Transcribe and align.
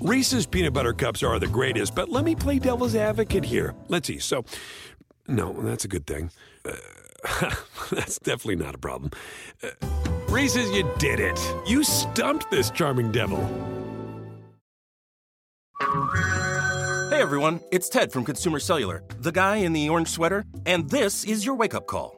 Reese's 0.00 0.46
peanut 0.46 0.72
butter 0.72 0.92
cups 0.92 1.22
are 1.24 1.38
the 1.38 1.48
greatest, 1.48 1.94
but 1.94 2.08
let 2.08 2.24
me 2.24 2.36
play 2.36 2.58
devil's 2.58 2.94
advocate 2.94 3.44
here. 3.44 3.74
Let's 3.88 4.06
see. 4.06 4.18
So, 4.18 4.44
no, 5.26 5.52
that's 5.52 5.84
a 5.84 5.88
good 5.88 6.06
thing. 6.06 6.30
Uh, 6.64 7.54
that's 7.90 8.18
definitely 8.20 8.56
not 8.56 8.76
a 8.76 8.78
problem. 8.78 9.10
Uh, 9.62 9.70
Reese's, 10.28 10.70
you 10.70 10.88
did 10.98 11.18
it. 11.18 11.38
You 11.66 11.82
stumped 11.82 12.50
this 12.50 12.70
charming 12.70 13.10
devil. 13.10 13.38
Hey 17.10 17.22
everyone, 17.22 17.60
it's 17.72 17.88
Ted 17.88 18.12
from 18.12 18.24
Consumer 18.24 18.60
Cellular, 18.60 19.02
the 19.18 19.32
guy 19.32 19.56
in 19.56 19.72
the 19.72 19.88
orange 19.88 20.08
sweater, 20.08 20.44
and 20.66 20.88
this 20.90 21.24
is 21.24 21.44
your 21.44 21.56
wake 21.56 21.74
up 21.74 21.86
call. 21.86 22.17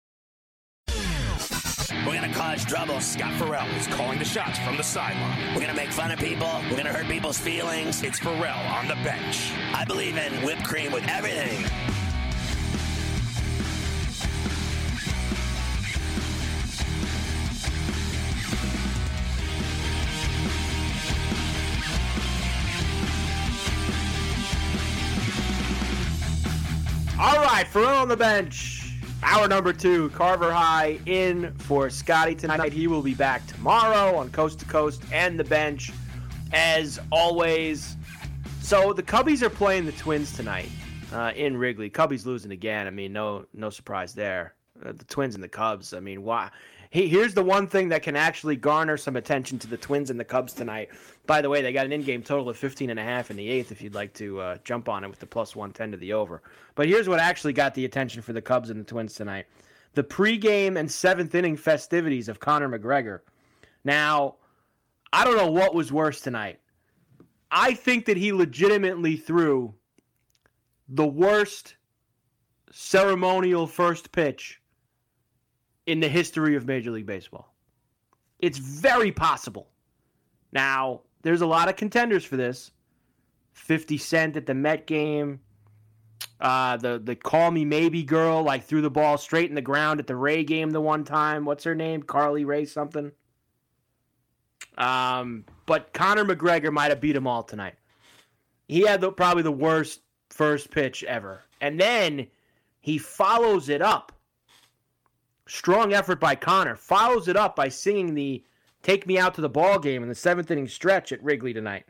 We're 2.05 2.15
gonna 2.15 2.33
cause 2.33 2.65
trouble. 2.65 2.99
Scott 2.99 3.31
Ferrall 3.33 3.67
is 3.77 3.85
calling 3.85 4.17
the 4.17 4.25
shots 4.25 4.57
from 4.59 4.75
the 4.75 4.83
sideline. 4.83 5.37
We're 5.53 5.61
gonna 5.61 5.75
make 5.75 5.91
fun 5.91 6.09
of 6.09 6.17
people. 6.17 6.49
We're 6.69 6.77
gonna 6.77 6.91
hurt 6.91 7.05
people's 7.05 7.37
feelings. 7.37 8.01
It's 8.01 8.17
Ferrall 8.17 8.57
on 8.73 8.87
the 8.87 8.95
bench. 8.95 9.51
I 9.75 9.85
believe 9.85 10.17
in 10.17 10.33
whipped 10.43 10.63
cream 10.63 10.91
with 10.91 11.07
everything. 11.07 11.63
All 27.19 27.43
right, 27.43 27.67
Farrell 27.67 27.97
on 27.97 28.07
the 28.07 28.17
bench. 28.17 28.80
Hour 29.23 29.47
number 29.47 29.71
two, 29.71 30.09
Carver 30.09 30.51
High 30.51 30.99
in 31.05 31.53
for 31.59 31.89
Scotty 31.89 32.33
tonight. 32.33 32.73
He 32.73 32.87
will 32.87 33.03
be 33.03 33.13
back 33.13 33.45
tomorrow 33.45 34.15
on 34.15 34.31
Coast 34.31 34.59
to 34.59 34.65
Coast 34.65 35.03
and 35.11 35.39
the 35.39 35.43
bench, 35.43 35.91
as 36.53 36.99
always. 37.11 37.97
So 38.61 38.93
the 38.93 39.03
Cubbies 39.03 39.43
are 39.43 39.49
playing 39.49 39.85
the 39.85 39.91
Twins 39.93 40.35
tonight 40.35 40.69
uh, 41.13 41.33
in 41.35 41.55
Wrigley. 41.55 41.89
Cubbies 41.89 42.25
losing 42.25 42.51
again. 42.51 42.87
I 42.87 42.89
mean, 42.89 43.13
no, 43.13 43.45
no 43.53 43.69
surprise 43.69 44.13
there. 44.13 44.55
Uh, 44.83 44.93
the 44.93 45.05
Twins 45.05 45.35
and 45.35 45.43
the 45.43 45.49
Cubs. 45.49 45.93
I 45.93 45.99
mean, 45.99 46.23
why? 46.23 46.49
He, 46.91 47.07
here's 47.07 47.33
the 47.33 47.43
one 47.43 47.67
thing 47.67 47.87
that 47.89 48.03
can 48.03 48.17
actually 48.17 48.57
garner 48.57 48.97
some 48.97 49.15
attention 49.15 49.57
to 49.59 49.67
the 49.67 49.77
Twins 49.77 50.09
and 50.09 50.19
the 50.19 50.25
Cubs 50.25 50.51
tonight. 50.51 50.89
By 51.25 51.41
the 51.41 51.49
way, 51.49 51.61
they 51.61 51.71
got 51.71 51.85
an 51.85 51.93
in-game 51.93 52.21
total 52.21 52.49
of 52.49 52.57
15 52.57 52.89
and 52.89 52.99
a 52.99 53.03
half 53.03 53.31
in 53.31 53.37
the 53.37 53.49
eighth. 53.49 53.71
If 53.71 53.81
you'd 53.81 53.95
like 53.95 54.13
to 54.15 54.41
uh, 54.41 54.57
jump 54.65 54.89
on 54.89 55.05
it 55.05 55.09
with 55.09 55.19
the 55.19 55.25
plus 55.25 55.55
110 55.55 55.91
to 55.91 55.97
the 55.97 56.11
over. 56.11 56.41
But 56.75 56.89
here's 56.89 57.07
what 57.07 57.21
actually 57.21 57.53
got 57.53 57.73
the 57.73 57.85
attention 57.85 58.21
for 58.21 58.33
the 58.33 58.41
Cubs 58.41 58.69
and 58.69 58.81
the 58.81 58.83
Twins 58.83 59.15
tonight: 59.15 59.45
the 59.93 60.03
pregame 60.03 60.77
and 60.77 60.91
seventh 60.91 61.33
inning 61.33 61.55
festivities 61.55 62.27
of 62.27 62.41
Conor 62.41 62.67
McGregor. 62.67 63.21
Now, 63.85 64.35
I 65.13 65.23
don't 65.23 65.37
know 65.37 65.49
what 65.49 65.73
was 65.73 65.93
worse 65.93 66.19
tonight. 66.19 66.59
I 67.49 67.73
think 67.73 68.05
that 68.05 68.17
he 68.17 68.33
legitimately 68.33 69.15
threw 69.15 69.73
the 70.89 71.07
worst 71.07 71.75
ceremonial 72.71 73.65
first 73.65 74.11
pitch 74.11 74.60
in 75.85 75.99
the 75.99 76.07
history 76.07 76.55
of 76.55 76.65
Major 76.65 76.91
League 76.91 77.05
Baseball. 77.05 77.53
It's 78.39 78.57
very 78.57 79.11
possible. 79.11 79.67
Now, 80.51 81.01
there's 81.21 81.41
a 81.41 81.47
lot 81.47 81.69
of 81.69 81.75
contenders 81.75 82.25
for 82.25 82.37
this. 82.37 82.71
50 83.53 83.97
Cent 83.97 84.37
at 84.37 84.45
the 84.45 84.53
Met 84.53 84.87
game. 84.87 85.39
Uh, 86.39 86.77
the 86.77 86.99
the 87.03 87.15
call 87.15 87.51
me 87.51 87.65
maybe 87.65 88.03
girl 88.03 88.43
like 88.43 88.63
threw 88.63 88.81
the 88.81 88.89
ball 88.89 89.17
straight 89.17 89.49
in 89.49 89.55
the 89.55 89.61
ground 89.61 89.99
at 89.99 90.07
the 90.07 90.15
Ray 90.15 90.43
game 90.43 90.71
the 90.71 90.81
one 90.81 91.03
time. 91.03 91.45
What's 91.45 91.63
her 91.63 91.75
name? 91.75 92.01
Carly 92.01 92.45
Rae 92.45 92.65
something. 92.65 93.11
Um, 94.77 95.45
but 95.65 95.93
Conor 95.93 96.25
McGregor 96.25 96.71
might 96.71 96.89
have 96.89 97.01
beat 97.01 97.13
them 97.13 97.27
all 97.27 97.43
tonight. 97.43 97.75
He 98.67 98.81
had 98.81 99.01
the, 99.01 99.11
probably 99.11 99.43
the 99.43 99.51
worst 99.51 100.01
first 100.29 100.71
pitch 100.71 101.03
ever, 101.03 101.43
and 101.59 101.79
then 101.79 102.27
he 102.79 102.97
follows 102.97 103.69
it 103.69 103.81
up. 103.81 104.11
Strong 105.51 105.91
effort 105.91 106.17
by 106.17 106.33
Conor. 106.33 106.77
Follows 106.77 107.27
it 107.27 107.35
up 107.35 107.57
by 107.57 107.67
singing 107.67 108.13
the 108.13 108.41
"Take 108.83 109.05
Me 109.05 109.19
Out 109.19 109.33
to 109.33 109.41
the 109.41 109.49
Ball 109.49 109.79
Game" 109.79 110.01
in 110.01 110.07
the 110.07 110.15
seventh 110.15 110.49
inning 110.49 110.69
stretch 110.69 111.11
at 111.11 111.21
Wrigley 111.21 111.51
tonight. 111.51 111.83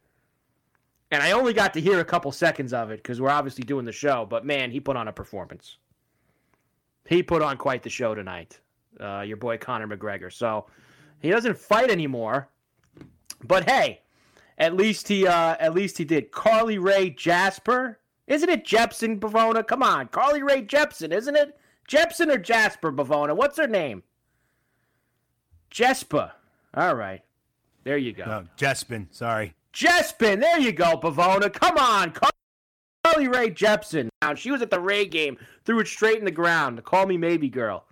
And 1.12 1.22
I 1.22 1.34
only 1.34 1.54
got 1.54 1.72
to 1.76 1.80
hear 1.80 2.00
a 2.00 2.06
couple 2.06 2.32
seconds 2.32 2.74
of 2.74 2.90
it 2.90 3.04
because 3.04 3.22
we're 3.22 3.30
obviously 3.30 3.64
doing 3.64 3.86
the 3.86 3.92
show. 3.92 4.26
But 4.26 4.48
man, 4.48 4.72
he 4.72 4.80
put 4.80 4.98
on 4.98 5.08
a 5.08 5.14
performance. 5.14 5.78
He 7.06 7.22
put 7.22 7.44
on 7.44 7.58
quite 7.58 7.84
the 7.84 7.90
show 7.92 8.16
tonight. 8.16 8.60
Uh, 9.00 9.22
your 9.22 9.38
boy 9.38 9.60
Conor 9.60 9.88
McGregor. 9.88 10.34
So 10.34 10.66
he 11.20 11.30
doesn't 11.30 11.56
fight 11.56 11.92
anymore. 11.92 12.50
But 13.44 13.70
hey, 13.70 14.02
at 14.58 14.76
least 14.76 15.08
he 15.08 15.28
uh, 15.28 15.56
at 15.60 15.76
least 15.76 16.00
he 16.00 16.04
did. 16.04 16.32
Carly 16.32 16.80
Rae 16.80 17.12
Jasper, 17.12 18.00
isn't 18.26 18.50
it 18.50 18.66
Jepsen 18.66 19.20
Bavona? 19.20 19.68
Come 19.68 19.84
on, 19.84 20.08
Carly 20.08 20.42
Rae 20.42 20.64
Jepsen, 20.64 21.14
isn't 21.14 21.36
it? 21.36 21.60
Jepsen 21.92 22.34
or 22.34 22.38
Jasper 22.38 22.92
Bavona? 22.92 23.36
What's 23.36 23.58
her 23.58 23.68
name? 23.68 24.04
Jespa. 25.70 26.32
All 26.74 26.96
right, 26.96 27.22
there 27.84 27.98
you 27.98 28.14
go. 28.14 28.26
No, 28.26 28.44
Jespin. 28.58 29.08
Sorry. 29.12 29.54
Jespin, 29.74 30.40
there 30.40 30.60
you 30.60 30.72
go, 30.72 30.98
Bavona. 30.98 31.52
Come 31.52 31.78
on, 31.78 32.12
Call 32.12 32.30
Carly 33.04 33.28
Rae 33.28 33.50
Jepsen. 33.50 34.08
Now 34.22 34.36
she 34.36 34.52
was 34.52 34.62
at 34.62 34.70
the 34.70 34.80
Ray 34.80 35.06
game, 35.06 35.38
threw 35.66 35.80
it 35.80 35.88
straight 35.88 36.20
in 36.20 36.26
the 36.26 36.32
ground. 36.32 36.82
Call 36.86 37.06
me 37.06 37.18
maybe 37.18 37.50
girl. 37.50 37.86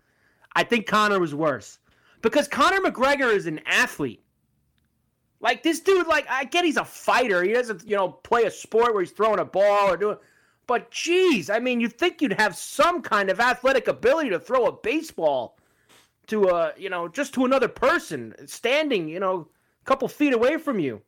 I 0.56 0.64
think 0.64 0.88
Conor 0.88 1.20
was 1.20 1.36
worse 1.36 1.80
because 2.22 2.48
Conor 2.48 2.80
McGregor 2.80 3.34
is 3.34 3.48
an 3.48 3.60
athlete. 3.66 4.24
Like 5.42 5.64
this 5.64 5.80
dude, 5.80 6.08
like 6.08 6.26
I 6.30 6.46
get 6.46 6.66
he's 6.66 6.78
a 6.78 6.86
fighter. 6.86 7.44
He 7.44 7.54
doesn't, 7.54 7.88
you 7.88 7.96
know, 7.96 8.10
play 8.10 8.44
a 8.44 8.52
sport 8.52 8.94
where 8.94 9.04
he's 9.04 9.12
throwing 9.12 9.40
a 9.40 9.46
ball 9.46 9.90
or 9.90 9.98
doing. 9.98 10.18
But 10.70 10.92
geez, 10.92 11.50
I 11.50 11.58
mean, 11.58 11.80
you'd 11.80 11.98
think 11.98 12.22
you'd 12.22 12.40
have 12.40 12.56
some 12.56 13.02
kind 13.02 13.32
of 13.32 13.40
athletic 13.40 13.88
ability 13.88 14.30
to 14.30 14.40
throw 14.40 14.68
a 14.68 14.72
baseball 14.72 15.58
to 16.28 16.50
a, 16.50 16.74
you 16.78 16.92
know, 16.92 17.08
just 17.08 17.34
to 17.34 17.46
another 17.46 17.68
person 17.68 18.36
standing, 18.46 19.10
you 19.10 19.20
know, 19.20 19.48
a 19.82 19.86
couple 19.86 20.08
feet 20.08 20.32
away 20.32 20.58
from 20.58 20.78
you. 20.78 21.02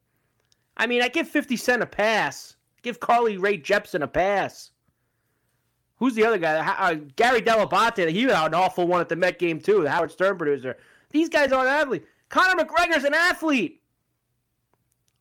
I 0.77 0.87
mean, 0.87 1.03
I 1.03 1.09
give 1.09 1.27
50 1.27 1.57
Cent 1.57 1.83
a 1.83 1.85
pass. 1.85 2.55
Give 2.81 2.99
Carly 2.99 3.37
Rae 3.37 3.59
Jepsen 3.59 4.01
a 4.01 4.07
pass. 4.07 4.71
Who's 5.97 6.15
the 6.15 6.25
other 6.25 6.39
guy? 6.39 6.55
Uh, 6.55 6.95
Gary 7.15 7.43
Dell'Abate. 7.43 8.09
He 8.09 8.23
had 8.23 8.47
an 8.47 8.55
awful 8.55 8.87
one 8.87 8.99
at 8.99 9.09
the 9.09 9.15
Met 9.15 9.37
game, 9.37 9.59
too, 9.59 9.83
the 9.83 9.91
Howard 9.91 10.11
Stern 10.11 10.39
producer. 10.39 10.75
These 11.11 11.29
guys 11.29 11.51
aren't 11.51 11.69
athletes. 11.69 12.07
Conor 12.29 12.63
McGregor's 12.63 13.03
an 13.03 13.13
athlete. 13.13 13.79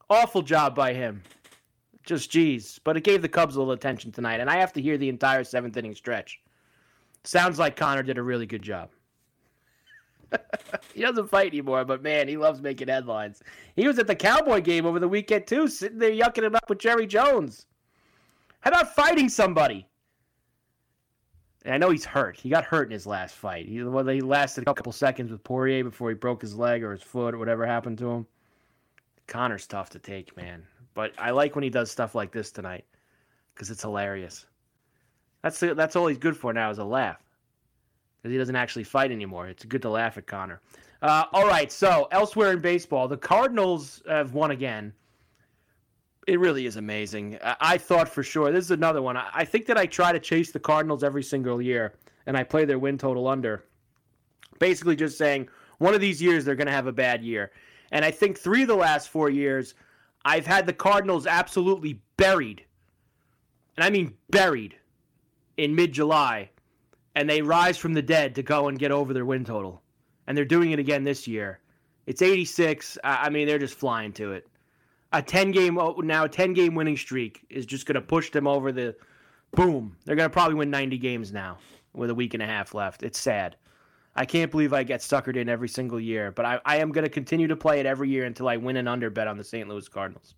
Awful 0.08 0.40
job 0.40 0.74
by 0.74 0.94
him. 0.94 1.24
Just 2.10 2.28
geez. 2.28 2.80
But 2.82 2.96
it 2.96 3.04
gave 3.04 3.22
the 3.22 3.28
Cubs 3.28 3.54
a 3.54 3.60
little 3.60 3.72
attention 3.72 4.10
tonight, 4.10 4.40
and 4.40 4.50
I 4.50 4.56
have 4.56 4.72
to 4.72 4.82
hear 4.82 4.98
the 4.98 5.08
entire 5.08 5.44
seventh 5.44 5.76
inning 5.76 5.94
stretch. 5.94 6.40
Sounds 7.22 7.56
like 7.56 7.76
Conor 7.76 8.02
did 8.02 8.18
a 8.18 8.22
really 8.22 8.46
good 8.46 8.62
job. 8.62 8.90
he 10.92 11.02
doesn't 11.02 11.30
fight 11.30 11.52
anymore, 11.52 11.84
but 11.84 12.02
man, 12.02 12.26
he 12.26 12.36
loves 12.36 12.60
making 12.60 12.88
headlines. 12.88 13.44
He 13.76 13.86
was 13.86 14.00
at 14.00 14.08
the 14.08 14.16
Cowboy 14.16 14.60
game 14.60 14.86
over 14.86 14.98
the 14.98 15.06
weekend 15.06 15.46
too, 15.46 15.68
sitting 15.68 16.00
there 16.00 16.10
yucking 16.10 16.42
it 16.42 16.52
up 16.52 16.68
with 16.68 16.80
Jerry 16.80 17.06
Jones. 17.06 17.66
How 18.62 18.70
about 18.70 18.96
fighting 18.96 19.28
somebody? 19.28 19.86
And 21.64 21.74
I 21.74 21.78
know 21.78 21.90
he's 21.90 22.04
hurt. 22.04 22.40
He 22.40 22.48
got 22.48 22.64
hurt 22.64 22.88
in 22.88 22.92
his 22.92 23.06
last 23.06 23.36
fight. 23.36 23.68
He, 23.68 23.84
well, 23.84 24.04
he 24.04 24.20
lasted 24.20 24.66
a 24.66 24.74
couple 24.74 24.90
seconds 24.90 25.30
with 25.30 25.44
Poirier 25.44 25.84
before 25.84 26.08
he 26.08 26.16
broke 26.16 26.42
his 26.42 26.56
leg 26.56 26.82
or 26.82 26.90
his 26.90 27.04
foot 27.04 27.36
or 27.36 27.38
whatever 27.38 27.64
happened 27.64 27.98
to 27.98 28.10
him. 28.10 28.26
Conor's 29.28 29.68
tough 29.68 29.90
to 29.90 30.00
take, 30.00 30.36
man. 30.36 30.66
But 31.00 31.14
I 31.16 31.30
like 31.30 31.54
when 31.54 31.64
he 31.64 31.70
does 31.70 31.90
stuff 31.90 32.14
like 32.14 32.30
this 32.30 32.52
tonight 32.52 32.84
because 33.54 33.70
it's 33.70 33.80
hilarious. 33.80 34.44
That's 35.42 35.58
that's 35.58 35.96
all 35.96 36.06
he's 36.08 36.18
good 36.18 36.36
for 36.36 36.52
now 36.52 36.68
is 36.68 36.76
a 36.76 36.84
laugh 36.84 37.22
because 38.18 38.32
he 38.32 38.36
doesn't 38.36 38.54
actually 38.54 38.84
fight 38.84 39.10
anymore. 39.10 39.48
It's 39.48 39.64
good 39.64 39.80
to 39.80 39.88
laugh 39.88 40.18
at 40.18 40.26
Conor. 40.26 40.60
Uh, 41.00 41.24
all 41.32 41.46
right, 41.46 41.72
so 41.72 42.06
elsewhere 42.10 42.52
in 42.52 42.58
baseball, 42.58 43.08
the 43.08 43.16
Cardinals 43.16 44.02
have 44.06 44.34
won 44.34 44.50
again. 44.50 44.92
It 46.26 46.38
really 46.38 46.66
is 46.66 46.76
amazing. 46.76 47.38
I, 47.42 47.56
I 47.62 47.78
thought 47.78 48.06
for 48.06 48.22
sure 48.22 48.52
this 48.52 48.66
is 48.66 48.70
another 48.70 49.00
one. 49.00 49.16
I, 49.16 49.30
I 49.32 49.44
think 49.46 49.64
that 49.68 49.78
I 49.78 49.86
try 49.86 50.12
to 50.12 50.20
chase 50.20 50.52
the 50.52 50.60
Cardinals 50.60 51.02
every 51.02 51.22
single 51.22 51.62
year, 51.62 51.94
and 52.26 52.36
I 52.36 52.42
play 52.42 52.66
their 52.66 52.78
win 52.78 52.98
total 52.98 53.26
under. 53.26 53.64
Basically, 54.58 54.96
just 54.96 55.16
saying 55.16 55.48
one 55.78 55.94
of 55.94 56.02
these 56.02 56.20
years 56.20 56.44
they're 56.44 56.56
going 56.56 56.66
to 56.66 56.74
have 56.74 56.88
a 56.88 56.92
bad 56.92 57.24
year. 57.24 57.52
And 57.90 58.04
I 58.04 58.10
think 58.10 58.38
three 58.38 58.60
of 58.62 58.68
the 58.68 58.76
last 58.76 59.08
four 59.08 59.30
years, 59.30 59.74
I've 60.24 60.46
had 60.46 60.66
the 60.66 60.72
Cardinals 60.72 61.26
absolutely 61.26 62.00
buried. 62.16 62.64
And 63.76 63.84
I 63.84 63.90
mean 63.90 64.14
buried 64.30 64.76
in 65.56 65.74
mid 65.74 65.92
July 65.92 66.50
and 67.14 67.28
they 67.28 67.42
rise 67.42 67.76
from 67.76 67.92
the 67.92 68.02
dead 68.02 68.34
to 68.34 68.42
go 68.42 68.68
and 68.68 68.78
get 68.78 68.92
over 68.92 69.12
their 69.12 69.24
win 69.24 69.44
total. 69.44 69.82
And 70.26 70.36
they're 70.36 70.44
doing 70.44 70.70
it 70.70 70.78
again 70.78 71.04
this 71.04 71.26
year. 71.26 71.60
It's 72.06 72.22
86. 72.22 72.98
I 73.04 73.30
mean, 73.30 73.46
they're 73.46 73.58
just 73.58 73.74
flying 73.74 74.12
to 74.14 74.32
it. 74.32 74.46
A 75.12 75.20
10 75.20 75.50
game 75.50 75.78
oh, 75.78 76.00
now 76.02 76.26
10 76.26 76.54
game 76.54 76.74
winning 76.74 76.96
streak 76.96 77.44
is 77.50 77.66
just 77.66 77.86
going 77.86 77.96
to 77.96 78.00
push 78.00 78.30
them 78.30 78.46
over 78.46 78.70
the 78.70 78.94
boom. 79.52 79.96
They're 80.04 80.16
going 80.16 80.28
to 80.28 80.32
probably 80.32 80.54
win 80.54 80.70
90 80.70 80.98
games 80.98 81.32
now 81.32 81.58
with 81.92 82.10
a 82.10 82.14
week 82.14 82.34
and 82.34 82.42
a 82.42 82.46
half 82.46 82.74
left. 82.74 83.02
It's 83.02 83.18
sad. 83.18 83.56
I 84.14 84.24
can't 84.24 84.50
believe 84.50 84.72
I 84.72 84.82
get 84.82 85.00
suckered 85.00 85.36
in 85.36 85.48
every 85.48 85.68
single 85.68 86.00
year, 86.00 86.32
but 86.32 86.44
I, 86.44 86.60
I 86.64 86.76
am 86.78 86.90
going 86.90 87.04
to 87.04 87.10
continue 87.10 87.46
to 87.46 87.56
play 87.56 87.80
it 87.80 87.86
every 87.86 88.08
year 88.08 88.24
until 88.24 88.48
I 88.48 88.56
win 88.56 88.76
an 88.76 88.88
under 88.88 89.08
bet 89.08 89.28
on 89.28 89.36
the 89.36 89.44
St. 89.44 89.68
Louis 89.68 89.88
Cardinals. 89.88 90.34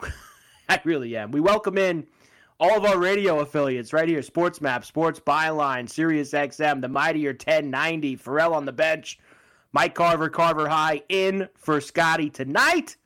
I 0.68 0.80
really 0.84 1.16
am. 1.16 1.30
We 1.30 1.40
welcome 1.40 1.76
in 1.76 2.06
all 2.58 2.76
of 2.76 2.84
our 2.84 2.98
radio 2.98 3.40
affiliates 3.40 3.92
right 3.92 4.08
here 4.08 4.22
Sports 4.22 4.60
Map, 4.60 4.84
Sports 4.84 5.18
Byline, 5.18 5.88
Sirius 5.88 6.32
XM, 6.32 6.80
the 6.80 6.88
Mightier 6.88 7.30
1090, 7.30 8.16
Ferrall 8.16 8.54
on 8.54 8.64
the 8.64 8.72
bench, 8.72 9.18
Mike 9.72 9.94
Carver, 9.94 10.28
Carver 10.28 10.68
High 10.68 11.02
in 11.08 11.48
for 11.54 11.80
Scotty 11.80 12.30
tonight. 12.30 12.96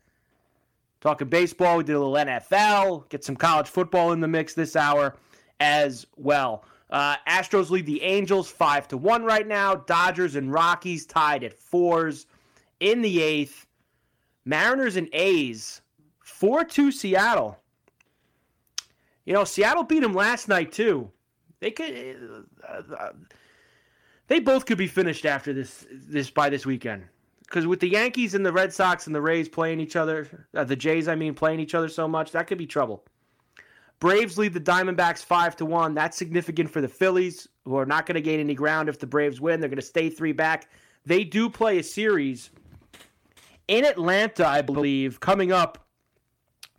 Talking 1.01 1.29
baseball, 1.29 1.79
we 1.79 1.85
did 1.85 1.95
a 1.95 2.01
little 2.01 2.15
NFL, 2.15 3.09
get 3.11 3.25
some 3.25 3.37
college 3.37 3.69
football 3.69 4.13
in 4.13 4.21
the 4.21 4.29
mix 4.29 4.55
this 4.55 4.75
hour 4.75 5.17
as 5.61 6.07
well. 6.17 6.65
Uh, 6.91 7.17
Astros 7.27 7.71
lead 7.71 7.87
the 7.87 8.03
Angels 8.03 8.51
five 8.51 8.87
to 8.89 8.97
one 8.97 9.25
right 9.25 9.47
now. 9.47 9.75
Dodgers 9.75 10.37
and 10.37 10.53
Rockies 10.53 11.07
tied 11.07 11.43
at 11.43 11.55
fours 11.55 12.27
in 12.81 13.03
the 13.03 13.23
eighth. 13.23 13.67
Mariners 14.45 14.97
and 14.97 15.09
A's 15.13 15.81
four 16.21 16.65
two 16.65 16.93
Seattle. 16.93 17.59
You 19.25 19.33
know, 19.33 19.45
Seattle 19.45 19.83
beat 19.83 20.01
them 20.01 20.15
last 20.15 20.49
night 20.49 20.71
too. 20.73 21.11
They 21.61 21.71
could. 21.71 22.47
Uh, 22.69 22.95
uh, 22.95 23.13
they 24.27 24.41
both 24.41 24.67
could 24.67 24.79
be 24.79 24.87
finished 24.87 25.25
after 25.25 25.53
this 25.53 25.87
this 25.91 26.31
by 26.31 26.51
this 26.51 26.67
weekend. 26.67 27.05
Because 27.43 27.67
with 27.67 27.81
the 27.81 27.89
Yankees 27.89 28.35
and 28.35 28.45
the 28.45 28.53
Red 28.53 28.73
Sox 28.73 29.07
and 29.07 29.15
the 29.15 29.21
Rays 29.21 29.49
playing 29.49 29.79
each 29.79 29.97
other, 29.97 30.47
uh, 30.55 30.65
the 30.65 30.77
Jays, 30.77 31.09
I 31.09 31.15
mean, 31.15 31.35
playing 31.35 31.61
each 31.61 31.75
other 31.75 31.89
so 31.89 32.09
much, 32.09 32.33
that 32.33 32.47
could 32.47 32.59
be 32.59 32.67
trouble. 32.67 33.05
Braves 34.01 34.37
lead 34.37 34.53
the 34.53 34.61
Diamondbacks 34.61 35.25
five 35.25 35.57
to 35.57 35.65
one. 35.65 35.95
That's 35.95 36.17
significant 36.17 36.71
for 36.71 36.81
the 36.81 36.89
Phillies, 36.89 37.49
who 37.65 37.77
are 37.77 37.87
not 37.87 38.07
going 38.07 38.17
to 38.17 38.21
gain 38.21 38.41
any 38.41 38.55
ground 38.55 38.89
if 38.89 38.99
the 38.99 39.07
Braves 39.07 39.41
win. 39.41 39.61
They're 39.61 39.69
going 39.69 39.77
to 39.77 39.83
stay 39.83 40.11
three 40.11 40.33
back. 40.33 40.69
They 41.07 41.25
do 41.25 41.49
play 41.49 41.79
a 41.79 41.83
series 41.83 42.51
in 43.69 43.85
Atlanta, 43.85 44.47
I 44.47 44.63
believe, 44.63 45.21
coming 45.21 45.53
up 45.53 45.87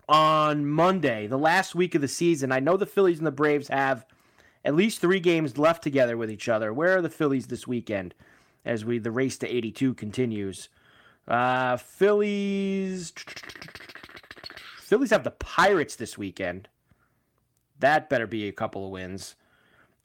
on 0.07 0.65
Monday, 0.67 1.27
the 1.27 1.37
last 1.37 1.73
week 1.73 1.95
of 1.95 2.01
the 2.01 2.07
season. 2.07 2.51
I 2.51 2.59
know 2.59 2.77
the 2.77 2.85
Phillies 2.85 3.17
and 3.17 3.25
the 3.25 3.31
Braves 3.31 3.67
have 3.69 4.05
at 4.63 4.75
least 4.75 5.01
three 5.01 5.19
games 5.19 5.57
left 5.57 5.83
together 5.83 6.17
with 6.17 6.29
each 6.29 6.49
other. 6.49 6.73
Where 6.73 6.97
are 6.97 7.01
the 7.01 7.09
Phillies 7.09 7.47
this 7.47 7.67
weekend 7.67 8.13
as 8.65 8.85
we 8.85 8.99
the 8.99 9.11
race 9.11 9.37
to 9.39 9.47
82 9.47 9.93
continues? 9.95 10.69
Uh, 11.27 11.77
Phillies. 11.77 13.13
Phillies 14.77 15.09
have 15.09 15.23
the 15.23 15.31
Pirates 15.31 15.95
this 15.95 16.17
weekend. 16.17 16.67
That 17.79 18.09
better 18.09 18.27
be 18.27 18.47
a 18.47 18.51
couple 18.51 18.85
of 18.85 18.91
wins. 18.91 19.35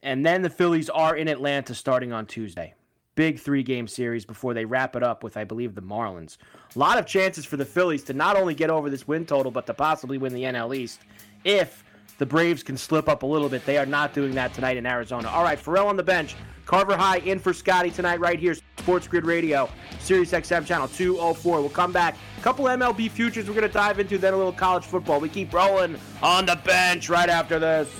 And 0.02 0.24
then 0.24 0.42
the 0.42 0.50
Phillies 0.50 0.88
are 0.88 1.16
in 1.16 1.28
Atlanta 1.28 1.74
starting 1.74 2.12
on 2.12 2.26
Tuesday 2.26 2.74
big 3.20 3.38
three 3.38 3.62
game 3.62 3.86
series 3.86 4.24
before 4.24 4.54
they 4.54 4.64
wrap 4.64 4.96
it 4.96 5.02
up 5.02 5.22
with, 5.22 5.36
I 5.36 5.44
believe, 5.44 5.74
the 5.74 5.82
Marlins. 5.82 6.38
A 6.74 6.78
lot 6.78 6.98
of 6.98 7.04
chances 7.04 7.44
for 7.44 7.58
the 7.58 7.66
Phillies 7.66 8.02
to 8.04 8.14
not 8.14 8.34
only 8.34 8.54
get 8.54 8.70
over 8.70 8.88
this 8.88 9.06
win 9.06 9.26
total, 9.26 9.52
but 9.52 9.66
to 9.66 9.74
possibly 9.74 10.16
win 10.16 10.32
the 10.32 10.44
NL 10.44 10.74
East 10.74 11.00
if 11.44 11.84
the 12.20 12.26
Braves 12.26 12.62
can 12.62 12.76
slip 12.76 13.08
up 13.08 13.22
a 13.22 13.26
little 13.26 13.48
bit. 13.48 13.64
They 13.64 13.78
are 13.78 13.86
not 13.86 14.12
doing 14.12 14.34
that 14.34 14.52
tonight 14.52 14.76
in 14.76 14.84
Arizona. 14.84 15.28
All 15.30 15.42
right, 15.42 15.58
Ferrall 15.58 15.88
on 15.88 15.96
the 15.96 16.02
bench. 16.02 16.36
Carver 16.66 16.94
High 16.94 17.16
in 17.16 17.38
for 17.38 17.54
Scotty 17.54 17.90
tonight, 17.90 18.20
right 18.20 18.38
here, 18.38 18.54
Sports 18.76 19.08
Grid 19.08 19.24
Radio, 19.24 19.70
Sirius 20.00 20.30
XM 20.30 20.66
channel 20.66 20.86
204. 20.86 21.60
We'll 21.62 21.70
come 21.70 21.92
back. 21.92 22.16
A 22.36 22.42
couple 22.42 22.66
MLB 22.66 23.10
futures 23.10 23.48
we're 23.48 23.54
going 23.54 23.66
to 23.66 23.72
dive 23.72 23.98
into, 23.98 24.18
then 24.18 24.34
a 24.34 24.36
little 24.36 24.52
college 24.52 24.84
football. 24.84 25.18
We 25.18 25.30
keep 25.30 25.50
rolling 25.54 25.96
on 26.22 26.44
the 26.44 26.56
bench 26.56 27.08
right 27.08 27.30
after 27.30 27.58
this. 27.58 27.90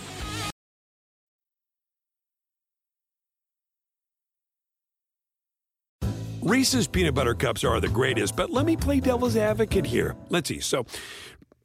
Reese's 6.43 6.87
peanut 6.87 7.15
butter 7.15 7.35
cups 7.35 7.65
are 7.65 7.81
the 7.81 7.89
greatest, 7.89 8.37
but 8.37 8.51
let 8.51 8.67
me 8.67 8.77
play 8.77 9.01
devil's 9.01 9.37
advocate 9.37 9.87
here. 9.87 10.15
Let's 10.29 10.51
see. 10.51 10.61
So, 10.61 10.85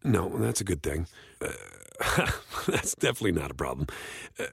no, 0.05 0.29
that's 0.37 0.61
a 0.61 0.63
good 0.63 0.81
thing. 0.81 1.07
Uh, 1.41 1.49
that's 2.67 2.95
definitely 2.95 3.31
not 3.33 3.51
a 3.51 3.53
problem. 3.53 3.87
Uh, 4.39 4.45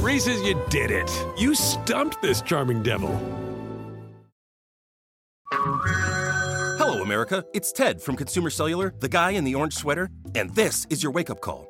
Reese's, 0.00 0.42
you 0.42 0.60
did 0.70 0.90
it. 0.90 1.10
You 1.38 1.54
stumped 1.54 2.20
this 2.22 2.42
charming 2.42 2.82
devil. 2.82 3.10
Hello, 5.52 7.02
America. 7.02 7.44
It's 7.52 7.72
Ted 7.72 8.00
from 8.00 8.16
Consumer 8.16 8.50
Cellular, 8.50 8.94
the 9.00 9.08
guy 9.08 9.32
in 9.32 9.44
the 9.44 9.54
orange 9.54 9.74
sweater, 9.74 10.10
and 10.34 10.54
this 10.54 10.86
is 10.90 11.02
your 11.02 11.12
wake 11.12 11.30
up 11.30 11.40
call. 11.40 11.69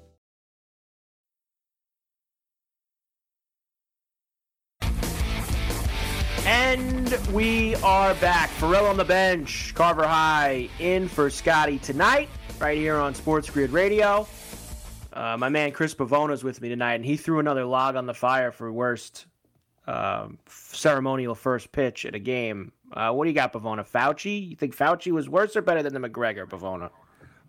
And 6.45 7.15
we 7.31 7.75
are 7.77 8.15
back. 8.15 8.49
Ferrall 8.49 8.87
on 8.87 8.97
the 8.97 9.05
bench, 9.05 9.73
Carver 9.75 10.07
High 10.07 10.69
in 10.79 11.07
for 11.07 11.29
Scotty 11.29 11.77
tonight, 11.77 12.29
right 12.59 12.77
here 12.77 12.97
on 12.97 13.13
Sports 13.13 13.49
Grid 13.49 13.69
Radio. 13.71 14.27
Uh, 15.13 15.37
my 15.37 15.49
man 15.49 15.71
Chris 15.71 15.93
Pavona 15.93 16.33
is 16.33 16.43
with 16.43 16.59
me 16.59 16.69
tonight, 16.69 16.95
and 16.95 17.05
he 17.05 17.15
threw 17.15 17.39
another 17.39 17.63
log 17.63 17.95
on 17.95 18.07
the 18.07 18.13
fire 18.13 18.51
for 18.51 18.71
worst 18.71 19.27
um, 19.85 20.39
ceremonial 20.47 21.35
first 21.35 21.71
pitch 21.71 22.05
at 22.05 22.15
a 22.15 22.19
game. 22.19 22.71
Uh, 22.91 23.11
what 23.11 23.25
do 23.25 23.29
you 23.29 23.35
got, 23.35 23.53
Pavona? 23.53 23.87
Fauci? 23.87 24.49
You 24.49 24.55
think 24.55 24.75
Fauci 24.75 25.11
was 25.11 25.29
worse 25.29 25.55
or 25.55 25.61
better 25.61 25.83
than 25.83 25.93
the 25.93 26.09
McGregor, 26.09 26.47
Pavona? 26.47 26.89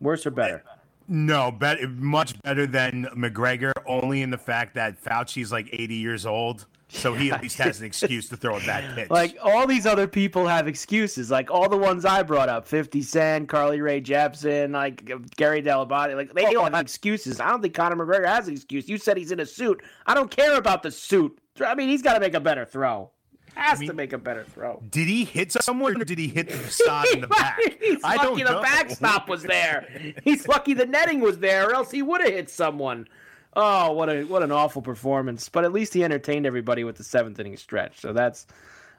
Worse 0.00 0.26
or 0.26 0.30
better? 0.30 0.64
No, 1.08 1.50
bet 1.50 1.88
much 1.92 2.40
better 2.42 2.66
than 2.66 3.06
McGregor. 3.16 3.72
Only 3.87 4.22
in 4.22 4.30
the 4.30 4.38
fact 4.38 4.75
that 4.75 5.02
Fauci's 5.02 5.50
like 5.50 5.68
80 5.72 5.94
years 5.94 6.26
old. 6.26 6.66
So 6.92 7.14
he 7.14 7.32
at 7.32 7.42
least 7.42 7.56
has 7.58 7.80
an 7.80 7.87
excuse 7.87 8.28
to 8.28 8.37
throw 8.37 8.56
a 8.56 8.61
bad 8.61 8.94
pitch. 8.94 9.11
Like 9.11 9.37
all 9.42 9.66
these 9.66 9.87
other 9.87 10.06
people 10.06 10.46
have 10.46 10.68
excuses. 10.68 11.30
Like 11.30 11.50
all 11.50 11.68
the 11.68 11.76
ones 11.76 12.04
I 12.04 12.22
brought 12.22 12.49
up, 12.49 12.66
Fifty 12.68 13.02
Cent, 13.02 13.49
Carly 13.49 13.80
Rae 13.80 14.00
Jepsen, 14.00 14.72
like 14.72 15.11
Gary 15.37 15.62
Dell'Abate, 15.62 16.14
like 16.14 16.32
they 16.34 16.54
all 16.54 16.64
have 16.64 16.75
excuses. 16.75 17.40
I 17.40 17.50
don't 17.50 17.62
think 17.62 17.75
Conor 17.75 17.96
McGregor 17.96 18.26
has 18.26 18.46
an 18.46 18.54
excuse. 18.54 18.88
You 18.88 18.99
said 18.99 19.16
he's 19.16 19.32
in 19.32 19.40
a 19.40 19.46
suit. 19.46 19.82
I 20.06 20.14
don't 20.14 20.30
care 20.30 20.56
about 20.56 20.82
the 20.82 20.90
suit. 20.90 21.38
I 21.64 21.75
mean, 21.75 21.88
he's 21.88 22.02
got 22.02 22.14
to 22.14 22.20
make 22.20 22.34
a 22.34 22.40
better 22.40 22.64
throw. 22.64 23.11
Has 23.54 23.78
I 23.78 23.80
mean, 23.80 23.88
to 23.90 23.94
make 23.94 24.12
a 24.14 24.18
better 24.18 24.44
throw. 24.44 24.82
Did 24.88 25.08
he 25.08 25.25
hit 25.25 25.52
someone 25.52 26.00
or 26.00 26.04
did 26.04 26.18
he 26.18 26.28
hit 26.28 26.49
the 26.49 26.56
stop 26.70 27.06
in 27.12 27.20
the 27.20 27.26
back? 27.26 27.58
he's 27.80 28.02
I 28.02 28.16
lucky 28.16 28.44
the 28.44 28.61
backstop 28.62 29.28
was 29.28 29.42
there. 29.42 30.14
He's 30.25 30.49
lucky 30.49 30.72
the 30.72 30.87
netting 30.87 31.20
was 31.20 31.38
there, 31.38 31.68
or 31.68 31.75
else 31.75 31.90
he 31.90 32.00
would 32.00 32.22
have 32.22 32.32
hit 32.32 32.49
someone. 32.49 33.08
Oh, 33.54 33.92
what 33.92 34.09
a 34.09 34.25
what 34.25 34.42
an 34.42 34.50
awful 34.50 34.80
performance! 34.80 35.49
But 35.49 35.64
at 35.64 35.73
least 35.73 35.92
he 35.92 36.04
entertained 36.04 36.47
everybody 36.47 36.85
with 36.85 36.97
the 36.97 37.04
seventh 37.04 37.38
inning 37.38 37.56
stretch. 37.56 38.00
So 38.00 38.12
that's 38.12 38.47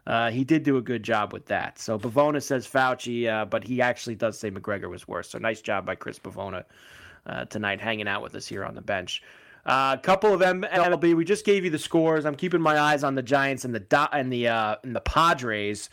uh, 0.06 0.30
he 0.32 0.44
did 0.44 0.64
do 0.64 0.78
a 0.78 0.82
good 0.82 1.02
job 1.02 1.34
with 1.34 1.46
that. 1.48 1.80
So 1.80 1.98
Pavona 1.98 2.42
says 2.42 2.68
Fauci, 2.68 3.28
uh, 3.28 3.46
but 3.46 3.64
he 3.64 3.82
actually 3.82 4.16
does 4.16 4.38
say 4.38 4.52
McGregor 4.52 4.90
was 4.90 5.08
worse. 5.08 5.30
So 5.30 5.40
nice 5.40 5.62
job 5.62 5.86
by 5.86 5.96
Chris 5.96 6.20
Pavona 6.20 6.66
uh, 7.26 7.46
tonight, 7.46 7.82
hanging 7.82 8.08
out 8.08 8.22
with 8.22 8.36
us 8.36 8.46
here 8.46 8.64
on 8.64 8.76
the 8.76 8.82
bench. 8.82 9.24
A 9.66 9.72
uh, 9.72 9.98
couple 9.98 10.34
of 10.34 10.42
MLB. 10.42 11.16
We 11.16 11.24
just 11.24 11.46
gave 11.46 11.64
you 11.64 11.70
the 11.70 11.80
scores. 11.80 12.26
I'm 12.26 12.36
keeping 12.36 12.62
my 12.62 12.78
eyes 12.78 13.04
on 13.04 13.16
the 13.16 13.24
Giants 13.24 13.64
and 13.64 13.74
the 13.74 14.10
and 14.12 14.32
the 14.32 14.50
uh, 14.50 14.76
and 14.84 14.96
the 14.96 15.02
Padres 15.02 15.90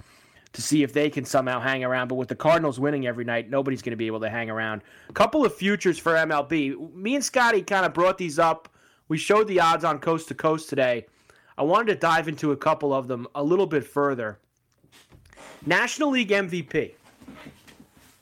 to 0.53 0.63
see 0.63 0.83
if 0.83 0.93
they 0.93 1.09
can 1.09 1.25
somehow 1.25 1.61
hang 1.61 1.85
around. 1.85 2.09
But 2.09 2.17
with 2.17 2.29
the 2.29 2.35
Cardinals 2.35 2.81
winning 2.81 3.07
every 3.07 3.25
night, 3.25 3.51
nobody's 3.51 3.83
going 3.83 3.93
to 3.93 3.97
be 3.97 4.07
able 4.07 4.21
to 4.21 4.31
hang 4.31 4.51
around. 4.51 4.83
A 5.09 5.13
couple 5.13 5.45
of 5.45 5.55
futures 5.55 5.99
for 5.99 6.15
MLB. 6.15 6.95
Me 6.95 7.15
and 7.15 7.25
Scotty 7.25 7.63
kind 7.63 7.87
of 7.87 7.95
brought 7.95 8.19
these 8.19 8.39
up. 8.39 8.69
We 9.09 9.19
showed 9.19 9.49
the 9.49 9.61
odds 9.61 9.85
on 9.85 9.99
coast 9.99 10.29
to 10.29 10.35
coast 10.35 10.69
today. 10.69 11.07
I 11.59 11.63
wanted 11.63 11.93
to 11.93 11.95
dive 11.97 12.29
into 12.29 12.53
a 12.53 12.57
couple 12.57 12.95
of 12.95 13.07
them 13.07 13.27
a 13.35 13.43
little 13.43 13.67
bit 13.67 13.85
further. 13.85 14.39
National 15.67 16.11
League 16.11 16.31
MVP. 16.31 16.93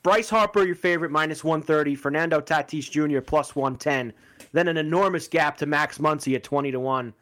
Bryce 0.02 0.30
Harper, 0.30 0.64
your 0.64 0.75
favorite, 0.75 1.11
minus 1.11 1.44
130. 1.44 1.94
Fernando 1.94 2.40
Tatis 2.40 2.90
Jr., 2.90 3.20
plus 3.20 3.54
110. 3.54 4.12
Then 4.52 4.68
an 4.68 4.76
enormous 4.76 5.28
gap 5.28 5.56
to 5.58 5.66
Max 5.66 5.99
Muncy 5.99 6.35
at 6.35 6.42
20 6.42 6.73
to 6.73 6.80
1. 6.80 7.14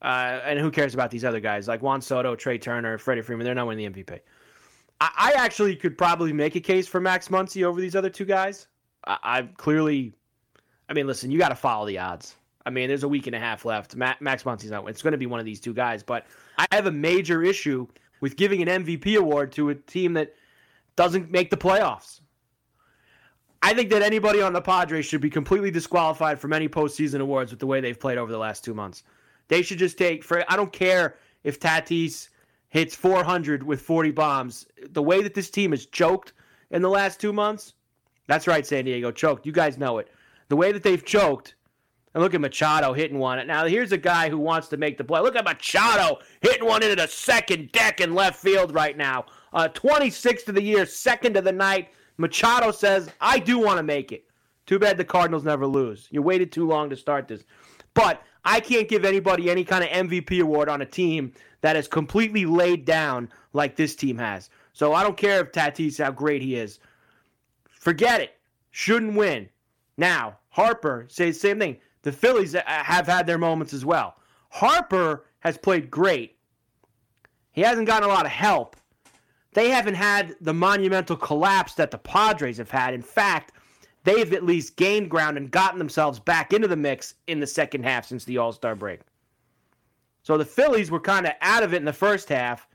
Uh, 0.00 0.04
and 0.44 0.58
who 0.58 0.70
cares 0.70 0.94
about 0.94 1.10
these 1.10 1.24
other 1.24 1.40
guys 1.40 1.66
like 1.66 1.82
Juan 1.82 2.00
Soto, 2.00 2.36
Trea 2.36 2.58
Turner, 2.58 2.98
Freddie 2.98 3.22
Freeman? 3.22 3.44
They're 3.44 3.54
not 3.54 3.66
winning 3.66 3.92
the 3.92 4.02
MVP. 4.04 4.20
I, 5.00 5.32
I 5.34 5.44
actually 5.44 5.76
could 5.76 5.96
probably 5.96 6.32
make 6.32 6.56
a 6.56 6.60
case 6.60 6.86
for 6.86 7.00
Max 7.00 7.28
Muncy 7.28 7.64
over 7.64 7.80
these 7.80 7.96
other 7.96 8.10
two 8.10 8.24
guys. 8.24 8.66
I, 9.06 9.18
I've 9.22 9.54
clearly, 9.56 10.14
I 10.88 10.92
mean, 10.92 11.06
listen, 11.06 11.30
you 11.30 11.38
got 11.38 11.50
to 11.50 11.56
follow 11.56 11.86
the 11.86 11.98
odds. 11.98 12.34
I 12.66 12.70
mean, 12.70 12.88
there's 12.88 13.04
a 13.04 13.08
week 13.08 13.26
and 13.26 13.34
a 13.34 13.38
half 13.38 13.64
left. 13.64 13.96
Ma- 13.96 14.14
Max 14.20 14.42
Muncy's 14.42 14.70
not. 14.70 14.88
It's 14.88 15.02
going 15.02 15.12
to 15.12 15.18
be 15.18 15.26
one 15.26 15.40
of 15.40 15.46
these 15.46 15.60
two 15.60 15.72
guys. 15.72 16.02
But 16.02 16.26
I 16.58 16.66
have 16.72 16.86
a 16.86 16.92
major 16.92 17.42
issue 17.42 17.86
with 18.20 18.36
giving 18.36 18.66
an 18.66 18.84
MVP 18.84 19.16
award 19.16 19.52
to 19.52 19.70
a 19.70 19.74
team 19.74 20.12
that 20.14 20.34
doesn't 20.96 21.30
make 21.30 21.50
the 21.50 21.56
playoffs. 21.56 22.20
I 23.62 23.74
think 23.74 23.90
that 23.90 24.02
anybody 24.02 24.40
on 24.42 24.52
the 24.52 24.60
Padres 24.60 25.06
should 25.06 25.20
be 25.20 25.30
completely 25.30 25.70
disqualified 25.70 26.38
from 26.38 26.52
any 26.52 26.68
postseason 26.68 27.20
awards 27.20 27.50
with 27.50 27.60
the 27.60 27.66
way 27.66 27.80
they've 27.80 27.98
played 27.98 28.18
over 28.18 28.30
the 28.30 28.38
last 28.38 28.64
two 28.64 28.74
months. 28.74 29.02
They 29.48 29.62
should 29.62 29.78
just 29.78 29.98
take 29.98 30.22
for. 30.22 30.44
I 30.50 30.56
don't 30.56 30.72
care 30.72 31.16
if 31.44 31.58
Tatis 31.58 32.28
hits 32.70 32.94
400 32.94 33.62
with 33.62 33.80
40 33.80 34.10
bombs. 34.12 34.66
The 34.90 35.02
way 35.02 35.22
that 35.22 35.34
this 35.34 35.50
team 35.50 35.70
has 35.70 35.86
choked 35.86 36.32
in 36.70 36.82
the 36.82 36.88
last 36.88 37.20
two 37.20 37.32
months, 37.32 37.74
that's 38.26 38.46
right, 38.46 38.66
San 38.66 38.84
Diego 38.84 39.10
choked. 39.10 39.46
You 39.46 39.52
guys 39.52 39.78
know 39.78 39.98
it. 39.98 40.08
The 40.48 40.56
way 40.56 40.72
that 40.72 40.82
they've 40.82 41.04
choked, 41.04 41.54
and 42.14 42.22
look 42.22 42.34
at 42.34 42.40
Machado 42.40 42.92
hitting 42.92 43.18
one. 43.18 43.44
Now 43.46 43.66
here's 43.66 43.92
a 43.92 43.98
guy 43.98 44.28
who 44.28 44.38
wants 44.38 44.68
to 44.68 44.76
make 44.76 44.96
the 44.96 45.04
play. 45.04 45.20
Look 45.20 45.36
at 45.36 45.44
Machado 45.44 46.18
hitting 46.40 46.66
one 46.66 46.82
into 46.82 46.96
the 46.96 47.06
second 47.06 47.70
deck 47.72 48.00
in 48.00 48.14
left 48.14 48.40
field 48.40 48.74
right 48.74 48.96
now. 48.96 49.26
Uh, 49.52 49.68
26th 49.68 50.48
of 50.48 50.54
the 50.54 50.62
year, 50.62 50.86
second 50.86 51.36
of 51.36 51.44
the 51.44 51.52
night. 51.52 51.90
Machado 52.16 52.70
says, 52.70 53.10
I 53.20 53.38
do 53.38 53.58
want 53.58 53.76
to 53.76 53.82
make 53.82 54.10
it. 54.12 54.24
Too 54.66 54.78
bad 54.78 54.96
the 54.96 55.04
Cardinals 55.04 55.44
never 55.44 55.66
lose. 55.66 56.08
You 56.10 56.20
waited 56.20 56.50
too 56.50 56.66
long 56.66 56.90
to 56.90 56.96
start 56.96 57.28
this. 57.28 57.44
But 57.94 58.22
I 58.48 58.60
can't 58.60 58.88
give 58.88 59.04
anybody 59.04 59.50
any 59.50 59.62
kind 59.62 59.84
of 59.84 59.90
MVP 59.90 60.40
award 60.40 60.70
on 60.70 60.80
a 60.80 60.86
team 60.86 61.34
that 61.60 61.76
is 61.76 61.86
completely 61.86 62.46
laid 62.46 62.86
down 62.86 63.28
like 63.52 63.76
this 63.76 63.94
team 63.94 64.16
has. 64.16 64.48
So 64.72 64.94
I 64.94 65.02
don't 65.02 65.18
care 65.18 65.40
if 65.40 65.52
Tatis 65.52 66.02
how 66.02 66.12
great 66.12 66.40
he 66.40 66.56
is. 66.56 66.78
Forget 67.68 68.22
it. 68.22 68.38
Shouldn't 68.70 69.16
win. 69.16 69.50
Now, 69.98 70.38
Harper 70.48 71.04
says 71.10 71.38
same 71.38 71.58
thing. 71.58 71.76
The 72.02 72.12
Phillies 72.12 72.54
uh, 72.54 72.62
have 72.66 73.06
had 73.06 73.26
their 73.26 73.36
moments 73.36 73.74
as 73.74 73.84
well. 73.84 74.16
Harper 74.48 75.26
has 75.40 75.58
played 75.58 75.90
great. 75.90 76.38
He 77.52 77.60
hasn't 77.60 77.86
gotten 77.86 78.08
a 78.08 78.12
lot 78.12 78.24
of 78.24 78.32
help, 78.32 78.76
they 79.52 79.68
haven't 79.68 79.94
had 79.94 80.36
the 80.40 80.54
monumental 80.54 81.16
collapse 81.16 81.74
that 81.74 81.90
the 81.90 81.98
Padres 81.98 82.58
have 82.58 82.70
had. 82.70 82.94
In 82.94 83.02
fact, 83.02 83.52
they've 84.08 84.32
at 84.32 84.44
least 84.44 84.76
gained 84.76 85.10
ground 85.10 85.36
and 85.36 85.50
gotten 85.50 85.78
themselves 85.78 86.18
back 86.18 86.54
into 86.54 86.66
the 86.66 86.76
mix 86.76 87.14
in 87.26 87.40
the 87.40 87.46
second 87.46 87.84
half 87.84 88.06
since 88.06 88.24
the 88.24 88.38
All 88.38 88.52
Star 88.52 88.74
break. 88.74 89.00
So 90.22 90.38
the 90.38 90.44
Phillies 90.44 90.90
were 90.90 91.00
kind 91.00 91.26
of 91.26 91.32
out 91.42 91.62
of 91.62 91.74
it 91.74 91.78
in 91.78 91.84
the 91.84 91.92
first 91.92 92.28
half, 92.28 92.66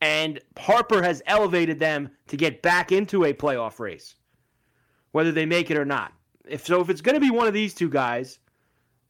and 0.00 0.40
Harper 0.56 1.02
has 1.02 1.22
elevated 1.26 1.78
them 1.78 2.10
to 2.28 2.36
get 2.36 2.62
back 2.62 2.92
into 2.92 3.24
a 3.24 3.32
playoff 3.32 3.78
race, 3.80 4.14
whether 5.12 5.32
they 5.32 5.46
make 5.46 5.70
it 5.70 5.76
or 5.76 5.84
not. 5.84 6.12
If 6.46 6.64
so, 6.64 6.80
if 6.80 6.90
it's 6.90 7.00
going 7.00 7.14
to 7.14 7.20
be 7.20 7.30
one 7.30 7.48
of 7.48 7.54
these 7.54 7.74
two 7.74 7.88
guys, 7.88 8.38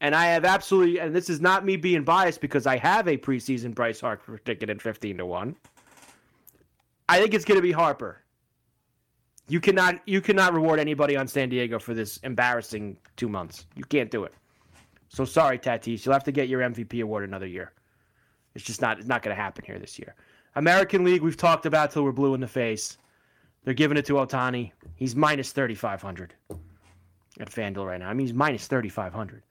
and 0.01 0.15
I 0.15 0.27
have 0.27 0.45
absolutely, 0.45 0.99
and 0.99 1.15
this 1.15 1.29
is 1.29 1.41
not 1.41 1.65
me 1.65 1.77
being 1.77 2.05
biased 2.05 2.41
because 2.41 2.67
I 2.67 2.77
have 2.77 3.09
a 3.09 3.17
preseason 3.17 3.75
Bryce 3.75 4.01
Harper 4.01 4.39
ticket 4.39 4.71
at 4.71 4.81
fifteen 4.81 5.19
to 5.19 5.27
one. 5.27 5.57
I 7.09 7.21
think 7.21 7.35
it's 7.35 7.45
going 7.45 7.59
to 7.59 7.63
be 7.63 7.73
Harper. 7.73 8.23
You 9.49 9.61
cannot 9.61 10.01
you 10.07 10.21
cannot 10.21 10.55
reward 10.55 10.81
anybody 10.81 11.17
on 11.17 11.29
San 11.29 11.49
Diego 11.49 11.79
for 11.79 11.95
this 11.95 12.17
embarrassing 12.19 12.97
two 13.17 13.29
months. 13.29 13.67
You 13.77 13.85
can't 13.85 14.11
do 14.11 14.25
it. 14.25 14.35
So 15.09 15.25
sorry, 15.25 15.59
Tatis. 15.59 16.05
You'll 16.05 16.15
have 16.15 16.25
to 16.25 16.33
get 16.33 16.49
your 16.49 16.61
MVP 16.61 17.03
award 17.03 17.25
another 17.25 17.47
year. 17.47 17.73
It's 18.55 18.65
just 18.65 18.81
not 18.81 18.99
it's 18.99 19.09
not 19.09 19.23
going 19.23 19.37
to 19.37 19.41
happen 19.41 19.65
here 19.65 19.79
this 19.79 19.99
year. 19.99 20.15
American 20.57 21.05
League 21.05 21.23
we've 21.23 21.37
talked 21.37 21.67
about 21.67 21.91
till 21.91 22.03
we're 22.03 22.13
blue 22.13 22.35
in 22.35 22.41
the 22.41 22.49
face. 22.49 22.99
They're 23.65 23.75
giving 23.75 23.97
it 23.97 24.07
to 24.07 24.15
Ohtani. 24.15 24.73
He's 24.97 25.15
minus 25.15 25.53
thirty 25.53 25.75
five 25.75 26.03
hundred 26.03 26.35
at 27.39 27.51
FanDuel 27.51 27.87
right 27.87 28.01
now. 28.01 28.09
I 28.09 28.15
mean 28.15 28.27
he's 28.27 28.35
minus 28.35 28.67
thirty 28.67 28.89
five 28.89 29.13
hundred. 29.13 29.45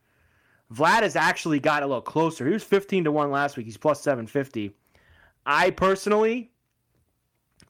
Vlad 0.73 1.03
has 1.03 1.15
actually 1.15 1.59
got 1.59 1.83
a 1.83 1.87
little 1.87 2.01
closer. 2.01 2.45
He 2.45 2.53
was 2.53 2.63
fifteen 2.63 3.05
to 3.05 3.11
one 3.11 3.31
last 3.31 3.55
week. 3.55 3.65
He's 3.65 3.77
plus 3.77 4.01
seven 4.01 4.27
fifty. 4.27 4.75
I 5.45 5.69
personally 5.69 6.51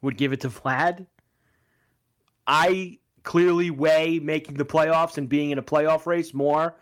would 0.01 0.17
give 0.17 0.33
it 0.33 0.41
to 0.41 0.49
Vlad. 0.49 1.05
I 2.47 2.99
clearly 3.23 3.71
weigh 3.71 4.19
making 4.19 4.55
the 4.55 4.65
playoffs 4.65 5.17
and 5.17 5.27
being 5.27 5.51
in 5.51 5.57
a 5.57 5.63
playoff 5.63 6.05
race 6.05 6.33
more 6.33 6.75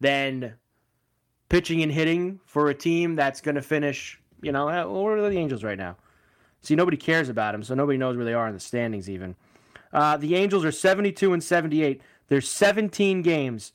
than 0.00 0.54
pitching 1.48 1.82
and 1.82 1.90
hitting 1.90 2.40
for 2.46 2.70
a 2.70 2.74
team 2.74 3.16
that's 3.16 3.40
going 3.40 3.56
to 3.56 3.62
finish, 3.62 4.20
you 4.42 4.52
know, 4.52 4.66
where 4.66 5.16
are 5.16 5.30
the 5.30 5.36
Angels 5.36 5.64
right 5.64 5.78
now? 5.78 5.96
See, 6.62 6.74
nobody 6.74 6.96
cares 6.96 7.28
about 7.28 7.52
them, 7.52 7.62
so 7.62 7.74
nobody 7.74 7.98
knows 7.98 8.16
where 8.16 8.24
they 8.24 8.34
are 8.34 8.46
in 8.46 8.54
the 8.54 8.60
standings 8.60 9.10
even. 9.10 9.34
Uh, 9.92 10.16
the 10.16 10.36
Angels 10.36 10.64
are 10.64 10.72
72 10.72 11.32
and 11.32 11.42
78. 11.42 12.00
There's 12.28 12.48
17 12.48 13.22
games 13.22 13.72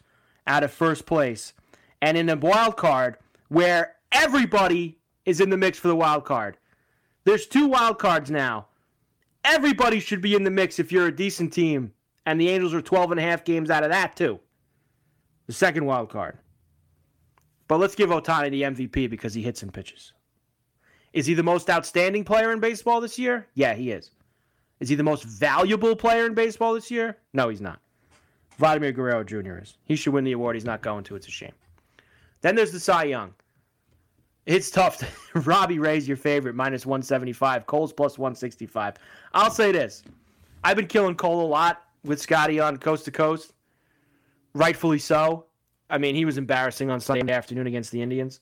out 0.48 0.64
of 0.64 0.72
first 0.72 1.06
place. 1.06 1.54
And 2.02 2.18
in 2.18 2.30
a 2.30 2.36
wild 2.36 2.78
card 2.78 3.18
where 3.50 3.96
everybody 4.12 4.98
is 5.26 5.42
in 5.42 5.50
the 5.50 5.58
mix 5.58 5.78
for 5.78 5.88
the 5.88 5.96
wild 5.96 6.24
card. 6.24 6.58
There's 7.24 7.48
two 7.48 7.68
wild 7.68 8.00
cards 8.00 8.30
now 8.30 8.68
everybody 9.46 10.00
should 10.00 10.22
be 10.22 10.36
in 10.36 10.44
the 10.44 10.52
mix 10.52 10.80
if 10.80 10.92
you're 10.92 11.08
a 11.08 11.16
decent 11.16 11.54
team. 11.54 11.94
And 12.26 12.42
the 12.42 12.50
Angels 12.50 12.74
are 12.74 12.82
12 12.82 13.12
and 13.12 13.20
a 13.20 13.24
half 13.24 13.44
games 13.44 13.70
out 13.70 13.84
of 13.84 13.92
that, 13.92 14.16
too. 14.16 14.40
The 15.48 15.54
second 15.54 15.86
wild 15.86 16.10
card. 16.10 16.40
But 17.68 17.80
let's 17.80 17.96
give 17.96 18.10
Ohtani 18.10 18.50
the 18.50 18.64
MVP 18.64 19.10
because 19.10 19.34
he 19.34 19.42
hits 19.42 19.64
and 19.64 19.74
pitches. 19.74 20.14
Is 21.14 21.26
he 21.26 21.34
the 21.34 21.44
most 21.44 21.70
outstanding 21.70 22.24
player 22.24 22.52
in 22.52 22.60
baseball 22.60 23.00
this 23.00 23.18
year? 23.18 23.48
Yeah, 23.54 23.74
he 23.74 23.92
is. 23.92 24.12
Is 24.80 24.90
he 24.90 24.96
the 24.96 25.04
most 25.04 25.24
valuable 25.24 25.96
player 25.96 26.26
in 26.26 26.34
baseball 26.34 26.74
this 26.74 26.92
year? 26.92 27.18
No, 27.34 27.50
he's 27.50 27.62
not. 27.62 27.80
Vladimir 28.58 28.92
Guerrero 28.92 29.24
Jr. 29.24 29.58
is. 29.62 29.78
He 29.86 29.96
should 29.96 30.14
win 30.14 30.24
the 30.24 30.34
award. 30.34 30.56
He's 30.56 30.66
not 30.66 30.82
going 30.82 31.04
to. 31.06 31.16
It's 31.16 31.28
a 31.28 31.32
shame. 31.32 31.54
Then 32.42 32.56
there's 32.56 32.72
the 32.72 32.80
Cy 32.80 33.06
Young. 33.06 33.34
It's 34.46 34.70
tough. 34.70 34.98
To, 34.98 35.08
Robbie 35.40 35.80
Ray's 35.80 36.08
your 36.08 36.18
favorite, 36.18 36.56
minus 36.56 36.86
175. 36.86 37.66
Cole's 37.66 37.94
plus 37.94 38.18
165. 38.18 38.96
I'll 39.34 39.52
say 39.52 39.72
this. 39.72 40.04
I've 40.64 40.78
been 40.78 40.88
killing 40.88 41.16
Cole 41.16 41.46
a 41.46 41.48
lot 41.48 41.84
with 42.04 42.22
Scotty 42.22 42.60
on 42.60 42.78
Coast 42.78 43.06
to 43.06 43.12
Coast. 43.12 43.54
Rightfully 44.54 45.00
so. 45.00 45.46
I 45.90 45.98
mean, 45.98 46.16
he 46.16 46.26
was 46.26 46.38
embarrassing 46.38 46.90
on 46.90 47.00
Sunday 47.00 47.32
afternoon 47.32 47.68
against 47.68 47.92
the 47.92 48.02
Indians. 48.02 48.40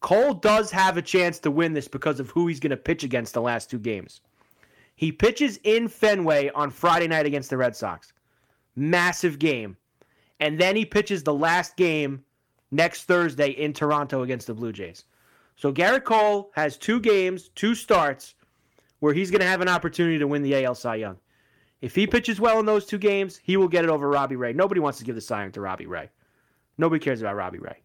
Cole 0.00 0.34
does 0.34 0.70
have 0.70 0.96
a 0.96 1.02
chance 1.02 1.38
to 1.40 1.50
win 1.50 1.72
this 1.72 1.88
because 1.88 2.20
of 2.20 2.30
who 2.30 2.46
he's 2.46 2.60
going 2.60 2.70
to 2.70 2.76
pitch 2.76 3.04
against 3.04 3.34
the 3.34 3.40
last 3.40 3.70
two 3.70 3.78
games. 3.78 4.20
He 4.96 5.10
pitches 5.10 5.58
in 5.64 5.88
Fenway 5.88 6.50
on 6.50 6.70
Friday 6.70 7.08
night 7.08 7.26
against 7.26 7.50
the 7.50 7.56
Red 7.56 7.74
Sox. 7.74 8.12
Massive 8.76 9.38
game. 9.38 9.76
And 10.40 10.58
then 10.58 10.76
he 10.76 10.84
pitches 10.84 11.22
the 11.22 11.34
last 11.34 11.76
game 11.76 12.24
next 12.70 13.04
Thursday 13.04 13.50
in 13.50 13.72
Toronto 13.72 14.22
against 14.22 14.46
the 14.46 14.54
Blue 14.54 14.72
Jays. 14.72 15.04
So 15.56 15.72
Gerrit 15.72 16.04
Cole 16.04 16.50
has 16.54 16.76
two 16.76 17.00
games, 17.00 17.48
two 17.54 17.74
starts, 17.74 18.34
where 19.00 19.14
he's 19.14 19.30
going 19.30 19.40
to 19.40 19.46
have 19.46 19.60
an 19.60 19.68
opportunity 19.68 20.18
to 20.18 20.26
win 20.26 20.42
the 20.42 20.64
AL 20.64 20.74
Cy 20.74 20.96
Young. 20.96 21.16
If 21.80 21.94
he 21.94 22.06
pitches 22.06 22.40
well 22.40 22.58
in 22.60 22.66
those 22.66 22.86
two 22.86 22.98
games, 22.98 23.38
he 23.42 23.56
will 23.56 23.68
get 23.68 23.84
it 23.84 23.90
over 23.90 24.08
Robbie 24.08 24.36
Ray. 24.36 24.52
Nobody 24.52 24.80
wants 24.80 24.98
to 24.98 25.04
give 25.04 25.14
the 25.14 25.20
Cy 25.20 25.42
Young 25.42 25.52
to 25.52 25.60
Robbie 25.60 25.86
Ray. 25.86 26.10
Nobody 26.78 27.04
cares 27.04 27.20
about 27.20 27.36
Robbie 27.36 27.58
Ray. 27.58 27.76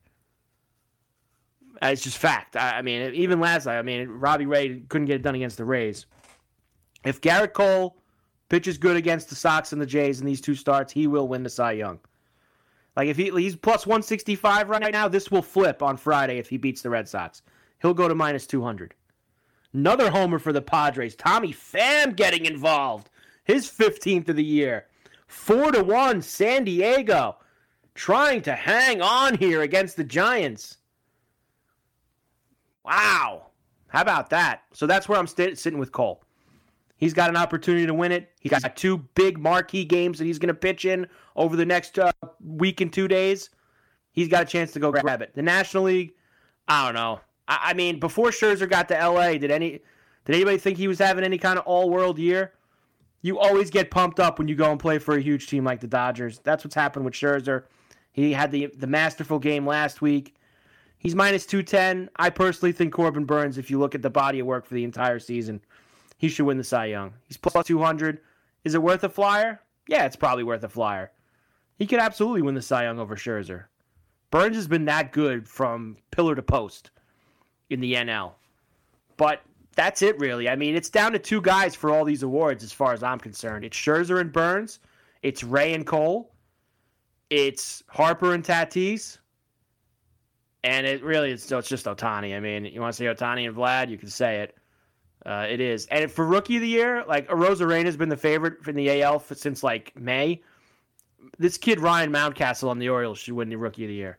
It's 1.81 2.01
just 2.01 2.17
fact. 2.17 2.55
I, 2.55 2.81
mean, 2.81 3.13
even 3.13 3.39
last 3.39 3.65
night, 3.65 3.77
I 3.77 3.81
mean, 3.81 4.07
Robbie 4.07 4.45
Ray 4.45 4.81
couldn't 4.89 5.07
get 5.07 5.17
it 5.17 5.21
done 5.21 5.35
against 5.35 5.57
the 5.57 5.65
Rays. 5.65 6.05
If 7.05 7.21
Gerrit 7.21 7.53
Cole 7.53 7.97
pitches 8.49 8.77
good 8.77 8.97
against 8.97 9.29
the 9.29 9.35
Sox 9.35 9.71
and 9.71 9.81
the 9.81 9.85
Jays 9.85 10.19
in 10.19 10.25
these 10.25 10.41
two 10.41 10.55
starts, 10.55 10.91
he 10.91 11.07
will 11.07 11.27
win 11.27 11.43
the 11.43 11.49
Cy 11.49 11.73
Young. 11.73 11.99
Like 12.95 13.07
if 13.07 13.17
he, 13.17 13.29
he's 13.31 13.55
plus 13.55 13.85
165 13.85 14.69
right 14.69 14.91
now, 14.91 15.07
this 15.07 15.31
will 15.31 15.41
flip 15.41 15.81
on 15.81 15.97
Friday 15.97 16.37
if 16.37 16.49
he 16.49 16.57
beats 16.57 16.81
the 16.81 16.89
Red 16.89 17.07
Sox. 17.07 17.41
He'll 17.81 17.93
go 17.93 18.07
to 18.07 18.15
minus 18.15 18.45
200. 18.47 18.93
Another 19.73 20.09
homer 20.09 20.39
for 20.39 20.51
the 20.51 20.61
Padres. 20.61 21.15
Tommy 21.15 21.53
Pham 21.53 22.15
getting 22.15 22.45
involved. 22.45 23.09
His 23.43 23.69
15th 23.69 24.29
of 24.29 24.35
the 24.35 24.43
year. 24.43 24.87
4 25.27 25.71
to 25.73 25.83
1 25.83 26.21
San 26.21 26.63
Diego 26.63 27.37
trying 27.93 28.41
to 28.41 28.53
hang 28.53 29.01
on 29.01 29.37
here 29.37 29.61
against 29.61 29.95
the 29.95 30.03
Giants. 30.03 30.77
Wow. 32.83 33.47
How 33.87 34.01
about 34.01 34.29
that? 34.31 34.63
So 34.73 34.87
that's 34.87 35.07
where 35.07 35.19
I'm 35.19 35.27
st- 35.27 35.57
sitting 35.57 35.79
with 35.79 35.91
Cole. 35.91 36.23
He's 36.99 37.13
got 37.13 37.29
an 37.29 37.37
opportunity 37.37 37.85
to 37.85 37.93
win 37.93 38.11
it. 38.11 38.29
He's 38.41 38.51
got 38.51 38.75
two 38.75 38.97
big 39.15 39.39
marquee 39.39 39.85
games 39.85 40.19
that 40.19 40.25
he's 40.25 40.37
going 40.37 40.49
to 40.49 40.53
pitch 40.53 40.83
in 40.83 41.07
over 41.37 41.55
the 41.55 41.65
next 41.65 41.97
uh, 41.97 42.11
week 42.43 42.81
and 42.81 42.91
two 42.91 43.07
days. 43.07 43.49
He's 44.11 44.27
got 44.27 44.43
a 44.43 44.45
chance 44.45 44.73
to 44.73 44.79
go 44.79 44.91
grab 44.91 45.21
it. 45.21 45.33
The 45.33 45.41
National 45.41 45.83
League, 45.83 46.11
I 46.67 46.85
don't 46.85 46.95
know. 46.95 47.21
I, 47.47 47.69
I 47.69 47.73
mean, 47.73 48.01
before 48.01 48.31
Scherzer 48.31 48.69
got 48.69 48.89
to 48.89 48.95
LA, 48.95 49.37
did 49.37 49.49
any 49.49 49.79
did 50.25 50.35
anybody 50.35 50.57
think 50.57 50.77
he 50.77 50.89
was 50.89 50.99
having 50.99 51.23
any 51.23 51.37
kind 51.37 51.57
of 51.57 51.65
all 51.65 51.89
world 51.89 52.19
year? 52.19 52.51
You 53.21 53.39
always 53.39 53.69
get 53.69 53.91
pumped 53.91 54.19
up 54.19 54.37
when 54.37 54.49
you 54.49 54.55
go 54.55 54.69
and 54.69 54.79
play 54.79 54.99
for 54.99 55.15
a 55.15 55.21
huge 55.21 55.47
team 55.47 55.63
like 55.63 55.79
the 55.79 55.87
Dodgers. 55.87 56.39
That's 56.39 56.65
what's 56.65 56.75
happened 56.75 57.05
with 57.05 57.13
Scherzer. 57.13 57.63
He 58.11 58.33
had 58.33 58.51
the 58.51 58.67
the 58.77 58.87
masterful 58.87 59.39
game 59.39 59.65
last 59.65 60.01
week. 60.01 60.35
He's 60.97 61.15
minus 61.15 61.45
210. 61.45 62.09
I 62.17 62.29
personally 62.29 62.73
think 62.73 62.91
Corbin 62.91 63.23
Burnes, 63.23 63.57
if 63.57 63.71
you 63.71 63.79
look 63.79 63.95
at 63.95 64.01
the 64.01 64.09
body 64.09 64.39
of 64.39 64.47
work 64.47 64.65
for 64.65 64.73
the 64.73 64.83
entire 64.83 65.19
season, 65.19 65.61
he 66.19 66.27
should 66.27 66.45
win 66.45 66.57
the 66.57 66.63
Cy 66.63 66.85
Young. 66.85 67.13
He's 67.27 67.37
plus 67.37 67.65
200. 67.65 68.19
Is 68.65 68.75
it 68.75 68.83
worth 68.83 69.03
a 69.03 69.09
flyer? 69.09 69.61
Yeah, 69.87 70.05
it's 70.05 70.17
probably 70.17 70.43
worth 70.43 70.63
a 70.63 70.69
flyer. 70.69 71.11
He 71.77 71.87
could 71.87 71.99
absolutely 71.99 72.41
win 72.41 72.55
the 72.55 72.61
Cy 72.61 72.83
Young 72.83 72.99
over 72.99 73.15
Scherzer. 73.15 73.65
Burnes 74.29 74.57
has 74.57 74.67
been 74.67 74.85
that 74.85 75.13
good 75.13 75.47
from 75.47 75.97
pillar 76.11 76.35
to 76.35 76.41
post 76.41 76.91
in 77.69 77.79
the 77.79 77.93
NL. 77.93 78.33
But 79.15 79.41
that's 79.75 80.01
it, 80.01 80.19
really. 80.19 80.49
I 80.49 80.57
mean, 80.57 80.75
it's 80.75 80.89
down 80.89 81.13
to 81.13 81.19
two 81.19 81.41
guys 81.41 81.73
for 81.73 81.89
all 81.89 82.03
these 82.03 82.21
awards, 82.21 82.65
as 82.65 82.73
far 82.73 82.91
as 82.91 83.01
I'm 83.01 83.19
concerned. 83.19 83.63
It's 83.63 83.77
Scherzer 83.77 84.19
and 84.19 84.31
Burnes, 84.31 84.79
It's 85.23 85.41
Ray 85.41 85.73
and 85.73 85.87
Cole. 85.87 86.33
It's 87.29 87.81
Harper 87.87 88.33
and 88.33 88.43
Tatis. 88.43 89.19
And 90.65 90.85
it 90.85 91.01
really 91.01 91.31
is. 91.31 91.49
It's 91.49 91.69
just 91.69 91.85
Ohtani. 91.85 92.35
I 92.35 92.41
mean, 92.41 92.65
you 92.65 92.81
want 92.81 92.93
to 92.93 92.97
say 92.97 93.05
Ohtani 93.05 93.47
and 93.47 93.55
Vlad, 93.55 93.89
you 93.89 93.97
can 93.97 94.09
say 94.09 94.41
it. 94.41 94.57
Uh, 95.25 95.45
it 95.49 95.59
is. 95.59 95.85
And 95.87 96.09
for 96.11 96.25
rookie 96.25 96.55
of 96.55 96.61
the 96.61 96.67
year, 96.67 97.03
like 97.07 97.27
Arozarena 97.27 97.85
has 97.85 97.97
been 97.97 98.09
the 98.09 98.17
favorite 98.17 98.67
in 98.67 98.75
the 98.75 99.01
AL 99.01 99.19
since 99.19 99.63
like 99.63 99.93
May. 99.99 100.41
This 101.37 101.57
kid 101.57 101.79
Ryan 101.79 102.11
Mountcastle 102.11 102.69
on 102.69 102.79
the 102.79 102.89
Orioles 102.89 103.19
should 103.19 103.33
win 103.33 103.49
the 103.49 103.57
rookie 103.57 103.83
of 103.83 103.89
the 103.89 103.95
year. 103.95 104.17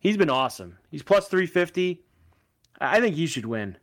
He's 0.00 0.16
been 0.16 0.30
awesome. 0.30 0.76
He's 0.90 1.02
plus 1.02 1.28
350. 1.28 2.02
I 2.80 3.00
think 3.00 3.14
he 3.14 3.26
should 3.26 3.46
win. 3.46 3.76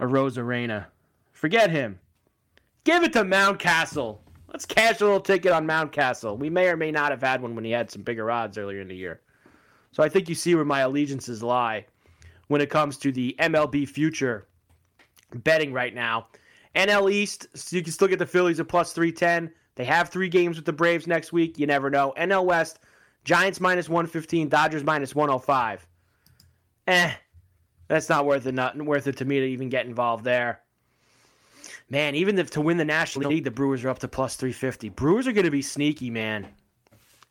Arozarena. 0.00 0.86
Forget 1.32 1.70
him. 1.70 1.98
Give 2.84 3.02
it 3.02 3.12
to 3.14 3.24
Mountcastle. 3.24 4.18
Let's 4.48 4.64
cash 4.64 5.00
a 5.00 5.04
little 5.04 5.20
ticket 5.20 5.52
on 5.52 5.66
Mountcastle. 5.66 6.38
We 6.38 6.48
may 6.48 6.68
or 6.68 6.76
may 6.76 6.92
not 6.92 7.10
have 7.10 7.20
had 7.20 7.42
one 7.42 7.54
when 7.54 7.64
he 7.64 7.72
had 7.72 7.90
some 7.90 8.02
bigger 8.02 8.30
odds 8.30 8.56
earlier 8.56 8.80
in 8.80 8.88
the 8.88 8.96
year. 8.96 9.20
So 9.90 10.02
I 10.02 10.08
think 10.08 10.28
you 10.28 10.34
see 10.34 10.54
where 10.54 10.64
my 10.64 10.80
allegiances 10.80 11.42
lie 11.42 11.86
when 12.48 12.60
it 12.60 12.70
comes 12.70 12.96
to 12.98 13.10
the 13.10 13.34
MLB 13.40 13.88
future 13.88 14.46
betting 15.34 15.72
right 15.72 15.94
now. 15.94 16.28
NL 16.74 17.10
East, 17.10 17.46
so 17.54 17.76
you 17.76 17.82
can 17.82 17.92
still 17.92 18.08
get 18.08 18.18
the 18.18 18.26
Phillies 18.26 18.60
at 18.60 18.68
plus 18.68 18.92
310. 18.92 19.52
They 19.76 19.84
have 19.84 20.08
three 20.08 20.28
games 20.28 20.56
with 20.56 20.66
the 20.66 20.72
Braves 20.72 21.06
next 21.06 21.32
week. 21.32 21.58
You 21.58 21.66
never 21.66 21.90
know. 21.90 22.12
NL 22.16 22.44
West, 22.44 22.78
Giants 23.24 23.60
minus 23.60 23.88
115, 23.88 24.48
Dodgers 24.48 24.84
minus 24.84 25.14
105. 25.14 25.86
Eh, 26.86 27.12
that's 27.88 28.08
not 28.08 28.26
worth 28.26 28.46
it. 28.46 28.54
Not 28.54 28.76
worth 28.76 29.06
it 29.06 29.18
to 29.18 29.24
me 29.24 29.40
to 29.40 29.46
even 29.46 29.68
get 29.68 29.86
involved 29.86 30.24
there. 30.24 30.60
Man, 31.88 32.14
even 32.14 32.38
if 32.38 32.50
to 32.50 32.60
win 32.60 32.78
the 32.78 32.84
National 32.84 33.30
League, 33.30 33.44
the 33.44 33.50
Brewers 33.50 33.84
are 33.84 33.90
up 33.90 34.00
to 34.00 34.08
plus 34.08 34.36
350. 34.36 34.88
Brewers 34.90 35.26
are 35.26 35.32
going 35.32 35.44
to 35.44 35.50
be 35.50 35.62
sneaky, 35.62 36.10
man. 36.10 36.46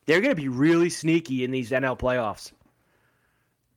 They're 0.05 0.21
going 0.21 0.35
to 0.35 0.41
be 0.41 0.47
really 0.47 0.89
sneaky 0.89 1.43
in 1.43 1.51
these 1.51 1.71
NL 1.71 1.99
playoffs. 1.99 2.51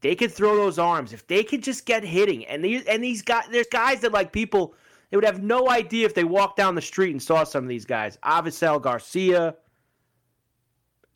They 0.00 0.14
could 0.14 0.32
throw 0.32 0.56
those 0.56 0.78
arms 0.78 1.12
if 1.12 1.26
they 1.26 1.42
could 1.42 1.62
just 1.62 1.84
get 1.84 2.04
hitting. 2.04 2.46
And 2.46 2.64
these 2.64 2.84
and 2.84 3.02
these 3.02 3.22
guys, 3.22 3.44
there's 3.50 3.66
guys 3.70 4.00
that 4.00 4.12
like 4.12 4.32
people 4.32 4.74
they 5.10 5.16
would 5.16 5.24
have 5.24 5.42
no 5.42 5.70
idea 5.70 6.06
if 6.06 6.14
they 6.14 6.24
walked 6.24 6.56
down 6.56 6.74
the 6.74 6.82
street 6.82 7.12
and 7.12 7.22
saw 7.22 7.44
some 7.44 7.64
of 7.64 7.68
these 7.68 7.84
guys. 7.84 8.18
Avisail 8.22 8.80
Garcia, 8.80 9.56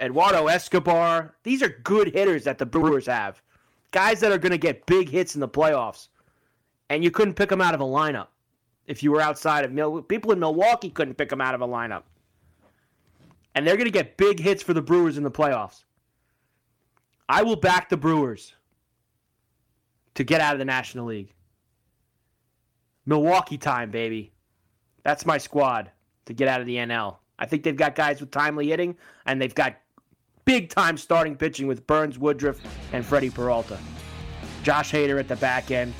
Eduardo 0.00 0.46
Escobar. 0.46 1.34
These 1.42 1.62
are 1.62 1.68
good 1.84 2.12
hitters 2.12 2.44
that 2.44 2.58
the 2.58 2.66
Brewers 2.66 3.06
have. 3.06 3.42
Guys 3.90 4.20
that 4.20 4.32
are 4.32 4.38
going 4.38 4.52
to 4.52 4.58
get 4.58 4.86
big 4.86 5.08
hits 5.10 5.34
in 5.34 5.40
the 5.40 5.48
playoffs. 5.48 6.08
And 6.88 7.04
you 7.04 7.10
couldn't 7.10 7.34
pick 7.34 7.50
them 7.50 7.60
out 7.60 7.74
of 7.74 7.80
a 7.80 7.84
lineup 7.84 8.28
if 8.86 9.02
you 9.02 9.12
were 9.12 9.20
outside 9.20 9.64
of 9.64 10.08
people 10.08 10.32
in 10.32 10.40
Milwaukee 10.40 10.90
couldn't 10.90 11.14
pick 11.14 11.28
them 11.28 11.40
out 11.40 11.54
of 11.54 11.60
a 11.60 11.68
lineup. 11.68 12.02
And 13.54 13.66
they're 13.66 13.76
going 13.76 13.86
to 13.86 13.92
get 13.92 14.16
big 14.16 14.40
hits 14.40 14.62
for 14.62 14.72
the 14.72 14.82
Brewers 14.82 15.18
in 15.18 15.22
the 15.22 15.30
playoffs. 15.30 15.84
I 17.28 17.42
will 17.42 17.56
back 17.56 17.88
the 17.88 17.96
Brewers 17.96 18.54
to 20.14 20.24
get 20.24 20.40
out 20.40 20.52
of 20.52 20.58
the 20.58 20.64
National 20.64 21.06
League. 21.06 21.34
Milwaukee 23.06 23.58
time, 23.58 23.90
baby. 23.90 24.32
That's 25.02 25.26
my 25.26 25.38
squad 25.38 25.90
to 26.26 26.34
get 26.34 26.48
out 26.48 26.60
of 26.60 26.66
the 26.66 26.76
NL. 26.76 27.16
I 27.38 27.46
think 27.46 27.64
they've 27.64 27.76
got 27.76 27.94
guys 27.94 28.20
with 28.20 28.30
timely 28.30 28.68
hitting, 28.68 28.96
and 29.26 29.40
they've 29.40 29.54
got 29.54 29.76
big 30.44 30.68
time 30.68 30.96
starting 30.96 31.36
pitching 31.36 31.66
with 31.66 31.86
Burnes, 31.86 32.18
Woodruff, 32.18 32.60
and 32.92 33.04
Freddie 33.04 33.30
Peralta. 33.30 33.78
Josh 34.62 34.92
Hader 34.92 35.18
at 35.18 35.28
the 35.28 35.36
back 35.36 35.70
end. 35.70 35.92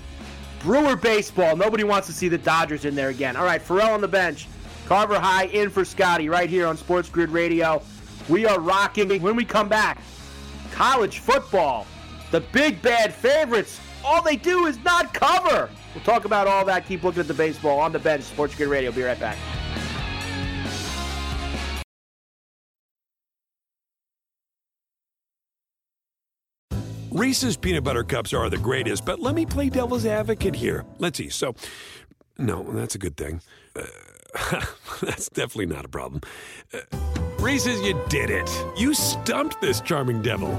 Brewer 0.61 0.95
baseball. 0.95 1.57
Nobody 1.57 1.83
wants 1.83 2.07
to 2.07 2.13
see 2.13 2.29
the 2.29 2.39
Dodgers 2.39 2.85
in 2.85 2.95
there 2.95 3.09
again. 3.09 3.37
All 3.37 3.45
right, 3.45 3.61
Ferrall 3.61 3.91
on 3.91 4.01
the 4.01 4.09
bench. 4.09 4.47
Carver 4.87 5.19
High 5.19 5.47
in 5.47 5.71
for 5.71 5.85
Scotty 5.85 6.29
right 6.29 6.49
here 6.49 6.67
on 6.67 6.77
Sports 6.77 7.09
Grid 7.09 7.31
Radio. 7.31 7.83
We 8.29 8.47
are 8.47 8.61
rocking. 8.61 9.21
When 9.21 9.35
we 9.35 9.45
come 9.45 9.69
back, 9.69 10.01
college 10.71 11.19
football. 11.19 11.87
The 12.31 12.41
big 12.41 12.81
bad 12.81 13.13
favorites. 13.13 13.81
All 14.05 14.23
they 14.23 14.37
do 14.37 14.67
is 14.67 14.79
not 14.85 15.15
cover. 15.15 15.71
We'll 15.95 16.05
talk 16.05 16.25
about 16.25 16.47
all 16.47 16.65
that. 16.65 16.87
Keep 16.87 17.05
looking 17.05 17.21
at 17.21 17.29
the 17.29 17.35
baseball 17.35 17.79
on 17.79 17.93
the 17.93 17.99
bench. 17.99 18.23
Sports 18.25 18.55
Grid 18.55 18.69
Radio. 18.69 18.91
Be 18.91 19.03
right 19.03 19.19
back. 19.19 19.37
Reese's 27.13 27.59
peanut 27.59 27.85
butter 27.85 28.05
cups 28.05 28.33
are 28.33 28.49
the 28.49 28.57
greatest, 28.57 29.05
but 29.05 29.21
let 29.21 29.35
me 29.35 29.45
play 29.45 29.69
devil's 29.69 30.07
advocate 30.07 30.55
here. 30.55 30.87
Let's 30.99 31.19
see. 31.19 31.29
So, 31.29 31.55
no, 32.39 32.63
that's 32.73 32.95
a 32.95 32.99
good 32.99 33.19
thing. 33.19 33.43
Uh, 33.77 33.83
that's 35.03 35.29
definitely 35.29 35.67
not 35.67 35.85
a 35.85 35.89
problem. 35.89 36.23
Uh, 36.73 36.79
Reese's, 37.39 37.83
you 37.83 38.01
did 38.09 38.31
it. 38.31 38.51
You 38.79 38.95
stumped 38.95 39.61
this 39.61 39.83
charming 39.83 40.23
devil. 40.23 40.59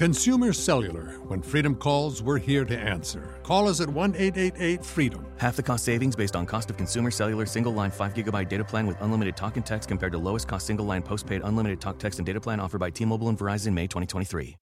Consumer 0.00 0.54
Cellular. 0.54 1.18
When 1.28 1.42
freedom 1.42 1.74
calls, 1.74 2.22
we're 2.22 2.38
here 2.38 2.64
to 2.64 2.74
answer. 2.74 3.38
Call 3.42 3.68
us 3.68 3.82
at 3.82 3.88
1 3.90 4.14
888 4.16 4.82
freedom. 4.82 5.26
Half 5.36 5.56
the 5.56 5.62
cost 5.62 5.84
savings 5.84 6.16
based 6.16 6.34
on 6.34 6.46
cost 6.46 6.70
of 6.70 6.78
consumer 6.78 7.10
cellular 7.10 7.44
single 7.44 7.74
line 7.74 7.90
5 7.90 8.14
gigabyte 8.14 8.48
data 8.48 8.64
plan 8.64 8.86
with 8.86 8.96
unlimited 9.02 9.36
talk 9.36 9.56
and 9.56 9.66
text 9.66 9.90
compared 9.90 10.12
to 10.12 10.18
lowest 10.18 10.48
cost 10.48 10.66
single 10.66 10.86
line 10.86 11.02
postpaid 11.02 11.42
unlimited 11.44 11.82
talk, 11.82 11.98
text, 11.98 12.18
and 12.18 12.24
data 12.24 12.40
plan 12.40 12.60
offered 12.60 12.78
by 12.78 12.88
T 12.88 13.04
Mobile 13.04 13.28
and 13.28 13.38
Verizon 13.38 13.74
May 13.74 13.86
2023. 13.88 14.56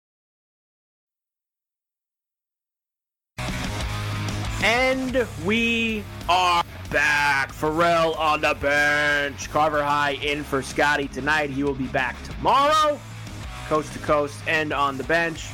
And 4.65 5.25
we 5.45 6.03
are 6.29 6.65
back. 6.91 7.53
Ferrall 7.53 8.15
on 8.15 8.41
the 8.41 8.55
bench. 8.61 9.49
Carver 9.51 9.85
High 9.85 10.19
in 10.21 10.43
for 10.43 10.63
Scotty 10.63 11.07
tonight. 11.07 11.51
He 11.51 11.63
will 11.63 11.75
be 11.75 11.87
back 11.87 12.21
tomorrow, 12.25 12.99
coast 13.69 13.93
to 13.93 13.99
coast 13.99 14.41
and 14.47 14.73
on 14.73 14.97
the 14.97 15.05
bench. 15.05 15.51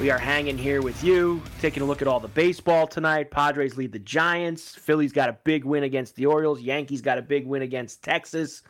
We 0.00 0.10
are 0.10 0.18
hanging 0.18 0.58
here 0.58 0.82
with 0.82 1.04
you, 1.04 1.40
taking 1.60 1.84
a 1.84 1.86
look 1.86 2.02
at 2.02 2.08
all 2.08 2.18
the 2.18 2.26
baseball 2.26 2.88
tonight. 2.88 3.30
Padres 3.30 3.76
lead 3.76 3.92
the 3.92 4.00
Giants. 4.00 4.74
Phillies 4.74 5.12
got 5.12 5.28
a 5.28 5.38
big 5.44 5.64
win 5.64 5.84
against 5.84 6.16
the 6.16 6.26
Orioles. 6.26 6.60
Yankees 6.60 7.00
got 7.00 7.16
a 7.16 7.22
big 7.22 7.46
win 7.46 7.62
against 7.62 8.02
Texas. 8.02 8.62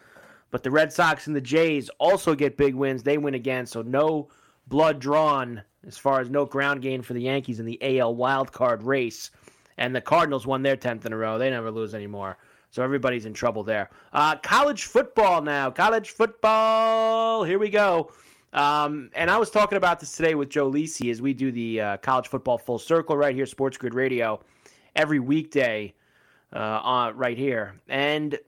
But 0.50 0.62
the 0.62 0.70
Red 0.70 0.92
Sox 0.92 1.26
and 1.26 1.34
the 1.34 1.40
Jays 1.40 1.88
also 1.98 2.34
get 2.34 2.58
big 2.58 2.74
wins. 2.74 3.02
They 3.02 3.16
win 3.16 3.32
again, 3.32 3.64
so 3.64 3.80
no 3.80 4.28
blood 4.66 4.98
drawn 4.98 5.62
as 5.86 5.96
far 5.96 6.20
as 6.20 6.28
no 6.28 6.44
ground 6.44 6.82
gain 6.82 7.00
for 7.00 7.14
the 7.14 7.22
Yankees 7.22 7.60
in 7.60 7.64
the 7.64 8.00
AL 8.00 8.16
wild 8.16 8.52
card 8.52 8.82
race. 8.82 9.30
And 9.78 9.96
the 9.96 10.02
Cardinals 10.02 10.46
won 10.46 10.62
their 10.62 10.76
10th 10.76 11.06
in 11.06 11.14
a 11.14 11.16
row. 11.16 11.38
They 11.38 11.48
never 11.48 11.70
lose 11.70 11.94
anymore. 11.94 12.36
So 12.70 12.82
everybody's 12.82 13.24
in 13.24 13.32
trouble 13.32 13.62
there. 13.62 13.88
Uh, 14.12 14.36
college 14.36 14.84
football 14.84 15.40
now. 15.40 15.70
College 15.70 16.10
football. 16.10 17.44
Here 17.44 17.58
we 17.58 17.70
go. 17.70 18.12
Um, 18.52 19.10
and 19.14 19.30
I 19.30 19.36
was 19.38 19.50
talking 19.50 19.76
about 19.76 20.00
this 20.00 20.12
today 20.12 20.34
with 20.34 20.48
Joe 20.48 20.70
Lisi 20.70 21.10
as 21.10 21.20
we 21.20 21.34
do 21.34 21.52
the 21.52 21.80
uh, 21.80 21.96
college 21.98 22.28
football 22.28 22.58
full 22.58 22.78
circle 22.78 23.16
right 23.16 23.34
here, 23.34 23.46
Sports 23.46 23.76
Grid 23.76 23.94
Radio, 23.94 24.40
every 24.96 25.20
weekday 25.20 25.94
uh, 26.54 26.80
on, 26.82 27.16
right 27.16 27.36
here. 27.36 27.78
And 27.88 28.38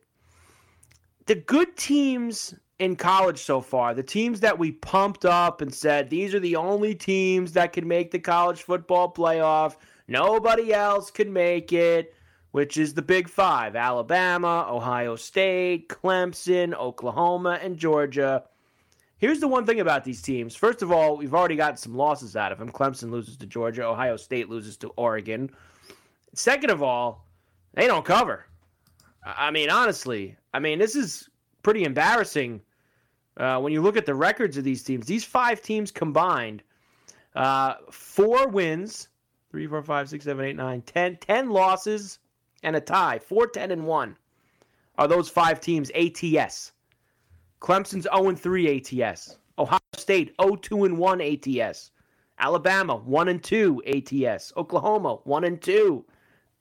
the 1.27 1.35
good 1.35 1.77
teams 1.77 2.55
in 2.79 2.97
college 2.97 3.39
so 3.39 3.61
far, 3.61 3.93
the 3.93 4.03
teams 4.03 4.41
that 4.41 4.59
we 4.59 4.73
pumped 4.73 5.27
up 5.27 5.61
and 5.61 5.73
said 5.73 6.09
these 6.09 6.35
are 6.35 6.41
the 6.41 6.57
only 6.57 6.95
teams 6.95 7.53
that 7.53 7.75
can 7.75 7.87
make 7.87 8.11
the 8.11 8.19
college 8.19 8.63
football 8.63 9.13
playoff, 9.13 9.77
nobody 10.09 10.73
else 10.73 11.11
can 11.11 11.31
make 11.31 11.75
it, 11.75 12.15
which 12.53 12.79
is 12.79 12.95
the 12.95 13.03
Big 13.03 13.29
Five 13.29 13.77
Alabama, 13.77 14.67
Ohio 14.69 15.15
State, 15.15 15.91
Clemson, 15.91 16.73
Oklahoma, 16.73 17.59
and 17.63 17.77
Georgia. 17.77 18.45
Here's 19.21 19.39
the 19.39 19.49
one 19.49 19.67
thing 19.67 19.81
about 19.81 20.03
these 20.03 20.23
teams. 20.23 20.57
First 20.57 20.81
of 20.81 20.91
all, 20.91 21.19
we've 21.19 21.35
already 21.35 21.55
gotten 21.55 21.77
some 21.77 21.95
losses 21.95 22.37
out 22.37 22.53
of 22.53 22.59
them. 22.59 22.73
Clemson 22.73 23.11
loses 23.11 23.37
to 23.37 23.47
Georgia, 23.47 23.85
Ohio 23.85 24.17
State 24.17 24.49
loses 24.49 24.79
to 24.79 24.89
Oregon. 24.97 25.51
Second 26.33 26.71
of 26.71 26.83
all, 26.83 27.27
they 27.75 27.87
don't 27.87 28.05
cover. 28.05 28.47
I 29.23 29.51
mean, 29.51 29.69
honestly, 29.69 30.37
I 30.55 30.59
mean, 30.59 30.79
this 30.79 30.97
is 30.97 31.29
pretty 31.63 31.85
embarrassing 31.85 32.63
uh, 33.37 33.61
when 33.61 33.75
you 33.75 33.83
look 33.83 33.99
at 33.99 34.07
the 34.07 34.15
records 34.15 34.57
of 34.57 34.65
these 34.65 34.83
teams. 34.83 35.07
These 35.07 35.25
five 35.25 35.61
teams 35.61 35.91
combined, 35.91 36.63
uh, 37.37 37.75
four 37.91 38.49
wins, 38.49 39.09
three, 39.51 39.67
four, 39.67 39.83
five, 39.83 40.09
six, 40.09 40.25
seven, 40.25 40.47
eight, 40.47 40.57
nine, 40.57 40.81
ten. 40.81 41.19
Ten 41.19 41.51
losses 41.51 42.21
and 42.63 42.75
a 42.75 42.81
tie. 42.81 43.19
Four, 43.19 43.49
ten, 43.49 43.71
and 43.71 43.87
one 43.87 44.17
are 44.97 45.07
those 45.07 45.29
five 45.29 45.61
teams 45.61 45.91
ATS. 45.91 46.73
Clemson's 47.61 48.09
0 48.15 48.35
3 48.35 49.03
ATS. 49.03 49.37
Ohio 49.59 49.79
State 49.95 50.35
0 50.41 50.57
2 50.57 50.85
and 50.85 50.99
1 50.99 51.21
ATS. 51.21 51.91
Alabama 52.39 52.97
1 52.97 53.29
and 53.29 53.45
2 53.45 53.83
ATS. 53.87 54.53
Oklahoma 54.57 55.17
1 55.25 55.45
and 55.45 55.61
2 55.61 56.05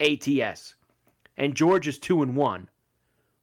ATS. 0.01 0.75
And 1.37 1.55
Georgia's 1.55 1.99
2 1.99 2.21
and 2.21 2.35
1. 2.35 2.69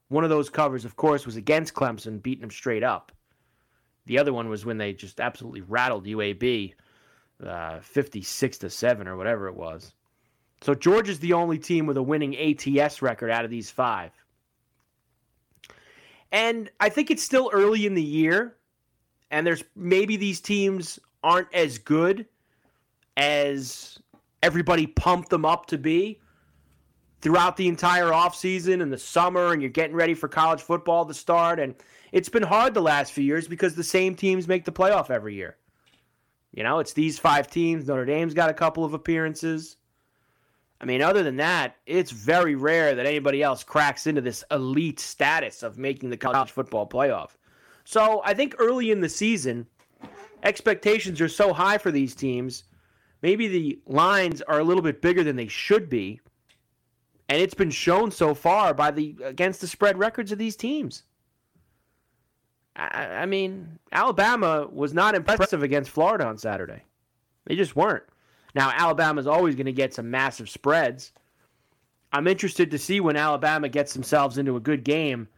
One 0.08 0.24
of 0.24 0.30
those 0.30 0.50
covers, 0.50 0.84
of 0.84 0.96
course, 0.96 1.24
was 1.24 1.36
against 1.36 1.74
Clemson, 1.74 2.22
beating 2.22 2.42
them 2.42 2.50
straight 2.50 2.84
up. 2.84 3.10
The 4.04 4.18
other 4.18 4.32
one 4.32 4.48
was 4.48 4.64
when 4.64 4.78
they 4.78 4.92
just 4.92 5.18
absolutely 5.18 5.62
rattled 5.62 6.04
UAB, 6.04 6.74
uh, 7.44 7.80
56 7.80 8.58
to 8.58 8.70
7 8.70 9.08
or 9.08 9.16
whatever 9.16 9.48
it 9.48 9.56
was. 9.56 9.94
So 10.60 10.74
Georgia's 10.74 11.18
the 11.18 11.32
only 11.32 11.58
team 11.58 11.86
with 11.86 11.96
a 11.96 12.02
winning 12.02 12.36
ATS 12.36 13.02
record 13.02 13.30
out 13.30 13.44
of 13.44 13.50
these 13.50 13.70
five. 13.70 14.12
And 16.32 16.70
I 16.80 16.88
think 16.88 17.10
it's 17.10 17.22
still 17.22 17.50
early 17.52 17.86
in 17.86 17.94
the 17.94 18.02
year, 18.02 18.56
and 19.30 19.46
there's 19.46 19.62
maybe 19.74 20.16
these 20.16 20.40
teams 20.40 20.98
aren't 21.22 21.52
as 21.54 21.78
good 21.78 22.26
as 23.16 23.98
everybody 24.42 24.86
pumped 24.86 25.30
them 25.30 25.44
up 25.44 25.66
to 25.66 25.78
be 25.78 26.20
throughout 27.20 27.56
the 27.56 27.66
entire 27.66 28.10
offseason 28.10 28.82
and 28.82 28.92
the 28.92 28.98
summer, 28.98 29.52
and 29.52 29.62
you're 29.62 29.70
getting 29.70 29.96
ready 29.96 30.14
for 30.14 30.28
college 30.28 30.60
football 30.60 31.04
to 31.06 31.14
start. 31.14 31.58
And 31.58 31.74
it's 32.12 32.28
been 32.28 32.42
hard 32.42 32.74
the 32.74 32.82
last 32.82 33.12
few 33.12 33.24
years 33.24 33.48
because 33.48 33.74
the 33.74 33.84
same 33.84 34.14
teams 34.14 34.46
make 34.46 34.64
the 34.64 34.72
playoff 34.72 35.10
every 35.10 35.34
year. 35.34 35.56
You 36.52 36.62
know, 36.62 36.78
it's 36.78 36.92
these 36.92 37.18
five 37.18 37.48
teams. 37.50 37.86
Notre 37.86 38.04
Dame's 38.04 38.34
got 38.34 38.50
a 38.50 38.54
couple 38.54 38.84
of 38.84 38.94
appearances. 38.94 39.76
I 40.80 40.84
mean, 40.84 41.00
other 41.00 41.22
than 41.22 41.36
that, 41.36 41.76
it's 41.86 42.10
very 42.10 42.54
rare 42.54 42.94
that 42.94 43.06
anybody 43.06 43.42
else 43.42 43.64
cracks 43.64 44.06
into 44.06 44.20
this 44.20 44.44
elite 44.50 45.00
status 45.00 45.62
of 45.62 45.78
making 45.78 46.10
the 46.10 46.16
college 46.16 46.50
football 46.50 46.86
playoff. 46.86 47.30
So 47.84 48.20
I 48.24 48.34
think 48.34 48.54
early 48.58 48.90
in 48.90 49.00
the 49.00 49.08
season, 49.08 49.66
expectations 50.42 51.20
are 51.20 51.28
so 51.28 51.52
high 51.52 51.78
for 51.78 51.90
these 51.90 52.14
teams. 52.14 52.64
Maybe 53.22 53.48
the 53.48 53.80
lines 53.86 54.42
are 54.42 54.58
a 54.58 54.64
little 54.64 54.82
bit 54.82 55.00
bigger 55.00 55.24
than 55.24 55.36
they 55.36 55.48
should 55.48 55.88
be. 55.88 56.20
And 57.28 57.40
it's 57.40 57.54
been 57.54 57.70
shown 57.70 58.10
so 58.10 58.34
far 58.34 58.74
by 58.74 58.90
the 58.90 59.16
against 59.24 59.60
the 59.60 59.66
spread 59.66 59.98
records 59.98 60.30
of 60.30 60.38
these 60.38 60.56
teams. 60.56 61.02
I, 62.76 63.06
I 63.22 63.26
mean, 63.26 63.78
Alabama 63.90 64.68
was 64.70 64.92
not 64.92 65.14
impressive 65.14 65.62
against 65.62 65.90
Florida 65.90 66.26
on 66.26 66.38
Saturday. 66.38 66.82
They 67.46 67.56
just 67.56 67.74
weren't. 67.74 68.04
Now, 68.56 68.72
Alabama's 68.74 69.26
always 69.26 69.54
going 69.54 69.66
to 69.66 69.72
get 69.72 69.92
some 69.92 70.10
massive 70.10 70.48
spreads. 70.48 71.12
I'm 72.10 72.26
interested 72.26 72.70
to 72.70 72.78
see 72.78 73.00
when 73.00 73.14
Alabama 73.14 73.68
gets 73.68 73.92
themselves 73.92 74.38
into 74.38 74.56
a 74.56 74.60
good 74.60 74.82
game 74.82 75.28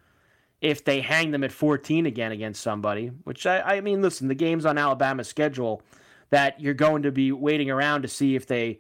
if 0.60 0.84
they 0.84 1.00
hang 1.00 1.32
them 1.32 1.42
at 1.42 1.50
14 1.50 2.06
again 2.06 2.30
against 2.30 2.62
somebody, 2.62 3.08
which 3.24 3.44
I, 3.44 3.60
I 3.60 3.80
mean, 3.80 4.02
listen, 4.02 4.28
the 4.28 4.36
games 4.36 4.64
on 4.64 4.78
Alabama's 4.78 5.26
schedule 5.26 5.82
that 6.30 6.60
you're 6.60 6.74
going 6.74 7.02
to 7.02 7.10
be 7.10 7.32
waiting 7.32 7.70
around 7.70 8.02
to 8.02 8.08
see 8.08 8.36
if 8.36 8.46
they, 8.46 8.78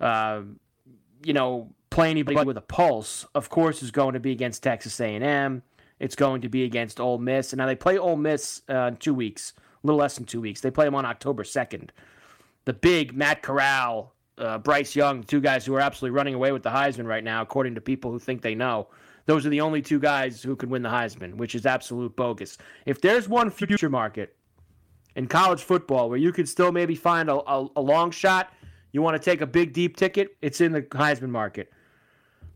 uh, 0.00 0.40
you 1.22 1.34
know, 1.34 1.68
play 1.90 2.08
anybody 2.10 2.44
with 2.44 2.56
a 2.56 2.62
pulse, 2.62 3.26
of 3.34 3.50
course, 3.50 3.82
is 3.82 3.90
going 3.90 4.14
to 4.14 4.20
be 4.20 4.32
against 4.32 4.62
Texas 4.62 4.98
A&M. 4.98 5.62
It's 6.00 6.16
going 6.16 6.40
to 6.40 6.48
be 6.48 6.64
against 6.64 6.98
Ole 6.98 7.18
Miss. 7.18 7.52
And 7.52 7.58
now 7.58 7.66
they 7.66 7.76
play 7.76 7.98
Ole 7.98 8.16
Miss 8.16 8.62
uh, 8.70 8.86
in 8.88 8.96
two 8.96 9.12
weeks, 9.12 9.52
a 9.58 9.86
little 9.86 10.00
less 10.00 10.16
than 10.16 10.24
two 10.24 10.40
weeks. 10.40 10.62
They 10.62 10.70
play 10.70 10.86
them 10.86 10.94
on 10.94 11.04
October 11.04 11.42
2nd 11.42 11.90
the 12.66 12.74
big 12.74 13.16
Matt 13.16 13.42
Corral, 13.42 14.12
uh, 14.38 14.58
Bryce 14.58 14.94
Young, 14.94 15.22
two 15.22 15.40
guys 15.40 15.64
who 15.64 15.74
are 15.74 15.80
absolutely 15.80 16.14
running 16.14 16.34
away 16.34 16.52
with 16.52 16.62
the 16.62 16.70
Heisman 16.70 17.06
right 17.06 17.24
now, 17.24 17.40
according 17.40 17.74
to 17.76 17.80
people 17.80 18.10
who 18.10 18.18
think 18.18 18.42
they 18.42 18.54
know. 18.54 18.88
Those 19.24 19.46
are 19.46 19.48
the 19.48 19.60
only 19.60 19.80
two 19.80 19.98
guys 19.98 20.42
who 20.42 20.54
could 20.54 20.68
win 20.68 20.82
the 20.82 20.88
Heisman, 20.88 21.34
which 21.34 21.54
is 21.54 21.64
absolute 21.64 22.14
bogus. 22.14 22.58
If 22.84 23.00
there's 23.00 23.28
one 23.28 23.50
future 23.50 23.88
market 23.88 24.36
in 25.14 25.26
college 25.26 25.62
football 25.62 26.10
where 26.10 26.18
you 26.18 26.32
could 26.32 26.48
still 26.48 26.70
maybe 26.70 26.94
find 26.94 27.30
a, 27.30 27.36
a, 27.50 27.66
a 27.76 27.80
long 27.80 28.10
shot, 28.10 28.52
you 28.92 29.00
want 29.02 29.20
to 29.20 29.30
take 29.30 29.40
a 29.40 29.46
big 29.46 29.72
deep 29.72 29.96
ticket, 29.96 30.36
it's 30.42 30.60
in 30.60 30.72
the 30.72 30.82
Heisman 30.82 31.30
market. 31.30 31.72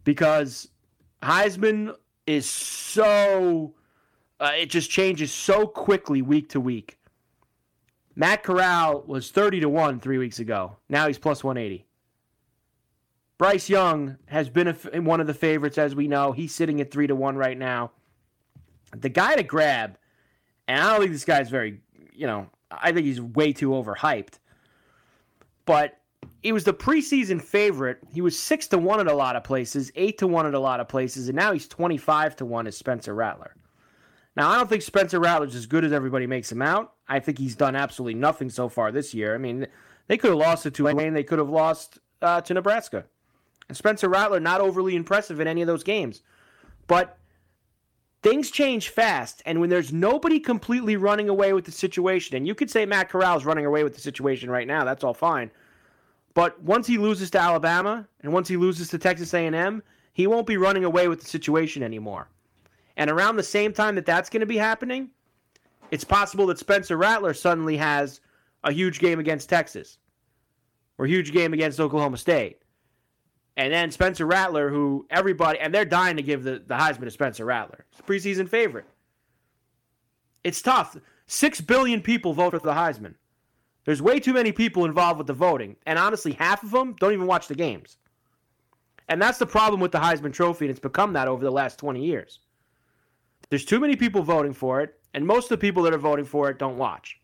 Because 0.04 0.68
Heisman 1.22 1.94
is 2.26 2.48
so, 2.48 3.74
uh, 4.38 4.52
it 4.56 4.70
just 4.70 4.90
changes 4.90 5.32
so 5.32 5.66
quickly 5.66 6.22
week 6.22 6.48
to 6.50 6.60
week. 6.60 6.98
Matt 8.16 8.42
Corral 8.42 9.04
was 9.06 9.30
30 9.30 9.60
to 9.60 9.68
1 9.68 10.00
three 10.00 10.18
weeks 10.18 10.38
ago. 10.38 10.76
Now 10.88 11.06
he's 11.06 11.18
plus 11.18 11.44
180. 11.44 11.86
Bryce 13.38 13.70
Young 13.70 14.18
has 14.26 14.50
been 14.50 14.68
a, 14.68 15.00
one 15.00 15.20
of 15.20 15.26
the 15.26 15.34
favorites, 15.34 15.78
as 15.78 15.94
we 15.94 16.08
know. 16.08 16.32
He's 16.32 16.54
sitting 16.54 16.80
at 16.80 16.90
3 16.90 17.06
to 17.06 17.14
1 17.14 17.36
right 17.36 17.56
now. 17.56 17.92
The 18.94 19.08
guy 19.08 19.36
to 19.36 19.42
grab, 19.42 19.96
and 20.68 20.82
I 20.82 20.90
don't 20.90 21.00
think 21.00 21.12
this 21.12 21.24
guy's 21.24 21.48
very, 21.48 21.80
you 22.12 22.26
know, 22.26 22.50
I 22.70 22.92
think 22.92 23.06
he's 23.06 23.20
way 23.20 23.52
too 23.52 23.70
overhyped. 23.70 24.34
But 25.64 25.96
he 26.42 26.52
was 26.52 26.64
the 26.64 26.74
preseason 26.74 27.40
favorite. 27.40 27.98
He 28.12 28.20
was 28.20 28.38
6 28.38 28.66
to 28.68 28.78
1 28.78 29.00
at 29.00 29.06
a 29.06 29.14
lot 29.14 29.36
of 29.36 29.44
places, 29.44 29.90
8 29.94 30.18
to 30.18 30.26
1 30.26 30.46
at 30.46 30.54
a 30.54 30.60
lot 30.60 30.80
of 30.80 30.88
places, 30.88 31.28
and 31.28 31.36
now 31.36 31.52
he's 31.52 31.66
25 31.68 32.36
to 32.36 32.44
1 32.44 32.66
as 32.66 32.76
Spencer 32.76 33.14
Rattler. 33.14 33.54
Now, 34.36 34.50
I 34.50 34.58
don't 34.58 34.68
think 34.68 34.82
Spencer 34.82 35.18
Rattler's 35.18 35.54
as 35.54 35.66
good 35.66 35.84
as 35.84 35.92
everybody 35.92 36.26
makes 36.26 36.52
him 36.52 36.62
out. 36.62 36.92
I 37.10 37.18
think 37.18 37.38
he's 37.38 37.56
done 37.56 37.74
absolutely 37.74 38.14
nothing 38.14 38.48
so 38.48 38.68
far 38.68 38.92
this 38.92 39.12
year. 39.12 39.34
I 39.34 39.38
mean, 39.38 39.66
they 40.06 40.16
could 40.16 40.30
have 40.30 40.38
lost 40.38 40.62
to 40.62 40.70
Tulane. 40.70 41.12
They 41.12 41.24
could 41.24 41.40
have 41.40 41.50
lost 41.50 41.98
uh, 42.22 42.40
to 42.42 42.54
Nebraska. 42.54 43.04
And 43.68 43.76
Spencer 43.76 44.08
Rattler, 44.08 44.38
not 44.38 44.60
overly 44.60 44.94
impressive 44.94 45.40
in 45.40 45.48
any 45.48 45.60
of 45.60 45.66
those 45.66 45.82
games. 45.82 46.22
But 46.86 47.18
things 48.22 48.52
change 48.52 48.90
fast. 48.90 49.42
And 49.44 49.60
when 49.60 49.70
there's 49.70 49.92
nobody 49.92 50.38
completely 50.38 50.96
running 50.96 51.28
away 51.28 51.52
with 51.52 51.64
the 51.64 51.72
situation, 51.72 52.36
and 52.36 52.46
you 52.46 52.54
could 52.54 52.70
say 52.70 52.86
Matt 52.86 53.10
Corral's 53.10 53.44
running 53.44 53.66
away 53.66 53.82
with 53.82 53.94
the 53.94 54.00
situation 54.00 54.48
right 54.48 54.66
now, 54.66 54.84
that's 54.84 55.02
all 55.02 55.14
fine. 55.14 55.50
But 56.34 56.62
once 56.62 56.86
he 56.86 56.96
loses 56.96 57.28
to 57.32 57.40
Alabama 57.40 58.06
and 58.20 58.32
once 58.32 58.46
he 58.46 58.56
loses 58.56 58.88
to 58.90 58.98
Texas 58.98 59.34
A&M, 59.34 59.82
he 60.12 60.28
won't 60.28 60.46
be 60.46 60.56
running 60.56 60.84
away 60.84 61.08
with 61.08 61.20
the 61.20 61.26
situation 61.26 61.82
anymore. 61.82 62.28
And 62.96 63.10
around 63.10 63.36
the 63.36 63.42
same 63.42 63.72
time 63.72 63.96
that 63.96 64.06
that's 64.06 64.30
going 64.30 64.40
to 64.40 64.46
be 64.46 64.58
happening, 64.58 65.10
it's 65.90 66.04
possible 66.04 66.46
that 66.46 66.58
Spencer 66.58 66.96
Rattler 66.96 67.34
suddenly 67.34 67.76
has 67.76 68.20
a 68.64 68.72
huge 68.72 69.00
game 69.00 69.18
against 69.18 69.48
Texas 69.48 69.98
or 70.98 71.06
a 71.06 71.08
huge 71.08 71.32
game 71.32 71.52
against 71.52 71.80
Oklahoma 71.80 72.16
State. 72.16 72.58
And 73.56 73.72
then 73.72 73.90
Spencer 73.90 74.26
Rattler, 74.26 74.70
who 74.70 75.06
everybody, 75.10 75.58
and 75.58 75.74
they're 75.74 75.84
dying 75.84 76.16
to 76.16 76.22
give 76.22 76.44
the, 76.44 76.62
the 76.66 76.74
Heisman 76.74 77.04
to 77.04 77.10
Spencer 77.10 77.44
Rattler. 77.44 77.84
Preseason 78.06 78.48
favorite. 78.48 78.86
It's 80.44 80.62
tough. 80.62 80.96
Six 81.26 81.60
billion 81.60 82.00
people 82.00 82.32
vote 82.32 82.52
for 82.52 82.58
the 82.58 82.72
Heisman. 82.72 83.14
There's 83.84 84.02
way 84.02 84.20
too 84.20 84.32
many 84.32 84.52
people 84.52 84.84
involved 84.84 85.18
with 85.18 85.26
the 85.26 85.32
voting. 85.32 85.76
And 85.86 85.98
honestly, 85.98 86.32
half 86.32 86.62
of 86.62 86.70
them 86.70 86.96
don't 87.00 87.12
even 87.12 87.26
watch 87.26 87.48
the 87.48 87.54
games. 87.54 87.98
And 89.08 89.20
that's 89.20 89.38
the 89.38 89.46
problem 89.46 89.80
with 89.80 89.92
the 89.92 89.98
Heisman 89.98 90.32
Trophy, 90.32 90.66
and 90.66 90.70
it's 90.70 90.80
become 90.80 91.14
that 91.14 91.28
over 91.28 91.42
the 91.42 91.50
last 91.50 91.78
20 91.78 92.04
years. 92.04 92.38
There's 93.48 93.64
too 93.64 93.80
many 93.80 93.96
people 93.96 94.22
voting 94.22 94.52
for 94.52 94.80
it, 94.80 94.99
and 95.14 95.26
most 95.26 95.44
of 95.44 95.50
the 95.50 95.58
people 95.58 95.82
that 95.82 95.94
are 95.94 95.98
voting 95.98 96.24
for 96.24 96.50
it 96.50 96.58
don't 96.58 96.78
watch. 96.78 97.20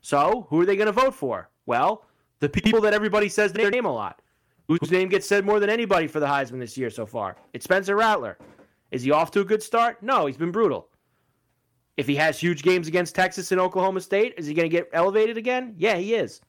So, 0.00 0.46
who 0.48 0.60
are 0.60 0.66
they 0.66 0.76
going 0.76 0.86
to 0.86 0.92
vote 0.92 1.14
for? 1.14 1.50
Well, 1.66 2.04
the 2.40 2.48
people 2.48 2.80
that 2.82 2.94
everybody 2.94 3.28
says 3.28 3.52
their 3.52 3.70
name 3.70 3.84
a 3.84 3.92
lot. 3.92 4.22
Whose 4.68 4.90
name 4.90 5.08
gets 5.08 5.26
said 5.26 5.44
more 5.44 5.60
than 5.60 5.70
anybody 5.70 6.06
for 6.06 6.20
the 6.20 6.26
Heisman 6.26 6.60
this 6.60 6.76
year 6.76 6.90
so 6.90 7.06
far? 7.06 7.36
It's 7.52 7.64
Spencer 7.64 7.96
Rattler. 7.96 8.38
Is 8.90 9.02
he 9.02 9.10
off 9.10 9.30
to 9.32 9.40
a 9.40 9.44
good 9.44 9.62
start? 9.62 10.02
No, 10.02 10.26
he's 10.26 10.36
been 10.36 10.52
brutal. 10.52 10.88
If 11.96 12.06
he 12.06 12.14
has 12.16 12.38
huge 12.38 12.62
games 12.62 12.86
against 12.86 13.14
Texas 13.14 13.50
and 13.50 13.60
Oklahoma 13.60 14.00
State, 14.00 14.34
is 14.36 14.46
he 14.46 14.54
going 14.54 14.68
to 14.68 14.76
get 14.76 14.88
elevated 14.92 15.36
again? 15.36 15.74
Yeah, 15.78 15.96
he 15.96 16.14
is. 16.14 16.40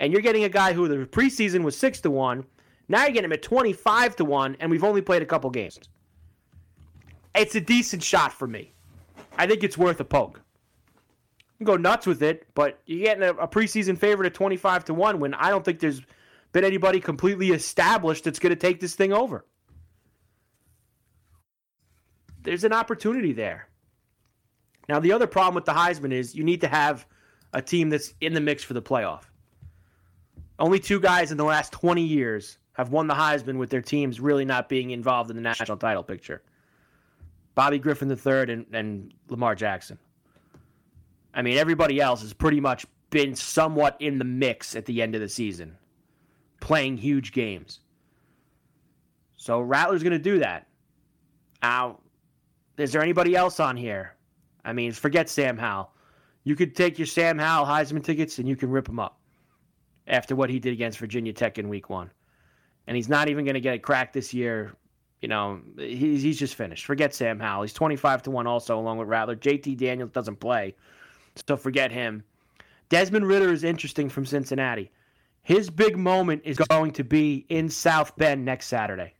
And 0.00 0.12
you're 0.12 0.20
getting 0.20 0.44
a 0.44 0.48
guy 0.48 0.72
who 0.72 0.88
the 0.88 1.06
preseason 1.06 1.62
was 1.62 1.76
6 1.78 2.00
to 2.02 2.10
1. 2.10 2.44
Now 2.88 3.02
you're 3.02 3.12
getting 3.12 3.24
him 3.24 3.32
at 3.32 3.42
25 3.42 4.16
to 4.16 4.24
1, 4.24 4.56
and 4.60 4.70
we've 4.70 4.84
only 4.84 5.00
played 5.00 5.22
a 5.22 5.26
couple 5.26 5.48
games 5.50 5.78
it's 7.34 7.54
a 7.54 7.60
decent 7.60 8.02
shot 8.02 8.32
for 8.32 8.46
me. 8.46 8.73
I 9.36 9.46
think 9.46 9.62
it's 9.62 9.78
worth 9.78 10.00
a 10.00 10.04
poke. 10.04 10.40
You 11.58 11.66
can 11.66 11.74
go 11.74 11.76
nuts 11.76 12.06
with 12.06 12.22
it, 12.22 12.46
but 12.54 12.80
you're 12.86 13.04
getting 13.04 13.22
a, 13.22 13.30
a 13.34 13.48
preseason 13.48 13.98
favorite 13.98 14.26
at 14.26 14.34
25 14.34 14.86
to 14.86 14.94
1 14.94 15.20
when 15.20 15.34
I 15.34 15.50
don't 15.50 15.64
think 15.64 15.80
there's 15.80 16.00
been 16.52 16.64
anybody 16.64 17.00
completely 17.00 17.50
established 17.50 18.24
that's 18.24 18.38
going 18.38 18.50
to 18.50 18.56
take 18.56 18.80
this 18.80 18.94
thing 18.94 19.12
over. 19.12 19.44
There's 22.42 22.64
an 22.64 22.72
opportunity 22.72 23.32
there. 23.32 23.68
Now, 24.88 25.00
the 25.00 25.12
other 25.12 25.26
problem 25.26 25.54
with 25.54 25.64
the 25.64 25.72
Heisman 25.72 26.12
is 26.12 26.34
you 26.34 26.44
need 26.44 26.60
to 26.60 26.68
have 26.68 27.06
a 27.52 27.62
team 27.62 27.88
that's 27.88 28.12
in 28.20 28.34
the 28.34 28.40
mix 28.40 28.62
for 28.62 28.74
the 28.74 28.82
playoff. 28.82 29.22
Only 30.58 30.78
two 30.78 31.00
guys 31.00 31.32
in 31.32 31.38
the 31.38 31.44
last 31.44 31.72
20 31.72 32.02
years 32.02 32.58
have 32.74 32.90
won 32.90 33.06
the 33.06 33.14
Heisman 33.14 33.56
with 33.56 33.70
their 33.70 33.80
teams 33.80 34.20
really 34.20 34.44
not 34.44 34.68
being 34.68 34.90
involved 34.90 35.30
in 35.30 35.36
the 35.36 35.42
national 35.42 35.78
title 35.78 36.02
picture. 36.02 36.42
Bobby 37.54 37.78
Griffin 37.78 38.10
III 38.10 38.52
and, 38.52 38.66
and 38.72 39.14
Lamar 39.28 39.54
Jackson. 39.54 39.98
I 41.34 41.42
mean, 41.42 41.56
everybody 41.58 42.00
else 42.00 42.22
has 42.22 42.32
pretty 42.32 42.60
much 42.60 42.86
been 43.10 43.34
somewhat 43.34 43.96
in 44.00 44.18
the 44.18 44.24
mix 44.24 44.74
at 44.76 44.86
the 44.86 45.02
end 45.02 45.14
of 45.14 45.20
the 45.20 45.28
season. 45.28 45.76
playing 46.60 46.96
huge 46.96 47.32
games. 47.32 47.80
So 49.36 49.60
Rattler's 49.60 50.02
going 50.02 50.12
to 50.14 50.18
do 50.18 50.38
that. 50.38 50.66
Now, 51.62 52.00
is 52.78 52.92
there 52.92 53.02
anybody 53.02 53.36
else 53.36 53.60
on 53.60 53.76
here? 53.76 54.14
I 54.64 54.72
mean, 54.72 54.92
forget 54.92 55.28
Sam 55.28 55.58
Howell. 55.58 55.92
You 56.44 56.56
could 56.56 56.74
take 56.74 56.98
your 56.98 57.06
Sam 57.06 57.38
Howell 57.38 57.66
Heisman 57.66 58.02
tickets 58.02 58.38
and 58.38 58.48
you 58.48 58.56
can 58.56 58.70
rip 58.70 58.86
them 58.86 58.98
up 58.98 59.20
after 60.06 60.34
what 60.34 60.50
he 60.50 60.58
did 60.58 60.72
against 60.72 60.98
Virginia 60.98 61.32
Tech 61.32 61.58
in 61.58 61.68
week 61.68 61.90
one. 61.90 62.10
And 62.86 62.96
he's 62.96 63.08
not 63.08 63.28
even 63.28 63.44
going 63.44 63.54
to 63.54 63.60
get 63.60 63.74
a 63.74 63.78
crack 63.78 64.12
this 64.12 64.32
year. 64.34 64.74
You 65.20 65.28
know, 65.28 65.60
he's, 65.78 66.22
he's 66.22 66.38
just 66.38 66.54
finished. 66.54 66.84
Forget 66.84 67.14
Sam 67.14 67.40
Howell. 67.40 67.62
He's 67.62 67.72
25 67.72 68.24
to 68.24 68.30
1 68.30 68.46
also, 68.46 68.78
along 68.78 68.98
with 68.98 69.08
Rattler. 69.08 69.36
JT 69.36 69.78
Daniels 69.78 70.10
doesn't 70.10 70.40
play, 70.40 70.74
so 71.46 71.56
forget 71.56 71.90
him. 71.90 72.22
Desmond 72.90 73.26
Ridder 73.26 73.52
is 73.52 73.64
interesting 73.64 74.08
from 74.08 74.26
Cincinnati. 74.26 74.90
His 75.42 75.70
big 75.70 75.96
moment 75.96 76.42
is 76.44 76.58
going 76.58 76.92
to 76.92 77.04
be 77.04 77.46
in 77.48 77.68
South 77.68 78.16
Bend 78.16 78.44
next 78.44 78.66
Saturday. 78.66 79.14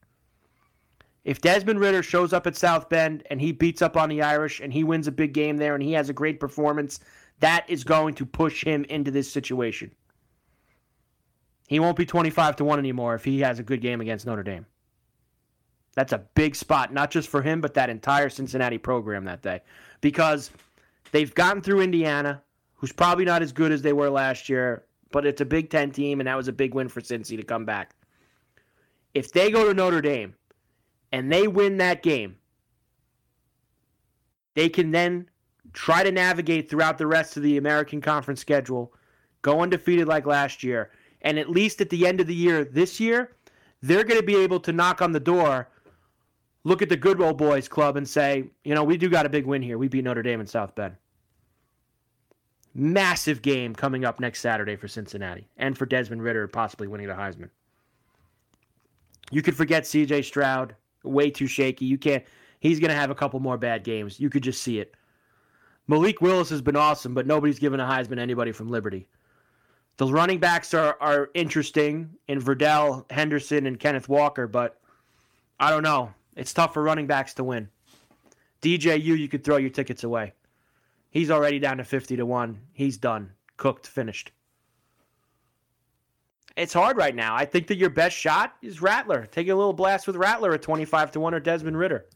If 1.25 1.41
Desmond 1.41 1.81
Ridder 1.81 2.03
shows 2.03 2.33
up 2.33 2.47
at 2.47 2.57
South 2.57 2.89
Bend 2.89 3.23
and 3.31 3.41
he 3.41 3.53
beats 3.53 3.81
up 3.81 3.97
on 3.97 4.11
the 4.11 4.23
Irish 4.23 4.61
and 4.61 4.73
he 4.73 4.85
wins 4.85 5.07
a 5.07 5.13
big 5.13 5.33
game 5.33 5.57
there 5.57 5.75
and 5.75 5.83
he 5.83 5.93
has 5.93 6.11
a 6.11 6.15
great 6.15 6.39
performance, 6.39 7.01
that 7.41 7.65
is 7.69 7.83
going 7.83 8.15
to 8.15 8.27
push 8.27 8.63
him 8.63 8.85
into 8.85 9.11
this 9.11 9.31
situation. 9.31 9.91
He 11.67 11.81
won't 11.81 11.97
be 11.97 12.05
25 12.05 12.57
to 12.57 12.65
1 12.65 12.79
anymore 12.79 13.15
if 13.15 13.25
he 13.25 13.41
has 13.41 13.59
a 13.59 13.63
good 13.63 13.81
game 13.81 14.01
against 14.01 14.27
Notre 14.27 14.43
Dame. 14.43 14.67
That's 15.95 16.13
a 16.13 16.19
big 16.35 16.57
spot, 16.57 16.93
not 16.93 17.11
just 17.11 17.29
for 17.29 17.41
him, 17.43 17.61
but 17.61 17.75
that 17.75 17.89
entire 17.89 18.29
Cincinnati 18.29 18.79
program 18.79 19.25
that 19.25 19.43
day. 19.43 19.61
Because 20.01 20.51
they've 21.13 21.35
gotten 21.35 21.63
through 21.63 21.83
Indiana, 21.83 22.43
who's 22.75 22.93
probably 22.93 23.25
not 23.25 23.43
as 23.43 23.53
good 23.53 23.73
as 23.73 23.83
they 23.83 23.93
were 23.93 24.11
last 24.11 24.49
year, 24.49 24.85
but 25.13 25.25
it's 25.25 25.41
a 25.41 25.45
Big 25.45 25.71
Ten 25.71 25.93
team, 25.93 26.21
and 26.21 26.27
that 26.27 26.37
was 26.37 26.49
a 26.49 26.53
big 26.53 26.75
win 26.75 26.89
for 26.89 27.01
Cincy 27.01 27.37
to 27.37 27.45
come 27.45 27.65
back. 27.65 27.95
If 29.15 29.33
they 29.33 29.51
go 29.51 29.69
to 29.69 29.75
Notre 29.75 30.01
Dame 30.01 30.35
and 31.13 31.33
they 31.33 31.47
win 31.47 31.77
that 31.77 32.03
game, 32.03 32.37
they 34.55 34.69
can 34.69 34.91
then 34.91 35.29
try 35.73 36.03
to 36.03 36.11
navigate 36.11 36.69
throughout 36.69 36.99
the 36.99 37.07
rest 37.07 37.37
of 37.37 37.45
the 37.45 37.57
American 37.57 38.01
Conference 38.01 38.41
schedule, 38.41 38.93
go 39.43 39.61
undefeated 39.61 40.09
like 40.09 40.27
last 40.27 40.65
year, 40.65 40.91
and 41.23 41.39
at 41.39 41.49
least 41.49 41.81
at 41.81 41.91
the 41.91 42.07
end 42.07 42.21
of 42.21 42.27
the 42.27 42.35
year 42.35 42.65
this 42.65 42.99
year, 42.99 43.37
they're 43.83 44.05
going 44.05 44.21
to 44.21 44.27
be 44.27 44.37
able 44.37 44.61
to 44.61 44.73
knock 44.73 45.01
on 45.01 45.13
the 45.13 45.21
door, 45.21 45.69
look 46.65 46.83
at 46.83 46.89
the 46.89 46.97
good 46.97 47.21
old 47.21 47.39
boys 47.39 47.69
club, 47.69 47.97
and 47.97 48.09
say, 48.09 48.45
you 48.65 48.75
know, 48.75 48.83
we 48.83 48.97
do 48.97 49.09
got 49.09 49.27
a 49.27 49.29
big 49.29 49.47
win 49.47 49.63
here. 49.63 49.79
We 49.79 49.89
beat 49.89 50.05
Notre 50.05 50.23
Dame 50.23 50.41
in 50.41 50.47
South 50.47 50.75
Bend. 50.75 50.97
Massive 52.75 53.41
game 53.41 53.75
coming 53.75 54.05
up 54.05 54.19
next 54.19 54.41
Saturday 54.41 54.75
for 54.75 54.89
Cincinnati 54.89 55.47
and 55.57 55.79
for 55.79 55.87
Desmond 55.87 56.23
Ridder 56.23 56.49
possibly 56.49 56.89
winning 56.89 57.07
the 57.07 57.15
Heisman. 57.15 57.51
You 59.31 59.43
could 59.43 59.57
forget 59.57 59.85
CJ 59.85 60.25
Stroud, 60.25 60.75
way 61.05 61.31
too 61.31 61.47
shaky. 61.47 61.85
You 61.85 61.99
can't. 61.99 62.25
He's 62.59 62.81
going 62.81 62.91
to 62.91 62.97
have 62.97 63.11
a 63.11 63.15
couple 63.15 63.39
more 63.41 63.59
bad 63.59 63.85
games. 63.85 64.19
You 64.19 64.29
could 64.29 64.43
just 64.43 64.63
see 64.63 64.81
it. 64.81 64.95
Malik 65.87 66.21
Willis 66.21 66.49
has 66.49 66.63
been 66.63 66.77
awesome, 66.77 67.15
but 67.15 67.27
nobody's 67.27 67.59
given 67.59 67.79
a 67.79 67.85
Heisman 67.85 68.19
anybody 68.19 68.53
from 68.53 68.71
Liberty. 68.71 69.07
The 69.97 70.07
running 70.07 70.39
backs 70.39 70.75
are, 70.75 70.97
are 71.01 71.31
interesting 71.35 72.11
in 72.27 72.41
Verdell, 72.41 73.11
Henderson, 73.13 73.67
and 73.67 73.79
Kenneth 73.79 74.09
Walker, 74.09 74.49
but 74.49 74.81
I 75.61 75.71
don't 75.71 75.83
know. 75.83 76.13
It's 76.37 76.53
tough 76.53 76.75
for 76.75 76.83
running 76.83 77.07
backs 77.07 77.35
to 77.35 77.45
win. 77.45 77.69
DJU, 78.63 79.05
you 79.05 79.29
could 79.29 79.45
throw 79.45 79.57
your 79.57 79.71
tickets 79.71 80.05
away. 80.05 80.33
He's 81.11 81.31
already 81.31 81.59
down 81.59 81.77
to 81.79 81.85
50 81.85 82.17
to 82.17 82.27
1. 82.27 82.61
He's 82.73 82.97
done. 82.97 83.31
Cooked, 83.57 83.87
finished. 83.87 84.33
It's 86.57 86.73
hard 86.73 86.97
right 86.97 87.15
now. 87.15 87.35
I 87.35 87.45
think 87.45 87.67
that 87.69 87.79
your 87.79 87.91
best 87.91 88.17
shot 88.17 88.55
is 88.63 88.81
Rattler. 88.81 89.27
Take 89.27 89.49
a 89.49 89.55
little 89.55 89.73
blast 89.73 90.07
with 90.07 90.17
Rattler 90.17 90.55
at 90.55 90.63
25 90.63 91.13
to 91.13 91.21
1 91.21 91.35
or 91.35 91.41
Desmond 91.41 91.79
Ridder. 91.79 92.07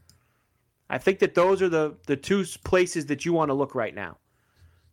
I 0.90 0.98
think 0.98 1.18
that 1.18 1.34
those 1.34 1.60
are 1.60 1.68
the, 1.68 1.96
the 2.06 2.16
two 2.16 2.44
places 2.64 3.06
that 3.06 3.24
you 3.24 3.32
want 3.32 3.50
to 3.50 3.54
look 3.54 3.74
right 3.74 3.94
now 3.94 4.16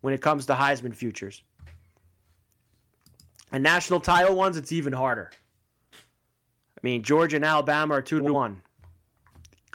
when 0.02 0.14
it 0.14 0.22
comes 0.22 0.46
to 0.48 0.54
Heisman 0.54 0.96
futures. 0.96 1.44
And 3.52 3.64
national 3.64 4.02
title 4.02 4.36
ones, 4.36 4.58
it's 4.58 4.72
even 4.72 4.94
harder. 4.94 5.32
I 5.94 6.80
mean, 6.84 7.04
Georgia 7.04 7.38
and 7.38 7.46
Alabama 7.46 7.96
are 7.96 8.02
2 8.02 8.20
to 8.20 8.34
1. 8.34 8.62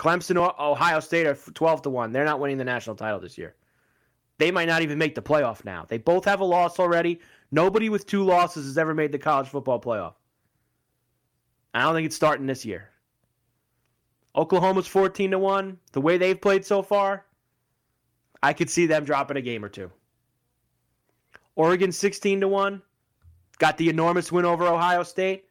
Clemson, 0.01 0.39
Ohio 0.59 0.99
State 0.99 1.27
are 1.27 1.35
12 1.35 1.83
to 1.83 1.91
1. 1.91 2.11
They're 2.11 2.25
not 2.25 2.41
winning 2.41 2.57
the 2.57 2.65
national 2.65 2.97
title 2.97 3.21
this 3.21 3.37
year. 3.37 3.55
They 4.39 4.51
might 4.51 4.67
not 4.67 4.81
even 4.81 4.97
make 4.97 5.15
the 5.15 5.21
playoff 5.21 5.63
now. 5.63 5.85
They 5.87 5.99
both 5.99 6.25
have 6.25 6.41
a 6.41 6.45
loss 6.45 6.79
already. 6.79 7.21
Nobody 7.51 7.91
with 7.91 8.07
two 8.07 8.25
losses 8.25 8.65
has 8.65 8.79
ever 8.79 8.95
made 8.95 9.13
the 9.13 9.19
college 9.19 9.49
football 9.49 9.79
playoff. 9.79 10.15
I 11.75 11.83
don't 11.83 11.95
think 11.95 12.07
it's 12.07 12.17
starting 12.17 12.47
this 12.47 12.65
year. 12.65 12.89
Oklahoma's 14.35 14.87
14 14.87 15.33
to 15.33 15.39
1. 15.39 15.79
The 15.93 16.01
way 16.01 16.17
they've 16.17 16.41
played 16.41 16.65
so 16.65 16.81
far, 16.81 17.27
I 18.43 18.55
could 18.55 18.71
see 18.71 18.87
them 18.87 19.05
dropping 19.05 19.37
a 19.37 19.43
game 19.43 19.63
or 19.63 19.69
two. 19.69 19.93
Oregon 21.57 21.93
16 21.93 22.41
to 22.41 22.49
1. 22.49 22.81
Got 23.59 23.77
the 23.77 23.91
enormous 23.91 24.33
win 24.33 24.47
over 24.47 24.67
Ohio 24.67 25.03
State. 25.03 25.45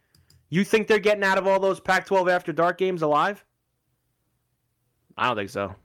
You 0.50 0.64
think 0.64 0.88
they're 0.88 0.98
getting 0.98 1.24
out 1.24 1.38
of 1.38 1.46
all 1.46 1.60
those 1.60 1.80
Pac 1.80 2.08
12 2.08 2.28
after 2.30 2.52
dark 2.52 2.80
games 2.80 3.04
alive? 3.04 3.46
I 5.20 5.28
don't 5.28 5.36
think 5.36 5.50
so. 5.50 5.76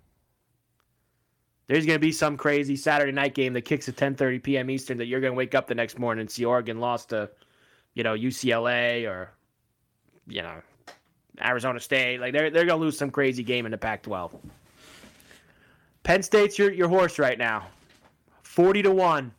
There's 1.67 1.85
going 1.85 1.97
to 1.97 2.01
be 2.01 2.13
some 2.13 2.37
crazy 2.37 2.77
Saturday 2.77 3.11
night 3.11 3.35
game 3.35 3.53
that 3.55 3.63
kicks 3.63 3.89
at 3.89 3.97
10:30 3.97 4.43
p.m. 4.43 4.71
Eastern 4.71 4.97
that 4.99 5.07
you're 5.07 5.21
going 5.21 5.33
to 5.33 5.37
wake 5.37 5.57
up 5.57 5.67
the 5.67 5.75
next 5.75 5.99
morning 5.99 6.21
and 6.21 6.31
see 6.31 6.45
Oregon 6.45 6.79
lost 6.79 7.09
to, 7.09 7.29
you 7.95 8.05
know, 8.05 8.15
UCLA 8.15 9.09
or, 9.09 9.31
you 10.29 10.43
know, 10.43 10.63
Arizona 11.43 11.81
State. 11.81 12.21
Like 12.21 12.33
they're 12.33 12.51
they're 12.51 12.65
going 12.65 12.79
to 12.79 12.85
lose 12.85 12.97
some 12.97 13.11
crazy 13.11 13.43
game 13.43 13.67
in 13.67 13.73
the 13.73 13.79
Pac-12. 13.79 14.39
Penn 16.05 16.23
State's 16.23 16.57
your 16.57 16.73
your 16.73 16.89
horse 16.89 17.19
right 17.19 17.39
now, 17.39 17.67
40 18.45 18.83
to 18.83 18.93
one. 18.93 19.33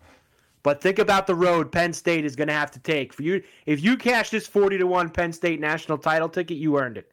But 0.61 0.81
think 0.81 0.99
about 0.99 1.25
the 1.25 1.35
road 1.35 1.71
Penn 1.71 1.93
State 1.93 2.25
is 2.25 2.35
going 2.35 2.47
to 2.49 2.53
have 2.53 2.71
to 2.71 2.79
take 2.79 3.13
for 3.13 3.21
you. 3.21 3.41
If 3.65 3.81
you 3.81 3.95
cash 3.95 4.31
this 4.31 4.47
40 4.47 4.79
to 4.79 4.87
1 4.87 5.11
Penn 5.11 5.31
State 5.31 5.59
national 5.59 5.99
title 5.99 6.27
ticket, 6.27 6.57
you 6.57 6.79
earned 6.79 6.97
it. 6.97 7.11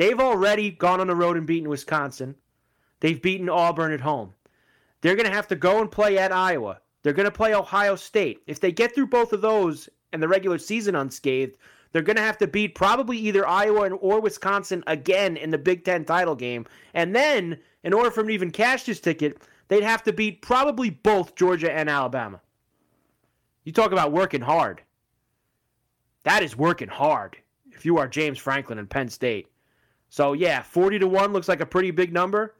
They've 0.00 0.18
already 0.18 0.70
gone 0.70 0.98
on 1.02 1.08
the 1.08 1.14
road 1.14 1.36
and 1.36 1.46
beaten 1.46 1.68
Wisconsin. 1.68 2.34
They've 3.00 3.20
beaten 3.20 3.50
Auburn 3.50 3.92
at 3.92 4.00
home. 4.00 4.32
They're 5.02 5.14
going 5.14 5.28
to 5.28 5.34
have 5.34 5.48
to 5.48 5.56
go 5.56 5.82
and 5.82 5.90
play 5.90 6.16
at 6.16 6.32
Iowa. 6.32 6.80
They're 7.02 7.12
going 7.12 7.28
to 7.28 7.30
play 7.30 7.54
Ohio 7.54 7.96
State. 7.96 8.40
If 8.46 8.60
they 8.60 8.72
get 8.72 8.94
through 8.94 9.08
both 9.08 9.34
of 9.34 9.42
those 9.42 9.90
and 10.14 10.22
the 10.22 10.28
regular 10.28 10.56
season 10.56 10.96
unscathed, 10.96 11.54
they're 11.92 12.00
going 12.00 12.16
to 12.16 12.22
have 12.22 12.38
to 12.38 12.46
beat 12.46 12.74
probably 12.74 13.18
either 13.18 13.46
Iowa 13.46 13.90
or 13.90 14.22
Wisconsin 14.22 14.82
again 14.86 15.36
in 15.36 15.50
the 15.50 15.58
Big 15.58 15.84
Ten 15.84 16.06
title 16.06 16.34
game. 16.34 16.64
And 16.94 17.14
then, 17.14 17.58
in 17.84 17.92
order 17.92 18.10
for 18.10 18.20
them 18.20 18.28
to 18.28 18.34
even 18.34 18.52
cash 18.52 18.84
this 18.84 19.00
ticket, 19.00 19.42
they'd 19.68 19.82
have 19.82 20.02
to 20.04 20.14
beat 20.14 20.40
probably 20.40 20.88
both 20.88 21.34
Georgia 21.34 21.70
and 21.70 21.90
Alabama. 21.90 22.40
You 23.64 23.72
talk 23.72 23.92
about 23.92 24.12
working 24.12 24.40
hard. 24.40 24.80
That 26.22 26.42
is 26.42 26.56
working 26.56 26.88
hard 26.88 27.36
if 27.70 27.84
you 27.84 27.98
are 27.98 28.08
James 28.08 28.38
Franklin 28.38 28.78
and 28.78 28.88
Penn 28.88 29.10
State. 29.10 29.46
So, 30.10 30.32
yeah, 30.32 30.60
40 30.62 30.98
to 30.98 31.08
1 31.08 31.32
looks 31.32 31.48
like 31.48 31.60
a 31.60 31.66
pretty 31.66 31.92
big 31.92 32.12
number. 32.12 32.56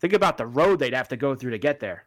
Think 0.00 0.14
about 0.14 0.38
the 0.38 0.46
road 0.46 0.78
they'd 0.78 0.94
have 0.94 1.08
to 1.08 1.16
go 1.16 1.34
through 1.34 1.52
to 1.52 1.58
get 1.58 1.78
there. 1.78 2.06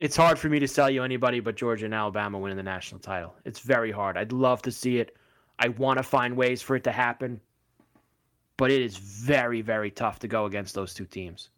It's 0.00 0.16
hard 0.16 0.38
for 0.38 0.48
me 0.48 0.60
to 0.60 0.68
sell 0.68 0.88
you 0.88 1.02
anybody 1.02 1.40
but 1.40 1.56
Georgia 1.56 1.86
and 1.86 1.94
Alabama 1.94 2.38
winning 2.38 2.56
the 2.56 2.62
national 2.62 3.00
title. 3.00 3.34
It's 3.44 3.58
very 3.58 3.90
hard. 3.90 4.16
I'd 4.16 4.32
love 4.32 4.62
to 4.62 4.72
see 4.72 4.98
it. 4.98 5.16
I 5.58 5.68
want 5.68 5.98
to 5.98 6.04
find 6.04 6.36
ways 6.36 6.62
for 6.62 6.76
it 6.76 6.84
to 6.84 6.92
happen. 6.92 7.40
But 8.56 8.70
it 8.70 8.82
is 8.82 8.96
very, 8.96 9.60
very 9.60 9.90
tough 9.90 10.20
to 10.20 10.28
go 10.28 10.46
against 10.46 10.76
those 10.76 10.94
two 10.94 11.06
teams. 11.06 11.50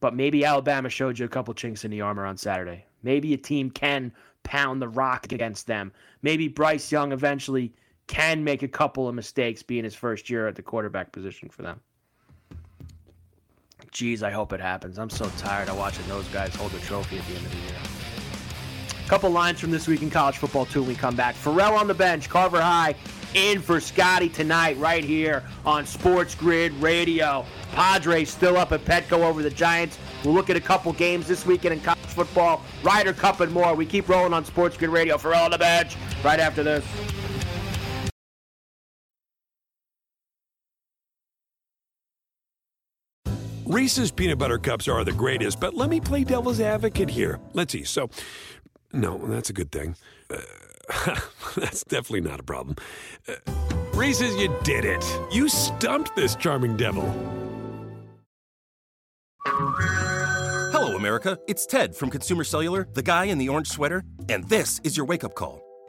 But 0.00 0.14
maybe 0.14 0.44
Alabama 0.44 0.90
showed 0.90 1.18
you 1.18 1.24
a 1.24 1.28
couple 1.28 1.54
chinks 1.54 1.86
in 1.86 1.90
the 1.90 2.02
armor 2.02 2.26
on 2.26 2.36
Saturday. 2.36 2.84
Maybe 3.02 3.32
a 3.32 3.38
team 3.38 3.70
can 3.70 4.12
pound 4.42 4.82
the 4.82 4.88
rock 4.88 5.32
against 5.32 5.66
them. 5.66 5.92
Maybe 6.20 6.48
Bryce 6.48 6.92
Young 6.92 7.12
eventually 7.12 7.72
can 8.10 8.42
make 8.42 8.64
a 8.64 8.68
couple 8.68 9.08
of 9.08 9.14
mistakes 9.14 9.62
being 9.62 9.84
his 9.84 9.94
first 9.94 10.28
year 10.28 10.48
at 10.48 10.56
the 10.56 10.62
quarterback 10.62 11.12
position 11.12 11.48
for 11.48 11.62
them. 11.62 11.80
Geez, 13.92 14.24
I 14.24 14.32
hope 14.32 14.52
it 14.52 14.60
happens. 14.60 14.98
I'm 14.98 15.10
so 15.10 15.30
tired 15.38 15.68
of 15.68 15.78
watching 15.78 16.06
those 16.08 16.26
guys 16.28 16.52
hold 16.56 16.72
the 16.72 16.80
trophy 16.80 17.18
at 17.18 17.26
the 17.28 17.36
end 17.36 17.46
of 17.46 17.52
the 17.52 17.58
year. 17.58 17.78
A 19.04 19.08
couple 19.08 19.30
lines 19.30 19.60
from 19.60 19.70
this 19.70 19.86
week 19.86 20.02
in 20.02 20.10
college 20.10 20.38
football, 20.38 20.66
too, 20.66 20.80
when 20.80 20.88
we 20.88 20.94
come 20.96 21.14
back. 21.14 21.36
Ferrall 21.36 21.74
on 21.74 21.86
the 21.86 21.94
bench, 21.94 22.28
Carver 22.28 22.60
High 22.60 22.96
in 23.34 23.60
for 23.60 23.78
Scotty 23.78 24.28
tonight, 24.28 24.76
right 24.78 25.04
here 25.04 25.44
on 25.64 25.86
Sports 25.86 26.34
Grid 26.34 26.72
Radio. 26.74 27.46
Padres 27.70 28.28
still 28.28 28.56
up 28.56 28.72
at 28.72 28.84
Petco 28.84 29.24
over 29.24 29.40
the 29.40 29.50
Giants. 29.50 29.98
We'll 30.24 30.34
look 30.34 30.50
at 30.50 30.56
a 30.56 30.60
couple 30.60 30.92
games 30.94 31.28
this 31.28 31.46
weekend 31.46 31.74
in 31.74 31.80
college 31.80 32.00
football, 32.00 32.60
Ryder 32.82 33.12
Cup, 33.12 33.38
and 33.38 33.52
more. 33.52 33.72
We 33.76 33.86
keep 33.86 34.08
rolling 34.08 34.32
on 34.32 34.44
Sports 34.44 34.76
Grid 34.76 34.90
Radio. 34.90 35.16
Ferrall 35.16 35.44
on 35.44 35.52
the 35.52 35.58
bench, 35.58 35.96
right 36.24 36.40
after 36.40 36.64
this. 36.64 36.84
Reese's 43.70 44.10
peanut 44.10 44.36
butter 44.36 44.58
cups 44.58 44.88
are 44.88 45.04
the 45.04 45.12
greatest, 45.12 45.60
but 45.60 45.74
let 45.74 45.88
me 45.88 46.00
play 46.00 46.24
devil's 46.24 46.60
advocate 46.60 47.08
here. 47.08 47.38
Let's 47.52 47.72
see. 47.72 47.84
So, 47.84 48.10
no, 48.92 49.16
that's 49.28 49.48
a 49.48 49.52
good 49.52 49.70
thing. 49.70 49.94
Uh, 50.28 50.38
That's 51.56 51.84
definitely 51.84 52.22
not 52.22 52.40
a 52.40 52.42
problem. 52.42 52.74
Uh, 53.28 53.34
Reese's, 53.94 54.34
you 54.34 54.52
did 54.64 54.84
it. 54.84 55.04
You 55.30 55.48
stumped 55.48 56.16
this 56.16 56.34
charming 56.34 56.76
devil. 56.76 57.04
Hello, 59.46 60.96
America. 60.96 61.38
It's 61.46 61.64
Ted 61.64 61.94
from 61.94 62.10
Consumer 62.10 62.42
Cellular, 62.42 62.88
the 62.94 63.04
guy 63.04 63.26
in 63.26 63.38
the 63.38 63.48
orange 63.48 63.68
sweater, 63.68 64.02
and 64.28 64.48
this 64.48 64.80
is 64.82 64.96
your 64.96 65.06
wake 65.06 65.22
up 65.22 65.36
call. 65.36 65.69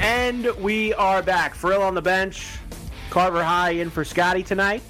And 0.00 0.46
we 0.56 0.94
are 0.94 1.22
back. 1.22 1.54
Ferrall 1.54 1.82
on 1.82 1.94
the 1.94 2.00
bench. 2.00 2.56
Carver 3.10 3.44
High 3.44 3.72
in 3.72 3.90
for 3.90 4.02
Scotty 4.02 4.42
tonight. 4.42 4.82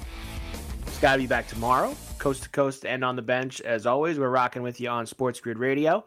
Scotty 0.85 1.23
be 1.23 1.27
back 1.27 1.49
tomorrow. 1.49 1.97
Coast 2.17 2.43
to 2.43 2.49
coast 2.49 2.85
and 2.85 3.03
on 3.03 3.17
the 3.17 3.21
bench. 3.21 3.59
As 3.59 3.85
always, 3.85 4.17
we're 4.17 4.29
rocking 4.29 4.61
with 4.61 4.79
you 4.79 4.87
on 4.87 5.05
Sports 5.05 5.41
Grid 5.41 5.59
Radio. 5.59 6.05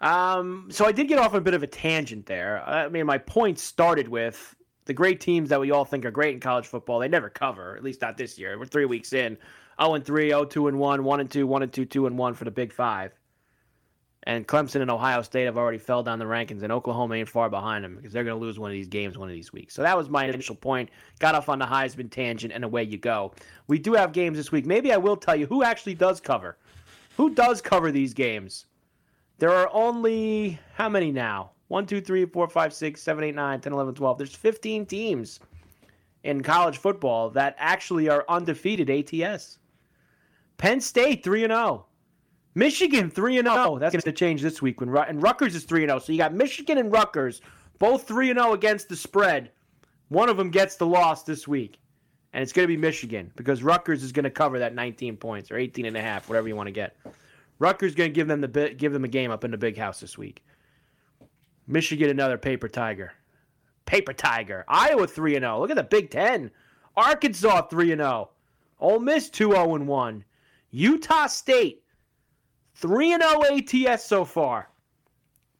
Um, 0.00 0.68
so 0.70 0.86
I 0.86 0.92
did 0.92 1.08
get 1.08 1.18
off 1.18 1.34
a 1.34 1.40
bit 1.40 1.54
of 1.54 1.64
a 1.64 1.66
tangent 1.66 2.26
there. 2.26 2.62
I 2.64 2.88
mean, 2.88 3.04
my 3.04 3.18
point 3.18 3.58
started 3.58 4.06
with 4.06 4.54
the 4.84 4.94
great 4.94 5.20
teams 5.20 5.48
that 5.48 5.58
we 5.58 5.72
all 5.72 5.84
think 5.84 6.04
are 6.04 6.12
great 6.12 6.34
in 6.34 6.40
college 6.40 6.68
football. 6.68 7.00
They 7.00 7.08
never 7.08 7.30
cover, 7.30 7.76
at 7.76 7.82
least 7.82 8.00
not 8.00 8.16
this 8.16 8.38
year. 8.38 8.56
We're 8.56 8.66
three 8.66 8.84
weeks 8.84 9.12
in. 9.12 9.38
0 9.82 9.94
and 9.94 10.04
3, 10.04 10.28
0 10.28 10.44
2 10.44 10.68
and 10.68 10.78
1, 10.78 11.02
1 11.02 11.20
and 11.20 11.30
2, 11.30 11.46
1 11.48 11.62
and 11.64 11.72
2, 11.72 11.84
2 11.84 12.06
and 12.06 12.16
1 12.16 12.34
for 12.34 12.44
the 12.44 12.50
Big 12.52 12.72
Five. 12.72 13.12
And 14.30 14.46
Clemson 14.46 14.80
and 14.80 14.92
Ohio 14.92 15.22
State 15.22 15.46
have 15.46 15.56
already 15.56 15.78
fell 15.78 16.04
down 16.04 16.20
the 16.20 16.24
rankings, 16.24 16.62
and 16.62 16.70
Oklahoma 16.70 17.16
ain't 17.16 17.28
far 17.28 17.50
behind 17.50 17.82
them 17.82 17.96
because 17.96 18.12
they're 18.12 18.22
going 18.22 18.38
to 18.38 18.40
lose 18.40 18.60
one 18.60 18.70
of 18.70 18.74
these 18.74 18.86
games 18.86 19.18
one 19.18 19.28
of 19.28 19.34
these 19.34 19.52
weeks. 19.52 19.74
So 19.74 19.82
that 19.82 19.96
was 19.96 20.08
my 20.08 20.24
initial 20.24 20.54
point. 20.54 20.88
Got 21.18 21.34
off 21.34 21.48
on 21.48 21.58
the 21.58 21.64
Heisman 21.66 22.08
tangent, 22.12 22.52
and 22.52 22.62
away 22.62 22.84
you 22.84 22.96
go. 22.96 23.32
We 23.66 23.80
do 23.80 23.92
have 23.94 24.12
games 24.12 24.38
this 24.38 24.52
week. 24.52 24.66
Maybe 24.66 24.92
I 24.92 24.98
will 24.98 25.16
tell 25.16 25.34
you 25.34 25.46
who 25.46 25.64
actually 25.64 25.96
does 25.96 26.20
cover. 26.20 26.58
Who 27.16 27.34
does 27.34 27.60
cover 27.60 27.90
these 27.90 28.14
games? 28.14 28.66
There 29.38 29.50
are 29.50 29.68
only, 29.72 30.60
how 30.74 30.88
many 30.88 31.10
now? 31.10 31.50
1, 31.66 31.86
2, 31.86 32.00
3, 32.00 32.26
4, 32.26 32.48
5, 32.48 32.72
6, 32.72 33.02
7, 33.02 33.24
8, 33.24 33.34
9, 33.34 33.60
10, 33.60 33.72
11, 33.72 33.94
12. 33.96 34.16
There's 34.16 34.36
15 34.36 34.86
teams 34.86 35.40
in 36.22 36.40
college 36.40 36.78
football 36.78 37.30
that 37.30 37.56
actually 37.58 38.08
are 38.08 38.24
undefeated 38.28 38.90
ATS. 38.90 39.58
Penn 40.56 40.80
State 40.80 41.24
3 41.24 41.42
and 41.42 41.52
0. 41.52 41.86
Michigan 42.54 43.10
3 43.10 43.38
and 43.38 43.48
0. 43.48 43.78
That's 43.78 43.92
going 43.92 44.02
to 44.02 44.12
change 44.12 44.42
this 44.42 44.60
week 44.60 44.80
when 44.80 44.94
and 44.96 45.22
Rutgers 45.22 45.54
is 45.54 45.64
3 45.64 45.84
and 45.84 45.90
0. 45.90 45.98
So 46.00 46.12
you 46.12 46.18
got 46.18 46.34
Michigan 46.34 46.78
and 46.78 46.92
Rutgers 46.92 47.40
both 47.78 48.06
3 48.08 48.30
and 48.30 48.38
0 48.38 48.52
against 48.52 48.88
the 48.88 48.96
spread. 48.96 49.50
One 50.08 50.28
of 50.28 50.36
them 50.36 50.50
gets 50.50 50.76
the 50.76 50.86
loss 50.86 51.22
this 51.22 51.46
week. 51.46 51.78
And 52.32 52.42
it's 52.42 52.52
going 52.52 52.64
to 52.64 52.68
be 52.68 52.76
Michigan 52.76 53.32
because 53.36 53.62
Rutgers 53.62 54.02
is 54.02 54.12
going 54.12 54.24
to 54.24 54.30
cover 54.30 54.60
that 54.60 54.74
19 54.74 55.16
points 55.16 55.50
or 55.50 55.56
18 55.56 55.86
and 55.86 55.96
a 55.96 56.00
half, 56.00 56.28
whatever 56.28 56.46
you 56.46 56.54
want 56.54 56.68
to 56.68 56.72
get. 56.72 56.96
Rutgers 57.58 57.94
going 57.94 58.10
to 58.10 58.14
give 58.14 58.28
them 58.28 58.40
the 58.40 58.74
give 58.76 58.92
them 58.92 59.04
a 59.04 59.08
game 59.08 59.30
up 59.30 59.44
in 59.44 59.50
the 59.50 59.58
big 59.58 59.76
house 59.76 60.00
this 60.00 60.16
week. 60.16 60.44
Michigan 61.66 62.10
another 62.10 62.38
paper 62.38 62.68
tiger. 62.68 63.12
Paper 63.84 64.12
tiger. 64.12 64.64
Iowa 64.68 65.06
3 65.06 65.36
and 65.36 65.42
0. 65.42 65.60
Look 65.60 65.70
at 65.70 65.76
the 65.76 65.82
Big 65.82 66.10
10. 66.10 66.50
Arkansas 66.96 67.62
3 67.62 67.92
and 67.92 68.00
0. 68.00 68.30
Ole 68.78 69.00
Miss 69.00 69.28
2 69.28 69.52
0 69.52 69.74
and 69.74 69.88
1. 69.88 70.24
Utah 70.70 71.26
State 71.26 71.82
3 72.80 73.18
0 73.18 73.88
ATS 73.90 74.04
so 74.04 74.24
far. 74.24 74.70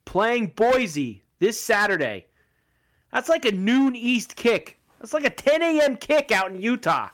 Playing 0.07 0.47
Boise 0.57 1.23
this 1.39 1.61
Saturday. 1.61 2.27
That's 3.13 3.29
like 3.29 3.45
a 3.45 3.53
noon 3.53 3.95
East 3.95 4.37
kick. 4.37 4.79
That's 4.99 5.13
like 5.13 5.27
a 5.27 5.31
10 5.31 5.63
a.m. 5.63 5.97
kick 5.99 6.33
out 6.33 6.51
in 6.51 6.63
Utah. 6.63 7.11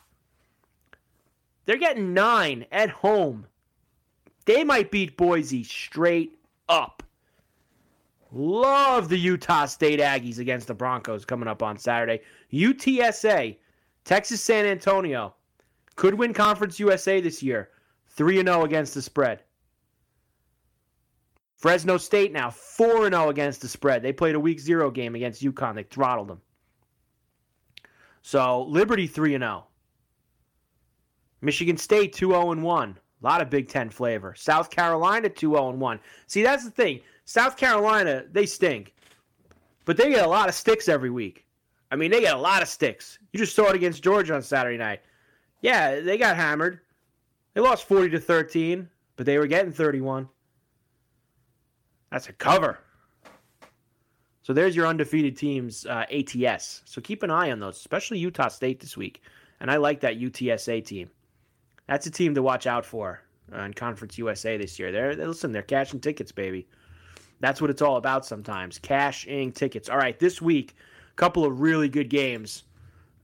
They're 1.64 1.76
getting 1.76 2.14
nine 2.14 2.66
at 2.70 2.88
home. 2.88 3.46
They 4.44 4.62
might 4.62 4.92
beat 4.92 5.16
Boise 5.16 5.64
straight 5.64 6.38
up. 6.68 7.02
Love 8.30 9.08
the 9.08 9.18
Utah 9.18 9.66
State 9.66 9.98
Aggies 9.98 10.38
against 10.38 10.68
the 10.68 10.74
Broncos 10.74 11.24
coming 11.24 11.48
up 11.48 11.64
on 11.64 11.78
Saturday. 11.78 12.20
UTSA, 12.52 13.56
Texas 14.04 14.40
San 14.40 14.66
Antonio, 14.66 15.34
could 15.96 16.14
win 16.14 16.32
Conference 16.32 16.78
USA 16.78 17.20
this 17.20 17.42
year. 17.42 17.70
3 18.10 18.36
0 18.44 18.62
against 18.62 18.94
the 18.94 19.02
spread. 19.02 19.42
Fresno 21.56 21.96
State 21.96 22.32
now 22.32 22.50
4 22.50 23.10
0 23.10 23.28
against 23.28 23.62
the 23.62 23.68
spread. 23.68 24.02
They 24.02 24.12
played 24.12 24.34
a 24.34 24.40
week 24.40 24.60
zero 24.60 24.90
game 24.90 25.14
against 25.14 25.42
UConn. 25.42 25.74
They 25.74 25.84
throttled 25.84 26.28
them. 26.28 26.40
So 28.22 28.64
Liberty 28.64 29.06
3 29.06 29.32
0. 29.32 29.66
Michigan 31.40 31.76
State 31.76 32.12
2 32.12 32.30
0 32.30 32.54
1. 32.54 32.98
A 33.22 33.26
lot 33.26 33.40
of 33.40 33.48
Big 33.48 33.68
Ten 33.68 33.88
flavor. 33.88 34.34
South 34.36 34.68
Carolina 34.68 35.28
2 35.28 35.52
0 35.52 35.70
1. 35.70 36.00
See, 36.26 36.42
that's 36.42 36.64
the 36.64 36.70
thing. 36.70 37.00
South 37.24 37.56
Carolina, 37.56 38.24
they 38.30 38.46
stink. 38.46 38.94
But 39.84 39.96
they 39.96 40.10
get 40.10 40.24
a 40.24 40.28
lot 40.28 40.48
of 40.48 40.54
sticks 40.54 40.88
every 40.88 41.10
week. 41.10 41.46
I 41.90 41.96
mean, 41.96 42.10
they 42.10 42.20
get 42.20 42.34
a 42.34 42.38
lot 42.38 42.62
of 42.62 42.68
sticks. 42.68 43.18
You 43.32 43.38
just 43.38 43.54
saw 43.54 43.68
it 43.68 43.76
against 43.76 44.02
Georgia 44.02 44.34
on 44.34 44.42
Saturday 44.42 44.76
night. 44.76 45.00
Yeah, 45.62 46.00
they 46.00 46.18
got 46.18 46.36
hammered. 46.36 46.80
They 47.54 47.60
lost 47.60 47.88
40 47.88 48.10
to 48.10 48.20
13, 48.20 48.88
but 49.16 49.24
they 49.24 49.38
were 49.38 49.46
getting 49.46 49.72
31. 49.72 50.28
That's 52.10 52.28
a 52.28 52.32
cover. 52.32 52.78
So 54.42 54.52
there's 54.52 54.76
your 54.76 54.86
undefeated 54.86 55.36
teams 55.36 55.86
uh, 55.86 56.04
ATS. 56.10 56.82
So 56.84 57.00
keep 57.00 57.22
an 57.22 57.30
eye 57.30 57.50
on 57.50 57.58
those, 57.58 57.76
especially 57.76 58.18
Utah 58.18 58.48
State 58.48 58.78
this 58.78 58.96
week. 58.96 59.22
And 59.60 59.70
I 59.70 59.76
like 59.76 60.00
that 60.00 60.20
UTSA 60.20 60.84
team. 60.84 61.10
That's 61.88 62.06
a 62.06 62.10
team 62.10 62.34
to 62.34 62.42
watch 62.42 62.66
out 62.66 62.86
for 62.86 63.22
in 63.52 63.74
Conference 63.74 64.18
USA 64.18 64.56
this 64.56 64.78
year. 64.78 64.92
They're, 64.92 65.16
they're 65.16 65.28
listen, 65.28 65.52
they're 65.52 65.62
cashing 65.62 66.00
tickets, 66.00 66.32
baby. 66.32 66.68
That's 67.40 67.60
what 67.60 67.70
it's 67.70 67.82
all 67.82 67.96
about 67.96 68.24
sometimes. 68.24 68.78
Cashing 68.78 69.52
tickets. 69.52 69.88
All 69.88 69.98
right, 69.98 70.18
this 70.18 70.40
week, 70.40 70.74
a 71.12 71.14
couple 71.16 71.44
of 71.44 71.60
really 71.60 71.88
good 71.88 72.08
games. 72.08 72.64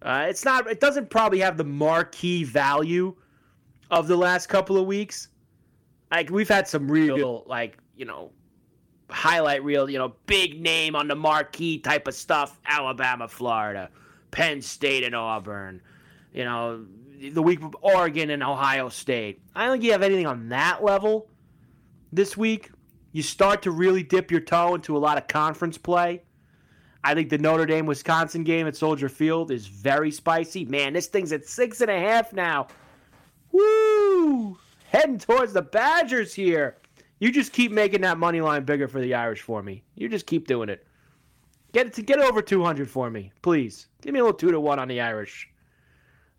Uh, 0.03 0.27
it's 0.29 0.45
not. 0.45 0.69
It 0.69 0.81
doesn't 0.81 1.09
probably 1.11 1.39
have 1.39 1.57
the 1.57 1.65
marquee 1.65 2.45
value 2.45 3.15
of 3.91 4.09
the 4.09 4.17
last 4.17 4.49
couple 4.49 4.77
of 4.77 4.87
weeks. 4.87 5.29
Like 6.11 6.31
we've 6.31 6.49
had 6.49 6.67
some 6.67 6.91
real, 6.91 7.45
like 7.47 7.79
you 7.97 8.05
know, 8.05 8.33
highlight 9.13 9.63
reel, 9.65 9.89
you 9.89 9.99
know, 9.99 10.15
big 10.27 10.61
name 10.61 10.97
on 10.97 11.09
the 11.09 11.15
marquee 11.15 11.79
type 11.79 12.09
of 12.09 12.15
stuff. 12.15 12.59
Alabama, 12.67 13.29
Florida, 13.29 13.91
Penn 14.31 14.63
State, 14.63 15.05
and 15.05 15.15
Auburn. 15.15 15.81
You 16.33 16.45
know, 16.45 16.87
the 17.31 17.43
week 17.43 17.63
of 17.63 17.77
Oregon 17.81 18.31
and 18.31 18.43
Ohio 18.43 18.89
State. 18.89 19.43
I 19.55 19.65
don't 19.65 19.75
think 19.75 19.85
you 19.85 19.93
have 19.93 20.03
anything 20.03 20.27
on 20.27 20.49
that 20.49 20.83
level 20.83 21.29
this 22.13 22.37
week. 22.37 22.71
You 23.13 23.23
start 23.23 23.63
to 23.63 23.71
really 23.71 24.03
dip 24.03 24.31
your 24.31 24.41
toe 24.41 24.75
into 24.75 24.97
a 24.97 24.99
lot 24.99 25.19
of 25.19 25.29
conference 25.29 25.77
play. 25.77 26.23
I 27.05 27.15
think 27.15 27.31
the 27.31 27.39
Notre 27.39 27.67
Dame 27.67 27.87
Wisconsin 27.87 28.45
game 28.45 28.67
at 28.67 28.77
Soldier 28.77 29.09
Field 29.09 29.51
is 29.51 29.67
very 29.67 30.11
spicy. 30.11 30.65
Man, 30.65 30.93
this 30.93 31.09
thing's 31.09 31.33
at 31.33 31.47
six 31.47 31.81
and 31.81 31.91
a 31.91 31.99
half 31.99 32.33
now. 32.33 32.69
Woo! 33.51 34.57
Heading 34.89 35.19
towards 35.19 35.53
the 35.53 35.63
Badgers 35.63 36.33
here. 36.33 36.77
You 37.23 37.31
just 37.31 37.53
keep 37.53 37.71
making 37.71 38.01
that 38.01 38.19
money 38.19 38.41
line 38.41 38.65
bigger 38.65 38.89
for 38.89 39.01
the 39.01 39.15
Irish 39.15 39.43
for 39.43 39.63
me. 39.63 39.85
You 39.95 40.09
just 40.09 40.27
keep 40.27 40.49
doing 40.49 40.69
it. 40.69 40.85
Get 41.73 41.87
it 41.87 41.93
to 41.93 42.03
get 42.03 42.19
over 42.19 42.43
200 42.43 42.91
for 42.91 43.11
me, 43.11 43.31
please. 43.43 43.87
Give 44.01 44.13
me 44.13 44.19
a 44.19 44.25
little 44.25 44.37
two 44.37 44.51
to 44.51 44.59
one 44.59 44.81
on 44.81 44.89
the 44.89 45.01
Irish 45.01 45.49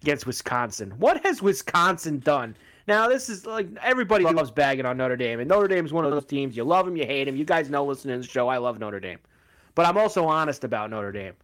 against 0.02 0.28
Wisconsin. 0.28 0.92
What 0.98 1.26
has 1.26 1.42
Wisconsin 1.42 2.20
done? 2.20 2.58
Now, 2.86 3.08
this 3.08 3.30
is 3.30 3.46
like 3.46 3.70
everybody 3.82 4.26
loves 4.26 4.52
bagging 4.52 4.86
on 4.86 4.98
Notre 4.98 5.16
Dame, 5.16 5.40
and 5.40 5.48
Notre 5.48 5.70
Dame's 5.70 5.94
one 5.94 6.04
of 6.04 6.12
those 6.12 6.26
teams. 6.26 6.58
You 6.58 6.66
love 6.66 6.86
them, 6.86 6.98
you 6.98 7.06
hate 7.06 7.24
them. 7.24 7.38
You 7.38 7.46
guys 7.46 7.70
know 7.70 7.86
listening 7.86 8.16
to 8.20 8.28
the 8.28 8.34
show, 8.34 8.50
I 8.50 8.58
love 8.58 8.78
Notre 8.78 9.00
Dame. 9.00 9.20
But 9.76 9.86
I'm 9.86 9.98
also 9.98 10.26
honest 10.26 10.66
about 10.66 10.90
Notre 10.90 11.14
Dame. 11.14 11.36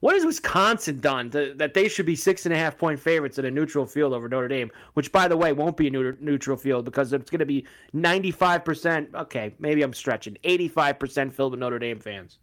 What 0.00 0.14
has 0.14 0.24
Wisconsin 0.24 1.00
done 1.00 1.30
to, 1.30 1.54
that 1.54 1.74
they 1.74 1.88
should 1.88 2.06
be 2.06 2.14
six 2.14 2.46
and 2.46 2.54
a 2.54 2.58
half 2.58 2.78
point 2.78 3.00
favorites 3.00 3.38
at 3.38 3.44
a 3.44 3.50
neutral 3.50 3.84
field 3.84 4.12
over 4.12 4.28
Notre 4.28 4.46
Dame, 4.46 4.70
which, 4.94 5.10
by 5.10 5.26
the 5.26 5.36
way, 5.36 5.52
won't 5.52 5.76
be 5.76 5.88
a 5.88 5.90
neutral 5.90 6.56
field 6.56 6.84
because 6.84 7.12
it's 7.12 7.30
going 7.30 7.40
to 7.40 7.46
be 7.46 7.66
95%, 7.94 9.12
okay, 9.14 9.54
maybe 9.58 9.82
I'm 9.82 9.92
stretching, 9.92 10.38
85% 10.44 11.32
filled 11.32 11.52
with 11.52 11.60
Notre 11.60 11.80
Dame 11.80 11.98
fans? 11.98 12.38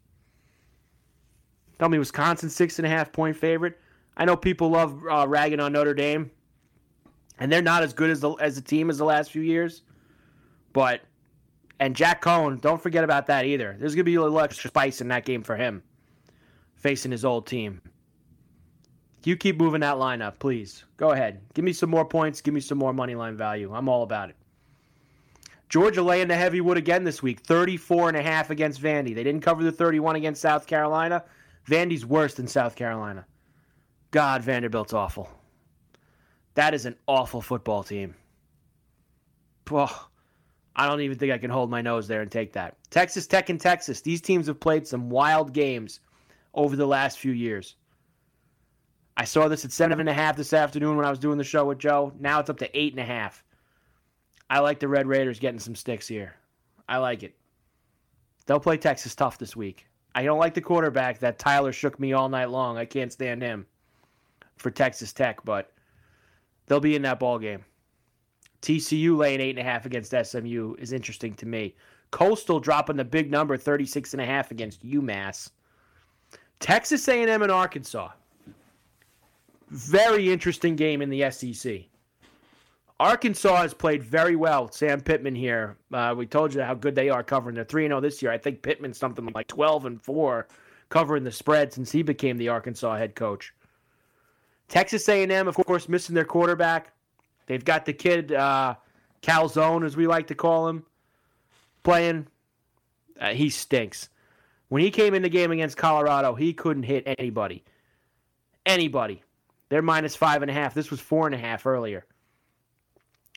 Tell 1.80 1.88
me 1.88 1.98
Wisconsin 1.98 2.50
six 2.50 2.80
and 2.80 2.86
a 2.86 2.90
half 2.90 3.12
point 3.12 3.38
favorite. 3.38 3.80
I 4.18 4.26
know 4.26 4.36
people 4.36 4.70
love 4.70 5.02
uh, 5.10 5.26
ragging 5.28 5.60
on 5.60 5.74
Notre 5.74 5.94
Dame, 5.94 6.32
and 7.40 7.52
they're 7.52 7.62
not 7.62 7.84
as 7.84 7.94
good 7.94 8.10
as 8.10 8.22
the 8.22 8.32
as 8.36 8.56
the 8.56 8.62
team 8.62 8.90
as 8.90 8.98
the 8.98 9.04
last 9.04 9.32
few 9.32 9.42
years, 9.42 9.82
but 10.72 11.02
And 11.82 11.94
Jack 11.94 12.22
Coan, 12.22 12.62
don't 12.62 12.82
forget 12.82 13.04
about 13.04 13.28
that 13.28 13.44
either. 13.44 13.76
There's 13.78 13.94
going 13.94 14.06
to 14.06 14.10
be 14.10 14.16
a 14.16 14.22
little 14.22 14.40
extra 14.40 14.70
spice 14.70 15.02
in 15.02 15.10
that 15.10 15.26
game 15.26 15.44
for 15.44 15.58
him 15.58 15.84
facing 16.76 17.12
his 17.12 17.26
old 17.26 17.48
team. 17.48 17.82
You 19.24 19.36
keep 19.36 19.58
moving 19.58 19.82
that 19.82 19.98
line 19.98 20.22
up, 20.22 20.38
please. 20.38 20.84
Go 20.98 21.12
ahead. 21.12 21.42
Give 21.56 21.66
me 21.66 21.74
some 21.74 21.90
more 21.90 22.06
points. 22.06 22.42
Give 22.42 22.54
me 22.54 22.60
some 22.60 22.78
more 22.78 22.94
money 22.94 23.16
line 23.16 23.36
value. 23.36 23.74
I'm 23.74 23.90
all 23.90 24.04
about 24.04 24.30
it. 24.30 24.36
Georgia 25.68 26.04
laying 26.04 26.28
the 26.28 26.36
heavy 26.36 26.62
wood 26.62 26.78
again 26.78 27.04
this 27.04 27.24
week, 27.24 27.40
34 27.40 28.10
and 28.10 28.18
a 28.18 28.22
half 28.22 28.52
against 28.52 28.82
Vandy. 28.82 29.16
They 29.16 29.24
didn't 29.24 29.42
cover 29.42 29.64
the 29.64 29.72
31 29.72 30.16
against 30.16 30.42
South 30.42 30.68
Carolina. 30.68 31.24
Vandy's 31.68 32.06
worse 32.06 32.36
than 32.36 32.48
South 32.48 32.76
Carolina. 32.76 33.26
God, 34.12 34.44
Vanderbilt's 34.44 34.94
awful. 34.94 35.30
That 36.54 36.74
is 36.74 36.86
an 36.86 36.96
awful 37.08 37.42
football 37.42 37.84
team. 37.84 38.14
Oh, 39.72 40.08
I 40.76 40.88
don't 40.88 41.02
even 41.02 41.18
think 41.18 41.32
I 41.32 41.38
can 41.40 41.50
hold 41.50 41.72
my 41.72 41.82
nose 41.82 42.08
there 42.08 42.22
and 42.22 42.32
take 42.32 42.54
that. 42.54 42.78
Texas 42.92 43.26
Tech 43.26 43.50
and 43.50 43.60
Texas. 43.60 44.02
These 44.02 44.22
teams 44.22 44.46
have 44.48 44.60
played 44.60 44.88
some 44.88 45.10
wild 45.10 45.52
games 45.52 46.00
over 46.56 46.76
the 46.76 46.88
last 46.88 47.20
few 47.20 47.32
years. 47.32 47.76
I 49.18 49.26
saw 49.26 49.48
this 49.48 49.64
at 49.64 49.72
seven 49.72 50.00
and 50.00 50.10
a 50.10 50.14
half 50.14 50.36
this 50.36 50.54
afternoon 50.54 50.98
when 50.98 51.06
I 51.06 51.10
was 51.10 51.20
doing 51.20 51.38
the 51.38 51.44
show 51.44 51.66
with 51.66 51.78
Joe. 51.78 52.12
Now 52.20 52.40
it's 52.40 52.50
up 52.50 52.58
to 52.58 52.78
eight 52.78 52.94
and 52.94 53.00
a 53.00 53.06
half. 53.06 53.44
I 54.50 54.60
like 54.60 54.80
the 54.80 54.88
Red 54.88 55.08
Raiders 55.08 55.40
getting 55.40 55.60
some 55.60 55.76
sticks 55.76 56.08
here. 56.08 56.36
I 56.90 56.98
like 56.98 57.24
it. 57.24 57.36
They'll 58.46 58.60
play 58.60 58.78
Texas 58.78 59.16
tough 59.16 59.38
this 59.38 59.56
week. 59.56 59.88
I 60.14 60.24
don't 60.24 60.40
like 60.40 60.54
the 60.54 60.62
quarterback 60.62 61.20
that 61.20 61.40
Tyler 61.40 61.72
shook 61.72 62.00
me 62.00 62.14
all 62.14 62.30
night 62.30 62.50
long. 62.50 62.78
I 62.78 62.86
can't 62.86 63.12
stand 63.12 63.42
him 63.42 63.66
for 64.58 64.72
Texas 64.72 65.12
Tech, 65.14 65.44
but 65.44 65.72
they'll 66.66 66.80
be 66.80 66.96
in 66.96 67.02
that 67.02 67.20
ball 67.20 67.40
game. 67.40 67.66
TCU 68.62 69.18
laying 69.18 69.42
eight 69.42 69.58
and 69.58 69.60
a 69.60 69.70
half 69.70 69.86
against 69.86 70.14
SMU 70.24 70.76
is 70.80 70.94
interesting 70.94 71.34
to 71.36 71.46
me. 71.46 71.76
Coastal 72.12 72.60
dropping 72.60 72.96
the 72.96 73.04
big 73.04 73.30
number, 73.30 73.58
36 73.58 74.14
and 74.14 74.22
a 74.22 74.26
half 74.26 74.52
against 74.52 74.86
UMass. 74.86 75.50
Texas 76.66 77.08
A&M 77.08 77.44
and 77.44 77.52
Arkansas. 77.52 78.10
Very 79.70 80.32
interesting 80.34 80.76
game 80.76 81.04
in 81.04 81.12
the 81.12 81.30
SEC. 81.30 81.82
Arkansas 83.00 83.62
has 83.62 83.72
played 83.72 84.02
very 84.04 84.36
well. 84.36 84.72
Sam 84.72 85.00
Pittman 85.00 85.36
here. 85.36 85.78
Uh, 85.94 86.16
we 86.18 86.26
told 86.26 86.56
you 86.56 86.62
how 86.62 86.74
good 86.74 86.96
they 86.96 87.08
are 87.12 87.22
covering. 87.22 87.54
They're 87.54 87.66
3 87.66 87.86
0 87.86 88.02
this 88.02 88.20
year. 88.20 88.32
I 88.32 88.40
think 88.40 88.64
Pittman's 88.64 88.98
something 88.98 89.30
like 89.36 89.46
12 89.46 89.86
and 89.86 90.02
4 90.02 90.48
covering 90.90 91.24
the 91.24 91.32
spread 91.32 91.72
since 91.72 91.92
he 91.92 92.02
became 92.02 92.36
the 92.36 92.50
Arkansas 92.50 92.96
head 92.96 93.14
coach. 93.14 93.54
Texas 94.68 95.08
A&M, 95.08 95.48
of 95.48 95.54
course, 95.54 95.88
missing 95.88 96.16
their 96.16 96.26
quarterback. 96.26 96.94
They've 97.46 97.64
got 97.64 97.86
the 97.86 97.94
kid 97.94 98.32
uh, 98.32 98.74
Calzone, 99.22 99.86
as 99.86 99.96
we 99.96 100.08
like 100.08 100.26
to 100.28 100.36
call 100.36 100.68
him, 100.68 100.84
playing. 101.84 102.26
Uh, 103.22 103.34
he 103.34 103.52
stinks. 103.52 104.10
When 104.70 104.82
he 104.82 104.92
came 104.92 105.14
in 105.14 105.22
the 105.22 105.30
game 105.30 105.52
against 105.52 105.78
Colorado, 105.78 106.34
he 106.34 106.54
couldn't 106.54 106.84
hit 106.84 107.04
anybody. 107.20 107.64
Anybody. 108.66 109.22
They're 109.70 109.82
minus 109.82 110.16
five 110.16 110.42
and 110.42 110.50
a 110.50 110.54
half. 110.54 110.74
This 110.74 110.92
was 110.92 111.00
four 111.00 111.26
and 111.26 111.36
a 111.36 111.38
half 111.38 111.66
earlier. 111.66 112.06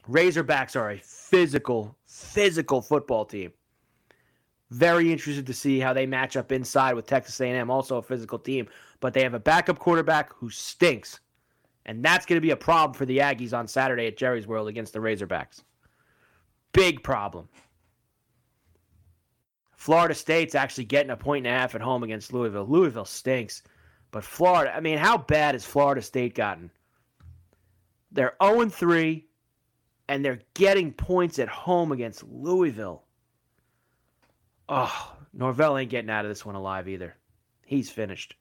Razorbacks 0.09 0.75
are 0.75 0.91
a 0.91 0.99
physical, 0.99 1.97
physical 2.07 2.81
football 2.81 3.25
team. 3.25 3.53
Very 4.71 5.13
interested 5.13 5.47
to 5.47 5.55
see 5.55 5.79
how 5.79 5.93
they 5.93 6.07
match 6.07 6.37
up 6.37 6.53
inside 6.53 6.95
with 6.95 7.07
Texas 7.07 7.41
A&M, 7.41 7.71
also 7.71 7.97
a 7.97 8.03
physical 8.03 8.39
team. 8.39 8.69
But 9.01 9.15
they 9.15 9.23
have 9.23 9.35
a 9.35 9.41
backup 9.41 9.79
quarterback 9.79 10.33
who 10.35 10.51
stinks, 10.51 11.21
and 11.87 12.05
that's 12.05 12.27
going 12.27 12.37
to 12.37 12.47
be 12.47 12.51
a 12.51 12.57
problem 12.57 12.95
for 12.95 13.07
the 13.07 13.19
Aggies 13.19 13.57
on 13.57 13.67
Saturday 13.67 14.07
at 14.07 14.17
Jerry's 14.17 14.47
World 14.47 14.69
against 14.69 14.93
the 14.93 14.99
Razorbacks. 14.99 15.63
Big 16.73 17.03
problem. 17.03 17.49
Florida 19.89 20.15
State's 20.15 20.55
actually 20.55 20.85
getting 20.85 21.11
a 21.11 21.17
point 21.17 21.47
and 21.47 21.57
a 21.57 21.59
half 21.59 21.75
at 21.75 21.81
home 21.81 22.03
against 22.03 22.31
Louisville. 22.31 22.67
Louisville 22.69 23.07
stinks. 23.07 23.63
But 24.11 24.23
Florida, 24.23 24.77
I 24.77 24.81
mean, 24.81 24.99
how 24.99 25.17
bad 25.17 25.55
has 25.55 25.65
Florida 25.65 26.03
State 26.03 26.35
gotten? 26.35 26.71
They're 28.13 28.35
0 28.43 28.69
3, 28.69 29.25
and 30.07 30.23
they're 30.23 30.41
getting 30.53 30.93
points 30.93 31.39
at 31.39 31.49
home 31.49 31.91
against 31.91 32.23
Louisville. 32.23 33.03
Oh, 34.69 35.17
Norvell 35.33 35.79
ain't 35.79 35.89
getting 35.89 36.11
out 36.11 36.27
of 36.27 36.31
this 36.31 36.45
one 36.45 36.55
alive 36.55 36.87
either. 36.87 37.15
He's 37.65 37.89
finished. 37.89 38.35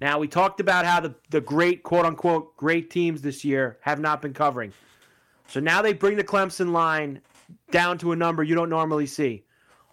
Now, 0.00 0.18
we 0.18 0.26
talked 0.26 0.58
about 0.58 0.84
how 0.84 0.98
the, 0.98 1.14
the 1.30 1.42
great, 1.42 1.84
quote 1.84 2.06
unquote, 2.06 2.56
great 2.56 2.90
teams 2.90 3.22
this 3.22 3.44
year 3.44 3.78
have 3.82 4.00
not 4.00 4.20
been 4.20 4.34
covering. 4.34 4.72
So 5.46 5.60
now 5.60 5.80
they 5.80 5.92
bring 5.92 6.16
the 6.16 6.24
Clemson 6.24 6.72
line 6.72 7.20
down 7.70 7.98
to 7.98 8.10
a 8.10 8.16
number 8.16 8.42
you 8.42 8.56
don't 8.56 8.68
normally 8.68 9.06
see. 9.06 9.44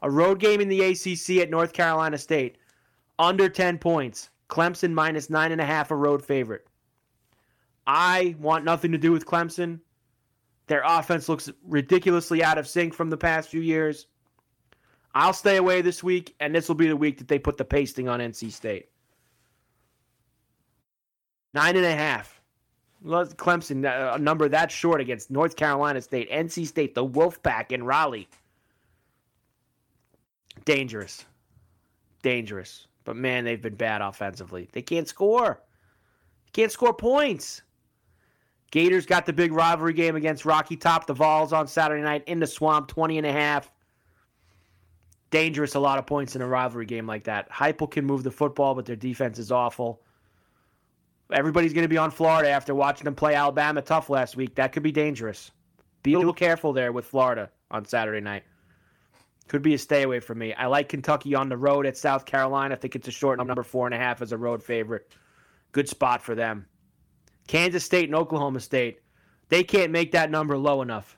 A 0.02 0.10
road 0.10 0.40
game 0.40 0.62
in 0.62 0.68
the 0.68 0.82
ACC 0.82 1.42
at 1.42 1.50
North 1.50 1.74
Carolina 1.74 2.18
State, 2.18 2.58
under 3.20 3.48
10 3.50 3.78
points. 3.78 4.30
Clemson 4.50 4.92
minus 4.92 5.30
nine 5.30 5.52
and 5.52 5.62
a 5.62 5.66
half, 5.66 5.92
a 5.92 5.96
road 5.96 6.24
favorite. 6.24 6.68
I 7.88 8.36
want 8.40 8.66
nothing 8.66 8.92
to 8.92 8.98
do 8.98 9.12
with 9.12 9.26
Clemson. 9.26 9.80
Their 10.68 10.84
offense 10.86 11.30
looks 11.30 11.50
ridiculously 11.66 12.44
out 12.44 12.58
of 12.58 12.68
sync 12.68 12.94
from 12.94 13.10
the 13.10 13.18
past 13.18 13.50
few 13.50 13.62
years. 13.62 14.08
I'll 15.14 15.34
stay 15.34 15.58
away 15.58 15.82
this 15.82 16.04
week, 16.04 16.36
and 16.40 16.54
this 16.54 16.68
will 16.68 16.76
be 16.76 16.88
the 16.88 16.96
week 16.96 17.18
that 17.18 17.28
they 17.28 17.40
put 17.40 17.58
the 17.58 17.66
pasting 17.66 18.08
on 18.08 18.20
NC 18.20 18.52
State. 18.52 18.90
Nine 21.54 21.76
and 21.76 21.86
a 21.86 21.96
half. 21.96 22.42
Clemson, 23.04 23.86
uh, 23.86 24.14
a 24.14 24.20
number 24.20 24.48
that 24.48 24.72
short 24.72 25.02
against 25.02 25.32
North 25.32 25.56
Carolina 25.56 26.02
State, 26.02 26.30
NC 26.30 26.68
State, 26.68 26.94
the 26.94 27.06
Wolfpack 27.06 27.72
in 27.72 27.84
Raleigh. 27.84 28.30
Dangerous. 30.66 31.26
Dangerous. 32.22 32.88
But 33.04 33.16
man, 33.16 33.46
they've 33.46 33.62
been 33.62 33.76
bad 33.76 34.02
offensively. 34.02 34.70
They 34.72 34.82
can't 34.82 35.08
score. 35.08 35.62
Can't 36.54 36.72
score 36.72 36.94
points. 36.94 37.62
Gators 38.72 39.06
got 39.06 39.26
the 39.26 39.34
big 39.34 39.52
rivalry 39.52 39.94
game 39.94 40.16
against 40.16 40.46
Rocky 40.46 40.78
Top, 40.78 41.06
the 41.06 41.14
Vols 41.14 41.52
on 41.52 41.68
Saturday 41.68 42.02
night 42.02 42.24
in 42.28 42.40
the 42.40 42.48
swamp, 42.48 42.88
20 42.88 43.18
and 43.18 43.28
a 43.28 43.32
half. 43.32 43.70
Dangerous, 45.30 45.76
a 45.76 45.80
lot 45.80 45.98
of 45.98 46.06
points 46.06 46.36
in 46.36 46.42
a 46.42 46.48
rivalry 46.48 46.86
game 46.86 47.06
like 47.06 47.24
that. 47.26 47.50
Heupel 47.52 47.90
can 47.90 48.06
move 48.06 48.24
the 48.24 48.32
football, 48.32 48.76
but 48.76 48.86
their 48.86 48.96
defense 48.96 49.40
is 49.40 49.52
awful. 49.52 50.02
Everybody's 51.32 51.74
going 51.74 51.84
to 51.84 51.90
be 51.90 51.98
on 51.98 52.12
Florida 52.12 52.50
after 52.50 52.76
watching 52.76 53.06
them 53.06 53.16
play 53.16 53.36
Alabama 53.36 53.82
tough 53.82 54.10
last 54.10 54.36
week. 54.36 54.56
That 54.56 54.74
could 54.74 54.84
be 54.84 54.92
dangerous. 54.92 55.52
Be 56.04 56.14
a 56.14 56.18
little 56.18 56.34
careful 56.34 56.74
there 56.74 56.92
with 56.92 57.06
Florida 57.06 57.50
on 57.70 57.86
Saturday 57.86 58.22
night. 58.22 58.44
Could 59.48 59.62
be 59.62 59.74
a 59.74 59.78
stay 59.78 60.04
away 60.04 60.20
from 60.20 60.38
me. 60.38 60.54
I 60.54 60.68
like 60.68 60.90
Kentucky 60.90 61.36
on 61.36 61.50
the 61.50 61.58
road 61.58 61.86
at 61.86 61.98
South 61.98 62.26
Carolina. 62.26 62.76
I 62.76 62.78
think 62.78 62.96
it's 62.96 63.08
a 63.08 63.12
short 63.12 63.38
number 63.38 63.64
four 63.64 63.86
and 63.86 63.94
a 63.94 63.98
half 63.98 64.22
as 64.22 64.32
a 64.32 64.38
road 64.38 64.64
favorite. 64.64 65.12
Good 65.72 65.90
spot 65.90 66.22
for 66.22 66.36
them. 66.36 66.68
Kansas 67.48 67.84
State 67.84 68.06
and 68.06 68.16
Oklahoma 68.16 68.60
State. 68.60 69.02
They 69.50 69.64
can't 69.64 69.92
make 69.92 70.14
that 70.14 70.32
number 70.32 70.58
low 70.58 70.82
enough. 70.82 71.18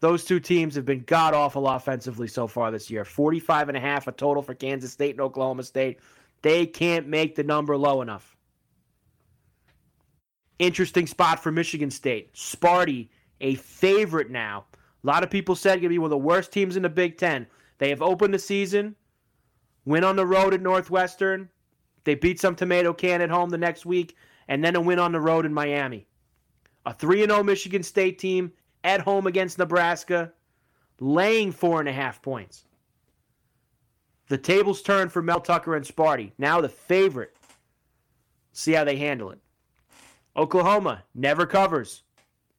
Those 0.00 0.24
two 0.24 0.38
teams 0.38 0.76
have 0.76 0.84
been 0.84 1.02
god 1.04 1.34
awful 1.34 1.66
offensively 1.66 2.28
so 2.28 2.46
far 2.46 2.70
this 2.70 2.88
year. 2.88 3.04
45 3.04 3.68
and 3.68 3.76
a 3.76 3.80
half 3.80 4.06
a 4.06 4.12
total 4.12 4.42
for 4.42 4.54
Kansas 4.54 4.92
State 4.92 5.12
and 5.12 5.20
Oklahoma 5.20 5.64
State. 5.64 5.98
They 6.42 6.66
can't 6.66 7.08
make 7.08 7.34
the 7.34 7.42
number 7.42 7.76
low 7.76 8.00
enough. 8.00 8.36
Interesting 10.58 11.06
spot 11.06 11.42
for 11.42 11.50
Michigan 11.50 11.90
State. 11.90 12.32
Sparty, 12.34 13.08
a 13.40 13.56
favorite 13.56 14.30
now 14.30 14.66
lot 15.08 15.24
of 15.24 15.30
people 15.30 15.54
said 15.54 15.74
going 15.76 15.84
to 15.84 15.88
be 15.88 15.98
one 15.98 16.06
of 16.06 16.10
the 16.10 16.18
worst 16.18 16.52
teams 16.52 16.76
in 16.76 16.82
the 16.82 16.88
Big 16.88 17.16
Ten. 17.16 17.46
They 17.78 17.88
have 17.88 18.02
opened 18.02 18.34
the 18.34 18.38
season, 18.38 18.94
win 19.84 20.04
on 20.04 20.16
the 20.16 20.26
road 20.26 20.54
at 20.54 20.60
Northwestern. 20.60 21.48
They 22.04 22.14
beat 22.14 22.40
some 22.40 22.54
tomato 22.54 22.92
can 22.92 23.22
at 23.22 23.30
home 23.30 23.50
the 23.50 23.58
next 23.58 23.86
week, 23.86 24.16
and 24.48 24.62
then 24.62 24.76
a 24.76 24.80
win 24.80 24.98
on 24.98 25.12
the 25.12 25.20
road 25.20 25.46
in 25.46 25.54
Miami. 25.54 26.06
A 26.86 26.92
3 26.92 27.26
0 27.26 27.42
Michigan 27.42 27.82
State 27.82 28.18
team 28.18 28.52
at 28.84 29.00
home 29.00 29.26
against 29.26 29.58
Nebraska, 29.58 30.32
laying 31.00 31.52
four 31.52 31.80
and 31.80 31.88
a 31.88 31.92
half 31.92 32.20
points. 32.22 32.64
The 34.28 34.38
tables 34.38 34.82
turn 34.82 35.08
for 35.08 35.22
Mel 35.22 35.40
Tucker 35.40 35.74
and 35.74 35.84
Sparty. 35.84 36.32
Now 36.38 36.60
the 36.60 36.68
favorite. 36.68 37.34
See 38.52 38.72
how 38.72 38.84
they 38.84 38.96
handle 38.96 39.30
it. 39.30 39.38
Oklahoma 40.36 41.04
never 41.14 41.46
covers. 41.46 42.02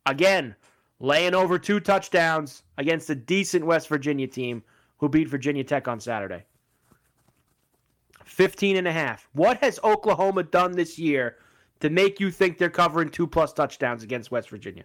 Again, 0.05 0.55
laying 0.99 1.33
over 1.33 1.57
two 1.57 1.79
touchdowns 1.79 2.63
against 2.77 3.09
a 3.09 3.15
decent 3.15 3.65
West 3.65 3.87
Virginia 3.87 4.27
team 4.27 4.63
who 4.97 5.09
beat 5.09 5.27
Virginia 5.27 5.63
Tech 5.63 5.87
on 5.87 5.99
Saturday. 5.99 6.43
15 8.25 8.77
and 8.77 8.87
a 8.87 8.91
half. 8.91 9.27
What 9.33 9.57
has 9.57 9.79
Oklahoma 9.83 10.43
done 10.43 10.73
this 10.73 10.99
year 10.99 11.37
to 11.79 11.89
make 11.89 12.19
you 12.19 12.31
think 12.31 12.57
they're 12.57 12.69
covering 12.69 13.09
two 13.09 13.27
plus 13.27 13.53
touchdowns 13.53 14.03
against 14.03 14.31
West 14.31 14.49
Virginia? 14.49 14.83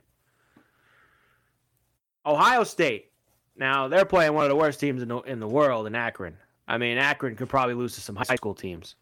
Ohio 2.25 2.65
State. 2.65 3.11
Now, 3.57 3.87
they're 3.87 4.05
playing 4.05 4.35
one 4.35 4.45
of 4.45 4.51
the 4.51 4.57
worst 4.57 4.81
teams 4.81 5.03
in 5.03 5.09
the, 5.09 5.19
in 5.21 5.41
the 5.41 5.47
world 5.47 5.87
in 5.87 5.95
Akron. 5.95 6.37
I 6.67 6.79
mean, 6.79 6.97
Akron 6.99 7.37
could 7.37 7.49
probably 7.49 7.75
lose 7.75 7.95
to 7.95 8.01
some 8.01 8.17
high 8.17 8.35
school 8.35 8.55
teams. 8.55 8.97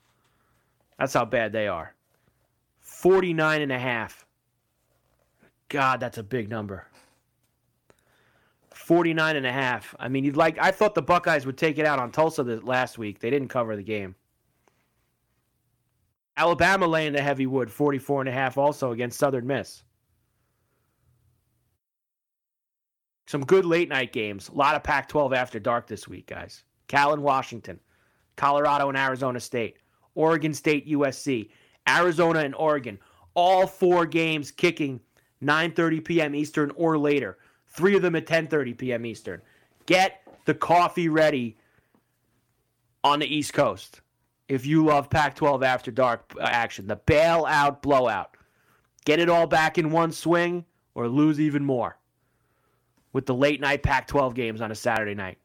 That's 0.99 1.15
how 1.15 1.25
bad 1.25 1.53
they 1.53 1.69
are. 1.69 1.95
49 2.81 3.63
and 3.63 3.73
a 3.73 3.79
half. 3.79 4.27
God, 5.73 6.01
that's 6.01 6.19
a 6.19 6.23
big 6.23 6.51
number. 6.51 6.87
49 8.75 9.37
and 9.37 9.47
a 9.47 9.53
half. 9.53 9.95
I 9.99 10.09
mean, 10.09 10.23
you'd 10.23 10.37
like 10.37 10.59
I 10.59 10.71
thought 10.71 10.95
the 10.95 11.01
Buckeyes 11.01 11.47
would 11.47 11.57
take 11.57 11.79
it 11.79 11.87
out 11.87 11.99
on 11.99 12.13
Tulsa 12.13 12.43
last 12.43 12.99
week. 12.99 13.21
They 13.21 13.31
didn't 13.31 13.49
cover 13.49 13.75
the 13.75 13.83
game. 13.83 14.15
Alabama 16.37 16.87
laying 16.87 17.15
the 17.15 17.23
heavy 17.23 17.47
wood, 17.47 17.71
44 17.71 18.21
and 18.21 18.29
a 18.29 18.33
half 18.33 18.59
also 18.59 18.93
against 18.93 19.19
Southern 19.19 19.47
Miss. 19.47 19.83
Some 23.27 23.47
good 23.47 23.65
late 23.65 23.89
night 23.89 24.13
games. 24.13 24.51
A 24.51 24.55
lot 24.55 24.75
of 24.75 24.83
Pac 24.83 25.09
12 25.09 25.33
after 25.33 25.59
dark 25.59 25.87
this 25.87 26.07
week, 26.07 26.27
guys. 26.27 26.65
Cal 26.87 27.15
and 27.15 27.23
Washington, 27.23 27.81
Colorado 28.37 28.91
and 28.91 28.99
Arizona 28.99 29.41
State, 29.41 29.79
Oregon 30.15 30.53
State 30.53 30.87
USC, 30.87 31.49
Arizona 31.89 32.41
and 32.41 32.55
Oregon. 32.57 32.99
All 33.35 33.67
four 33.67 34.05
games 34.05 34.51
kicking 34.51 35.01
9:30 35.43 36.05
p.m. 36.05 36.35
Eastern 36.35 36.71
or 36.77 36.99
later. 36.99 37.39
Three 37.69 37.97
of 37.97 38.03
them 38.03 38.17
at 38.17 38.27
10:30 38.27 38.77
p.m. 38.77 39.07
Eastern. 39.07 39.43
Get 39.87 40.23
the 40.45 40.55
coffee 40.55 41.09
ready 41.09 41.57
on 43.05 43.19
the 43.19 43.27
East 43.27 43.53
Coast 43.53 44.01
if 44.49 44.67
you 44.67 44.85
love 44.85 45.11
Pac-12 45.11 45.65
after 45.65 45.91
dark 45.91 46.33
uh, 46.39 46.45
action. 46.45 46.87
The 46.87 46.97
bailout 46.97 47.83
blowout. 47.83 48.37
Get 49.05 49.19
it 49.19 49.29
all 49.29 49.47
back 49.47 49.79
in 49.79 49.91
one 49.91 50.13
swing 50.13 50.65
or 50.95 51.09
lose 51.09 51.41
even 51.41 51.65
more 51.65 51.97
with 53.13 53.27
the 53.27 53.35
late 53.35 53.61
night 53.61 53.83
Pac 53.83 54.07
12 54.07 54.35
games 54.35 54.61
on 54.61 54.71
a 54.71 54.75
Saturday 54.75 55.15
night. 55.15 55.39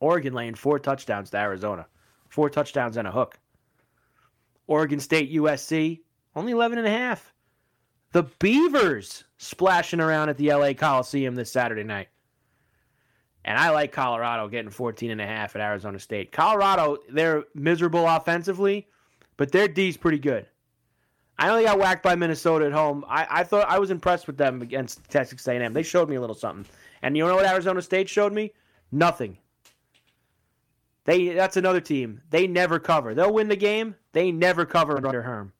Oregon 0.00 0.32
laying 0.32 0.54
four 0.54 0.78
touchdowns 0.78 1.30
to 1.30 1.38
Arizona, 1.38 1.86
four 2.28 2.50
touchdowns 2.50 2.96
and 2.96 3.08
a 3.08 3.10
hook. 3.10 3.38
Oregon 4.66 5.00
State 5.00 5.32
USC, 5.32 6.00
only 6.36 6.52
11 6.52 6.78
and 6.78 6.86
a 6.86 6.90
half. 6.90 7.32
The 8.12 8.24
Beavers 8.38 9.24
splashing 9.36 10.00
around 10.00 10.28
at 10.28 10.36
the 10.36 10.52
LA 10.52 10.72
Coliseum 10.72 11.34
this 11.34 11.52
Saturday 11.52 11.84
night. 11.84 12.08
And 13.44 13.58
I 13.58 13.70
like 13.70 13.92
Colorado 13.92 14.48
getting 14.48 14.70
14 14.70 15.10
and 15.10 15.20
a 15.20 15.26
half 15.26 15.54
at 15.56 15.62
Arizona 15.62 15.98
State. 15.98 16.32
Colorado, 16.32 16.98
they're 17.10 17.44
miserable 17.54 18.06
offensively, 18.06 18.88
but 19.36 19.52
their 19.52 19.68
D's 19.68 19.96
pretty 19.96 20.18
good. 20.18 20.46
I 21.38 21.50
only 21.50 21.64
got 21.64 21.78
whacked 21.78 22.02
by 22.02 22.16
Minnesota 22.16 22.66
at 22.66 22.72
home. 22.72 23.04
I, 23.08 23.26
I 23.30 23.44
thought 23.44 23.68
I 23.68 23.78
was 23.78 23.90
impressed 23.90 24.26
with 24.26 24.36
them 24.36 24.60
against 24.60 25.08
Texas 25.08 25.46
A&M. 25.46 25.72
They 25.72 25.84
showed 25.84 26.08
me 26.08 26.16
a 26.16 26.20
little 26.20 26.34
something. 26.34 26.66
And 27.00 27.16
you 27.16 27.24
know 27.26 27.36
what 27.36 27.46
Arizona 27.46 27.80
State 27.80 28.08
showed 28.08 28.32
me? 28.32 28.52
Nothing. 28.90 29.38
They 31.04 31.28
that's 31.28 31.56
another 31.56 31.80
team. 31.80 32.20
They 32.28 32.46
never 32.46 32.78
cover. 32.78 33.14
They'll 33.14 33.32
win 33.32 33.48
the 33.48 33.56
game. 33.56 33.94
They 34.12 34.30
never 34.30 34.66
cover 34.66 34.96
under 34.96 35.22
Herm. 35.22 35.52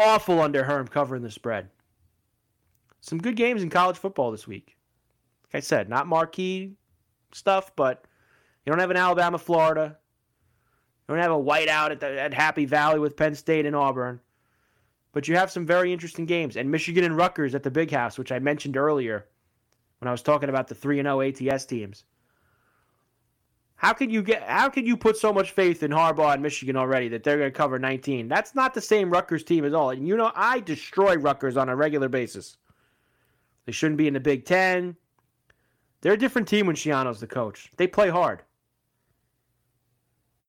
Awful 0.00 0.40
under 0.40 0.64
Herm 0.64 0.88
covering 0.88 1.22
the 1.22 1.30
spread. 1.30 1.68
Some 3.02 3.18
good 3.18 3.36
games 3.36 3.62
in 3.62 3.68
college 3.68 3.98
football 3.98 4.30
this 4.30 4.46
week. 4.46 4.76
Like 5.44 5.56
I 5.56 5.60
said, 5.60 5.90
not 5.90 6.06
marquee 6.06 6.72
stuff, 7.32 7.76
but 7.76 8.06
you 8.64 8.70
don't 8.70 8.80
have 8.80 8.90
an 8.90 8.96
Alabama, 8.96 9.36
Florida. 9.36 9.98
You 11.06 11.14
don't 11.14 11.22
have 11.22 11.32
a 11.32 11.34
whiteout 11.34 11.90
at, 11.90 12.00
the, 12.00 12.18
at 12.18 12.32
Happy 12.32 12.64
Valley 12.64 12.98
with 12.98 13.14
Penn 13.14 13.34
State 13.34 13.66
and 13.66 13.76
Auburn. 13.76 14.20
But 15.12 15.28
you 15.28 15.36
have 15.36 15.50
some 15.50 15.66
very 15.66 15.92
interesting 15.92 16.24
games. 16.24 16.56
And 16.56 16.70
Michigan 16.70 17.04
and 17.04 17.16
Rutgers 17.16 17.54
at 17.54 17.62
the 17.62 17.70
Big 17.70 17.90
House, 17.90 18.16
which 18.16 18.32
I 18.32 18.38
mentioned 18.38 18.78
earlier 18.78 19.26
when 19.98 20.08
I 20.08 20.12
was 20.12 20.22
talking 20.22 20.48
about 20.48 20.68
the 20.68 20.74
3 20.74 21.02
0 21.02 21.20
ATS 21.20 21.66
teams. 21.66 22.04
How 23.80 23.94
can 23.94 24.10
you 24.10 24.22
get 24.22 24.42
how 24.42 24.68
can 24.68 24.84
you 24.84 24.94
put 24.94 25.16
so 25.16 25.32
much 25.32 25.52
faith 25.52 25.82
in 25.82 25.90
Harbaugh 25.90 26.34
and 26.34 26.42
Michigan 26.42 26.76
already 26.76 27.08
that 27.08 27.24
they're 27.24 27.38
going 27.38 27.50
to 27.50 27.56
cover 27.56 27.78
19? 27.78 28.28
That's 28.28 28.54
not 28.54 28.74
the 28.74 28.80
same 28.82 29.08
Rutgers 29.08 29.42
team 29.42 29.64
at 29.64 29.72
all. 29.72 29.88
And 29.88 30.06
you 30.06 30.18
know 30.18 30.32
I 30.34 30.60
destroy 30.60 31.16
Rutgers 31.16 31.56
on 31.56 31.70
a 31.70 31.74
regular 31.74 32.10
basis. 32.10 32.58
They 33.64 33.72
shouldn't 33.72 33.96
be 33.96 34.06
in 34.06 34.12
the 34.12 34.20
Big 34.20 34.44
10. 34.44 34.96
They're 36.02 36.12
a 36.12 36.18
different 36.18 36.46
team 36.46 36.66
when 36.66 36.76
Schiano's 36.76 37.20
the 37.20 37.26
coach. 37.26 37.72
They 37.78 37.86
play 37.86 38.10
hard. 38.10 38.42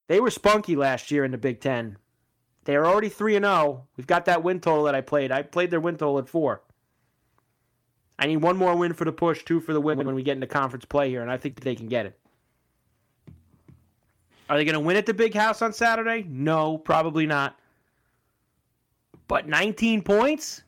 They 0.08 0.20
were 0.20 0.30
spunky 0.30 0.76
last 0.76 1.10
year 1.10 1.24
in 1.24 1.32
the 1.32 1.38
Big 1.38 1.62
10. 1.62 1.96
They 2.66 2.76
are 2.76 2.86
already 2.86 3.08
3 3.08 3.38
and 3.38 3.46
0. 3.46 3.88
We've 3.96 4.06
got 4.06 4.26
that 4.26 4.44
win 4.44 4.60
total 4.60 4.84
that 4.84 4.96
I 4.96 5.00
played. 5.00 5.32
I 5.32 5.44
played 5.44 5.72
their 5.72 5.80
win 5.80 5.96
total 5.96 6.20
at 6.20 6.28
4. 6.28 6.62
I 8.20 8.28
need 8.28 8.38
one 8.38 8.58
more 8.58 8.76
win 8.76 8.92
for 8.92 9.06
the 9.06 9.14
push, 9.14 9.46
two 9.46 9.62
for 9.62 9.72
the 9.72 9.80
win 9.80 10.00
when 10.00 10.16
we 10.16 10.22
get 10.22 10.36
into 10.36 10.48
conference 10.48 10.84
play 10.84 11.10
here, 11.10 11.22
and 11.22 11.32
I 11.32 11.38
think 11.38 11.56
that 11.56 11.64
they 11.64 11.76
can 11.76 11.88
get 11.88 12.06
it. 12.06 12.21
Are 14.52 14.58
they 14.58 14.66
going 14.66 14.74
to 14.74 14.82
win 14.82 14.98
at 14.98 15.06
the 15.06 15.14
big 15.14 15.34
house 15.34 15.62
on 15.62 15.72
Saturday? 15.72 16.26
No, 16.28 16.78
probably 16.78 17.26
not. 17.26 17.58
But 19.30 19.48
19 19.48 20.02
points? 20.02 20.64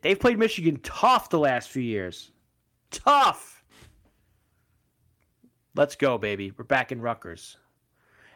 They've 0.00 0.18
played 0.18 0.38
Michigan 0.38 0.78
tough 0.84 1.30
the 1.30 1.40
last 1.40 1.68
few 1.68 1.82
years. 1.82 2.30
Tough. 2.92 3.64
Let's 5.74 5.96
go, 5.96 6.16
baby. 6.16 6.52
We're 6.56 6.62
back 6.62 6.92
in 6.92 7.00
Rutgers. 7.00 7.56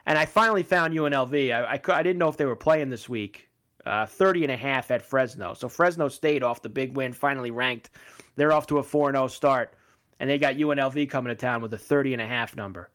And 0.05 0.19
I 0.19 0.27
finally 0.27 0.65
found 0.65 0.93
UNLV. 0.93 1.55
I, 1.55 1.75
I, 1.75 1.97
I 1.97 2.03
didn't 2.03 2.19
know 2.19 2.29
if 2.29 2.37
they 2.37 2.47
were 2.47 2.57
playing 2.57 2.91
this 2.91 3.09
week. 3.09 3.49
Uh, 3.87 4.05
30 4.05 4.43
and 4.43 4.53
a 4.53 4.57
half 4.57 4.91
at 4.91 5.01
Fresno. 5.01 5.55
So 5.55 5.69
Fresno 5.69 6.09
State 6.09 6.43
off 6.43 6.61
the 6.61 6.69
big 6.69 6.97
win, 6.97 7.13
finally 7.13 7.53
ranked. 7.53 7.91
They're 8.35 8.53
off 8.53 8.67
to 8.67 8.79
a 8.79 8.83
4 8.83 9.13
0 9.13 9.29
start. 9.29 9.75
And 10.19 10.29
they 10.29 10.39
got 10.41 10.57
UNLV 10.57 11.09
coming 11.09 11.31
to 11.31 11.37
town 11.37 11.63
with 11.63 11.73
a 11.73 11.79
30 11.79 12.15
and 12.15 12.23
a 12.23 12.27
half 12.27 12.57
number. 12.57 12.91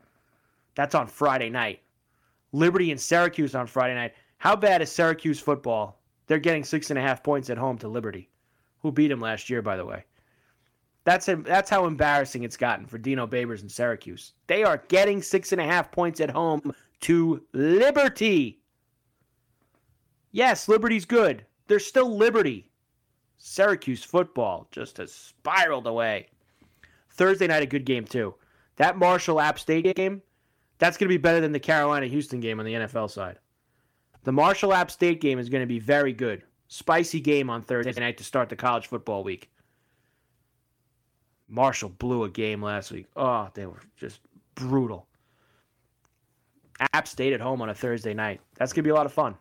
That's 0.79 0.95
on 0.95 1.07
Friday 1.07 1.49
night. 1.49 1.81
Liberty 2.53 2.89
and 2.89 3.01
Syracuse 3.01 3.53
on 3.53 3.67
Friday 3.67 3.95
night. 3.95 4.13
How 4.37 4.55
bad 4.55 4.81
is 4.81 4.89
Syracuse 4.89 5.37
football? 5.37 6.01
They're 6.25 6.39
getting 6.39 6.63
six 6.63 6.89
and 6.89 6.97
a 6.97 7.01
half 7.01 7.21
points 7.21 7.49
at 7.49 7.57
home 7.57 7.77
to 7.79 7.89
Liberty, 7.89 8.29
who 8.79 8.93
beat 8.93 9.09
them 9.09 9.19
last 9.19 9.49
year, 9.49 9.61
by 9.61 9.75
the 9.75 9.85
way. 9.85 10.05
That's 11.03 11.27
a, 11.27 11.35
that's 11.35 11.69
how 11.69 11.85
embarrassing 11.85 12.43
it's 12.43 12.55
gotten 12.55 12.85
for 12.85 12.97
Dino 12.97 13.27
Babers 13.27 13.59
and 13.59 13.69
Syracuse. 13.69 14.31
They 14.47 14.63
are 14.63 14.81
getting 14.87 15.21
six 15.21 15.51
and 15.51 15.59
a 15.59 15.65
half 15.65 15.91
points 15.91 16.21
at 16.21 16.29
home 16.29 16.73
to 17.01 17.43
Liberty. 17.51 18.61
Yes, 20.31 20.69
Liberty's 20.69 21.03
good. 21.03 21.45
They're 21.67 21.79
still 21.79 22.15
Liberty. 22.15 22.71
Syracuse 23.37 24.05
football 24.05 24.69
just 24.71 24.95
has 24.95 25.11
spiraled 25.11 25.87
away. 25.87 26.29
Thursday 27.09 27.47
night, 27.47 27.63
a 27.63 27.65
good 27.65 27.83
game 27.83 28.05
too. 28.05 28.33
That 28.77 28.97
Marshall 28.97 29.41
App 29.41 29.59
State 29.59 29.93
game, 29.97 30.21
that's 30.79 30.97
going 30.97 31.07
to 31.07 31.13
be 31.13 31.17
better 31.17 31.41
than 31.41 31.51
the 31.51 31.59
Carolina 31.59 32.07
Houston 32.07 32.39
game 32.39 32.59
on 32.59 32.65
the 32.65 32.73
NFL 32.73 33.11
side. 33.11 33.37
The 34.23 34.31
Marshall 34.31 34.73
App 34.73 34.89
State 34.89 35.21
game 35.21 35.37
is 35.37 35.49
going 35.49 35.61
to 35.61 35.67
be 35.67 35.79
very 35.79 36.13
good. 36.13 36.43
Spicy 36.67 37.19
game 37.19 37.49
on 37.49 37.61
Thursday 37.61 37.99
night 37.99 38.17
to 38.17 38.23
start 38.23 38.49
the 38.49 38.55
college 38.55 38.87
football 38.87 39.23
week. 39.23 39.49
Marshall 41.47 41.89
blew 41.89 42.23
a 42.23 42.29
game 42.29 42.61
last 42.61 42.91
week. 42.91 43.07
Oh, 43.15 43.49
they 43.53 43.65
were 43.65 43.81
just 43.97 44.19
brutal. 44.55 45.07
App 46.93 47.07
State 47.07 47.33
at 47.33 47.41
home 47.41 47.61
on 47.61 47.69
a 47.69 47.73
Thursday 47.73 48.13
night. 48.13 48.39
That's 48.55 48.71
going 48.71 48.83
to 48.83 48.87
be 48.87 48.91
a 48.91 48.95
lot 48.95 49.05
of 49.05 49.13
fun. 49.13 49.35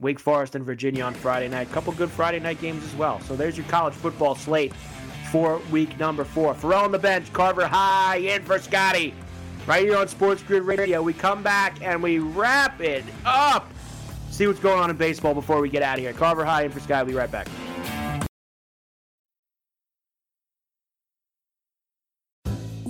Wake 0.00 0.18
Forest 0.18 0.54
and 0.54 0.64
Virginia 0.64 1.04
on 1.04 1.14
Friday 1.14 1.48
night. 1.48 1.70
Couple 1.70 1.92
good 1.92 2.10
Friday 2.10 2.40
night 2.40 2.60
games 2.60 2.82
as 2.84 2.94
well. 2.96 3.20
So 3.20 3.36
there's 3.36 3.56
your 3.56 3.66
college 3.66 3.94
football 3.94 4.34
slate 4.34 4.72
for 5.30 5.60
week 5.70 5.98
number 6.00 6.24
four. 6.24 6.54
Ferrall 6.54 6.84
on 6.84 6.92
the 6.92 6.98
bench, 6.98 7.30
Carver 7.32 7.66
High 7.66 8.16
in 8.16 8.42
for 8.42 8.58
Scotty 8.58 9.14
right 9.66 9.84
here 9.84 9.96
on 9.96 10.08
Sports 10.08 10.42
Grid 10.42 10.62
Radio. 10.62 11.02
We 11.02 11.12
come 11.12 11.42
back 11.42 11.82
and 11.82 12.02
we 12.02 12.18
wrap 12.18 12.80
it 12.80 13.04
up. 13.24 13.70
See 14.30 14.46
what's 14.46 14.60
going 14.60 14.80
on 14.80 14.90
in 14.90 14.96
baseball 14.96 15.34
before 15.34 15.60
we 15.60 15.68
get 15.68 15.82
out 15.82 15.98
of 15.98 16.04
here. 16.04 16.12
Carver 16.12 16.44
High 16.44 16.62
in 16.62 16.70
for 16.70 16.80
Sky. 16.80 17.02
We'll 17.02 17.12
be 17.12 17.18
right 17.18 17.30
back. 17.30 17.46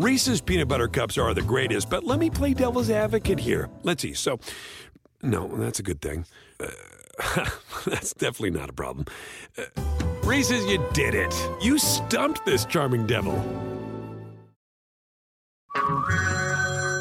Reese's 0.01 0.41
peanut 0.41 0.67
butter 0.67 0.89
cups 0.89 1.19
are 1.19 1.35
the 1.35 1.43
greatest, 1.43 1.91
but 1.91 2.05
let 2.05 2.19
me 2.19 2.31
play 2.31 2.55
devil's 2.55 2.89
advocate 2.89 3.39
here. 3.39 3.69
Let's 3.83 4.01
see. 4.01 4.15
So, 4.15 4.41
no, 5.23 5.47
that's 5.57 5.79
a 5.79 5.83
good 5.83 6.01
thing. 6.01 6.25
Uh, 6.59 7.45
that's 7.87 8.15
definitely 8.15 8.53
not 8.53 8.71
a 8.71 8.73
problem. 8.73 9.05
Uh, 9.59 9.65
Reese's, 10.25 10.65
you 10.65 10.83
did 10.95 11.15
it. 11.15 11.35
You 11.61 11.79
stumped 11.79 12.47
this 12.47 12.65
charming 12.65 13.07
devil. 13.07 13.35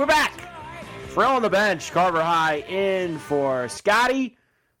We're 0.00 0.06
back. 0.06 0.32
Ferrall 1.08 1.36
on 1.36 1.42
the 1.42 1.50
bench, 1.50 1.92
Carver 1.92 2.22
High 2.22 2.60
in 2.70 3.18
for 3.18 3.68
Scotty. 3.68 4.38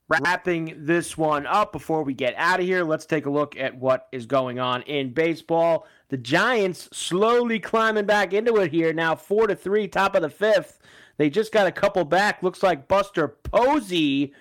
Wrapping 0.08 0.86
this 0.86 1.18
one 1.18 1.44
up 1.46 1.72
before 1.72 2.04
we 2.04 2.14
get 2.14 2.32
out 2.38 2.58
of 2.58 2.64
here, 2.64 2.84
let's 2.84 3.04
take 3.04 3.26
a 3.26 3.30
look 3.30 3.54
at 3.58 3.76
what 3.76 4.08
is 4.12 4.24
going 4.24 4.58
on 4.58 4.80
in 4.84 5.12
baseball. 5.12 5.86
The 6.08 6.16
Giants 6.16 6.88
slowly 6.94 7.60
climbing 7.60 8.06
back 8.06 8.32
into 8.32 8.56
it 8.56 8.72
here 8.72 8.94
now, 8.94 9.14
four 9.14 9.46
to 9.46 9.54
three, 9.54 9.88
top 9.88 10.14
of 10.14 10.22
the 10.22 10.30
fifth. 10.30 10.78
They 11.18 11.28
just 11.28 11.52
got 11.52 11.66
a 11.66 11.72
couple 11.72 12.06
back. 12.06 12.42
Looks 12.42 12.62
like 12.62 12.88
Buster 12.88 13.28
Posey, 13.28 14.32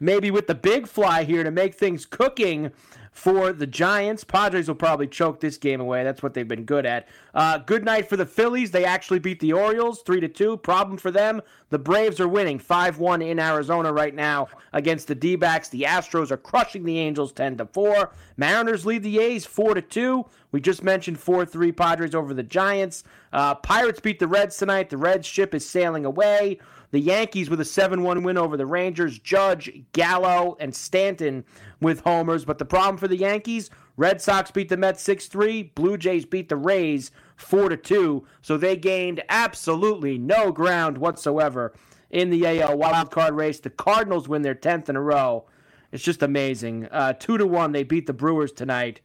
maybe 0.00 0.32
with 0.32 0.48
the 0.48 0.56
big 0.56 0.88
fly 0.88 1.22
here 1.22 1.44
to 1.44 1.52
make 1.52 1.76
things 1.76 2.06
cooking 2.06 2.72
for 3.14 3.52
the 3.52 3.66
Giants. 3.66 4.24
Padres 4.24 4.66
will 4.66 4.74
probably 4.74 5.06
choke 5.06 5.38
this 5.38 5.56
game 5.56 5.80
away. 5.80 6.02
That's 6.02 6.22
what 6.22 6.34
they've 6.34 6.46
been 6.46 6.64
good 6.64 6.84
at. 6.84 7.08
Uh, 7.32 7.58
good 7.58 7.84
night 7.84 8.08
for 8.08 8.16
the 8.16 8.26
Phillies. 8.26 8.72
They 8.72 8.84
actually 8.84 9.20
beat 9.20 9.38
the 9.38 9.52
Orioles 9.52 10.02
three 10.02 10.20
to 10.20 10.28
two. 10.28 10.56
Problem 10.58 10.98
for 10.98 11.12
them: 11.12 11.40
the 11.70 11.78
Braves 11.78 12.18
are 12.20 12.28
winning 12.28 12.58
five 12.58 12.98
one 12.98 13.22
in 13.22 13.38
Arizona 13.38 13.92
right 13.92 14.14
now 14.14 14.48
against 14.72 15.06
the 15.06 15.14
D-backs. 15.14 15.68
The 15.68 15.82
Astros 15.82 16.32
are 16.32 16.36
crushing 16.36 16.84
the 16.84 16.98
Angels 16.98 17.32
ten 17.32 17.56
to 17.56 17.66
four. 17.66 18.12
Mariners 18.36 18.84
lead 18.84 19.04
the 19.04 19.20
A's 19.20 19.46
four 19.46 19.74
to 19.74 19.82
two. 19.82 20.26
We 20.50 20.60
just 20.60 20.82
mentioned 20.82 21.20
four 21.20 21.46
three 21.46 21.72
Padres 21.72 22.16
over 22.16 22.34
the 22.34 22.42
Giants. 22.42 23.04
Uh, 23.32 23.54
Pirates 23.54 24.00
beat 24.00 24.18
the 24.18 24.28
Reds 24.28 24.56
tonight. 24.56 24.90
The 24.90 24.98
Reds 24.98 25.26
ship 25.26 25.54
is 25.54 25.68
sailing 25.68 26.04
away. 26.04 26.58
The 26.94 27.00
Yankees 27.00 27.50
with 27.50 27.60
a 27.60 27.64
7 27.64 28.04
1 28.04 28.22
win 28.22 28.38
over 28.38 28.56
the 28.56 28.66
Rangers. 28.66 29.18
Judge, 29.18 29.82
Gallo, 29.90 30.56
and 30.60 30.72
Stanton 30.72 31.44
with 31.84 32.00
homers. 32.00 32.44
But 32.44 32.58
the 32.58 32.64
problem 32.64 32.96
for 32.96 33.06
the 33.06 33.16
Yankees 33.16 33.70
Red 33.96 34.20
Sox 34.20 34.50
beat 34.50 34.68
the 34.68 34.76
Mets 34.76 35.02
6 35.02 35.28
3. 35.28 35.62
Blue 35.74 35.96
Jays 35.96 36.26
beat 36.26 36.48
the 36.48 36.56
Rays 36.56 37.12
4 37.36 37.76
2. 37.76 38.26
So 38.42 38.56
they 38.56 38.76
gained 38.76 39.22
absolutely 39.28 40.18
no 40.18 40.50
ground 40.50 40.98
whatsoever 40.98 41.72
in 42.10 42.30
the 42.30 42.46
AL 42.46 42.76
wildcard 42.76 43.36
race. 43.36 43.60
The 43.60 43.70
Cardinals 43.70 44.28
win 44.28 44.42
their 44.42 44.54
10th 44.54 44.88
in 44.88 44.96
a 44.96 45.00
row. 45.00 45.46
It's 45.92 46.02
just 46.02 46.22
amazing. 46.22 46.88
Uh, 46.90 47.12
2 47.12 47.38
to 47.38 47.46
1, 47.46 47.70
they 47.70 47.84
beat 47.84 48.06
the 48.06 48.12
Brewers 48.12 48.50
tonight. 48.50 49.00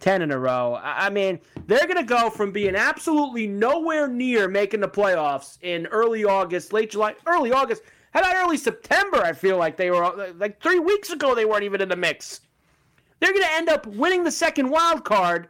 10 0.00 0.20
in 0.20 0.30
a 0.30 0.38
row. 0.38 0.78
I 0.82 1.08
mean, 1.08 1.40
they're 1.66 1.86
going 1.86 1.96
to 1.96 2.04
go 2.04 2.28
from 2.28 2.52
being 2.52 2.76
absolutely 2.76 3.46
nowhere 3.46 4.08
near 4.08 4.46
making 4.46 4.80
the 4.80 4.88
playoffs 4.88 5.56
in 5.62 5.86
early 5.86 6.22
August, 6.24 6.74
late 6.74 6.90
July, 6.90 7.14
early 7.26 7.52
August. 7.52 7.82
How 8.16 8.22
about 8.22 8.46
early 8.46 8.56
September? 8.56 9.18
I 9.18 9.34
feel 9.34 9.58
like 9.58 9.76
they 9.76 9.90
were 9.90 10.32
like 10.38 10.58
three 10.62 10.78
weeks 10.78 11.10
ago, 11.10 11.34
they 11.34 11.44
weren't 11.44 11.64
even 11.64 11.82
in 11.82 11.90
the 11.90 11.96
mix. 11.96 12.40
They're 13.20 13.30
going 13.30 13.44
to 13.44 13.52
end 13.52 13.68
up 13.68 13.86
winning 13.86 14.24
the 14.24 14.30
second 14.30 14.70
wild 14.70 15.04
card 15.04 15.48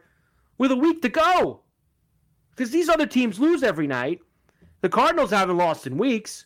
with 0.57 0.73
a 0.73 0.75
week 0.75 1.01
to 1.03 1.07
go 1.07 1.61
because 2.53 2.69
these 2.69 2.89
other 2.89 3.05
teams 3.05 3.39
lose 3.39 3.63
every 3.63 3.87
night. 3.87 4.19
The 4.81 4.89
Cardinals 4.89 5.31
haven't 5.31 5.55
lost 5.55 5.87
in 5.87 5.97
weeks. 5.97 6.45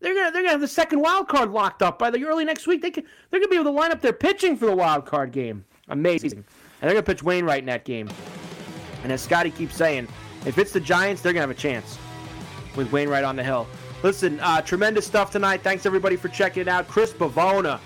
They're 0.00 0.12
gonna 0.12 0.32
they're 0.32 0.42
gonna 0.42 0.50
have 0.50 0.60
the 0.60 0.68
second 0.68 1.00
wild 1.00 1.28
card 1.28 1.50
locked 1.50 1.80
up 1.80 1.98
by 1.98 2.10
the 2.10 2.22
early 2.26 2.44
next 2.44 2.66
week. 2.66 2.82
They 2.82 2.90
can, 2.90 3.04
they're 3.30 3.40
gonna 3.40 3.48
be 3.48 3.56
able 3.56 3.72
to 3.72 3.78
line 3.78 3.92
up 3.92 4.02
their 4.02 4.12
pitching 4.12 4.54
for 4.54 4.66
the 4.66 4.76
wild 4.76 5.06
card 5.06 5.32
game. 5.32 5.64
Amazing. 5.88 6.32
And 6.32 6.44
they're 6.82 6.92
going 6.92 7.04
to 7.04 7.10
pitch 7.10 7.22
Wainwright 7.22 7.60
in 7.60 7.66
that 7.66 7.86
game. 7.86 8.10
And 9.02 9.10
as 9.10 9.22
Scotty 9.22 9.50
keeps 9.50 9.76
saying, 9.76 10.08
if 10.44 10.58
it's 10.58 10.72
the 10.72 10.80
Giants, 10.80 11.22
they're 11.22 11.32
going 11.32 11.40
to 11.42 11.48
have 11.48 11.56
a 11.56 11.58
chance 11.58 11.96
with 12.76 12.92
Wainwright 12.92 13.24
on 13.24 13.34
the 13.34 13.42
hill. 13.42 13.66
Listen, 14.02 14.38
uh, 14.40 14.60
tremendous 14.60 15.06
stuff 15.06 15.30
tonight. 15.30 15.62
Thanks 15.62 15.86
everybody 15.86 16.16
for 16.16 16.28
checking 16.28 16.62
it 16.62 16.68
out. 16.68 16.86
Chris 16.88 17.12
Bavona, 17.12 17.80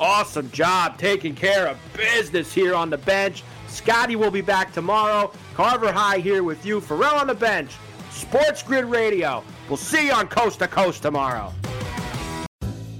awesome 0.00 0.50
job 0.50 0.98
taking 0.98 1.34
care 1.34 1.68
of 1.68 1.78
business 1.96 2.52
here 2.52 2.74
on 2.74 2.90
the 2.90 2.98
bench. 2.98 3.44
Scotty 3.68 4.16
will 4.16 4.30
be 4.30 4.42
back 4.42 4.72
tomorrow. 4.72 5.32
Carver 5.54 5.92
High 5.92 6.18
here 6.18 6.42
with 6.42 6.66
you. 6.66 6.80
Ferrall 6.80 7.20
on 7.20 7.26
the 7.26 7.34
bench. 7.34 7.72
Sports 8.10 8.62
Grid 8.62 8.84
Radio. 8.84 9.42
We'll 9.68 9.78
see 9.78 10.06
you 10.08 10.12
on 10.12 10.28
Coast 10.28 10.58
to 10.58 10.68
Coast 10.68 11.02
tomorrow. 11.02 11.52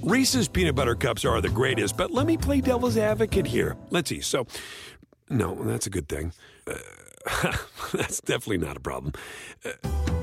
Reese's 0.01 0.47
peanut 0.47 0.75
butter 0.75 0.95
cups 0.95 1.23
are 1.23 1.39
the 1.39 1.49
greatest, 1.49 1.95
but 1.95 2.11
let 2.11 2.25
me 2.25 2.35
play 2.35 2.59
devil's 2.59 2.97
advocate 2.97 3.45
here. 3.45 3.77
Let's 3.89 4.09
see. 4.09 4.19
So, 4.19 4.47
no, 5.29 5.55
that's 5.63 5.87
a 5.87 5.89
good 5.89 6.09
thing. 6.09 6.33
Uh, 6.67 7.53
that's 7.93 8.19
definitely 8.19 8.57
not 8.57 8.75
a 8.75 8.81
problem. 8.81 9.13
Uh, 9.63 10.22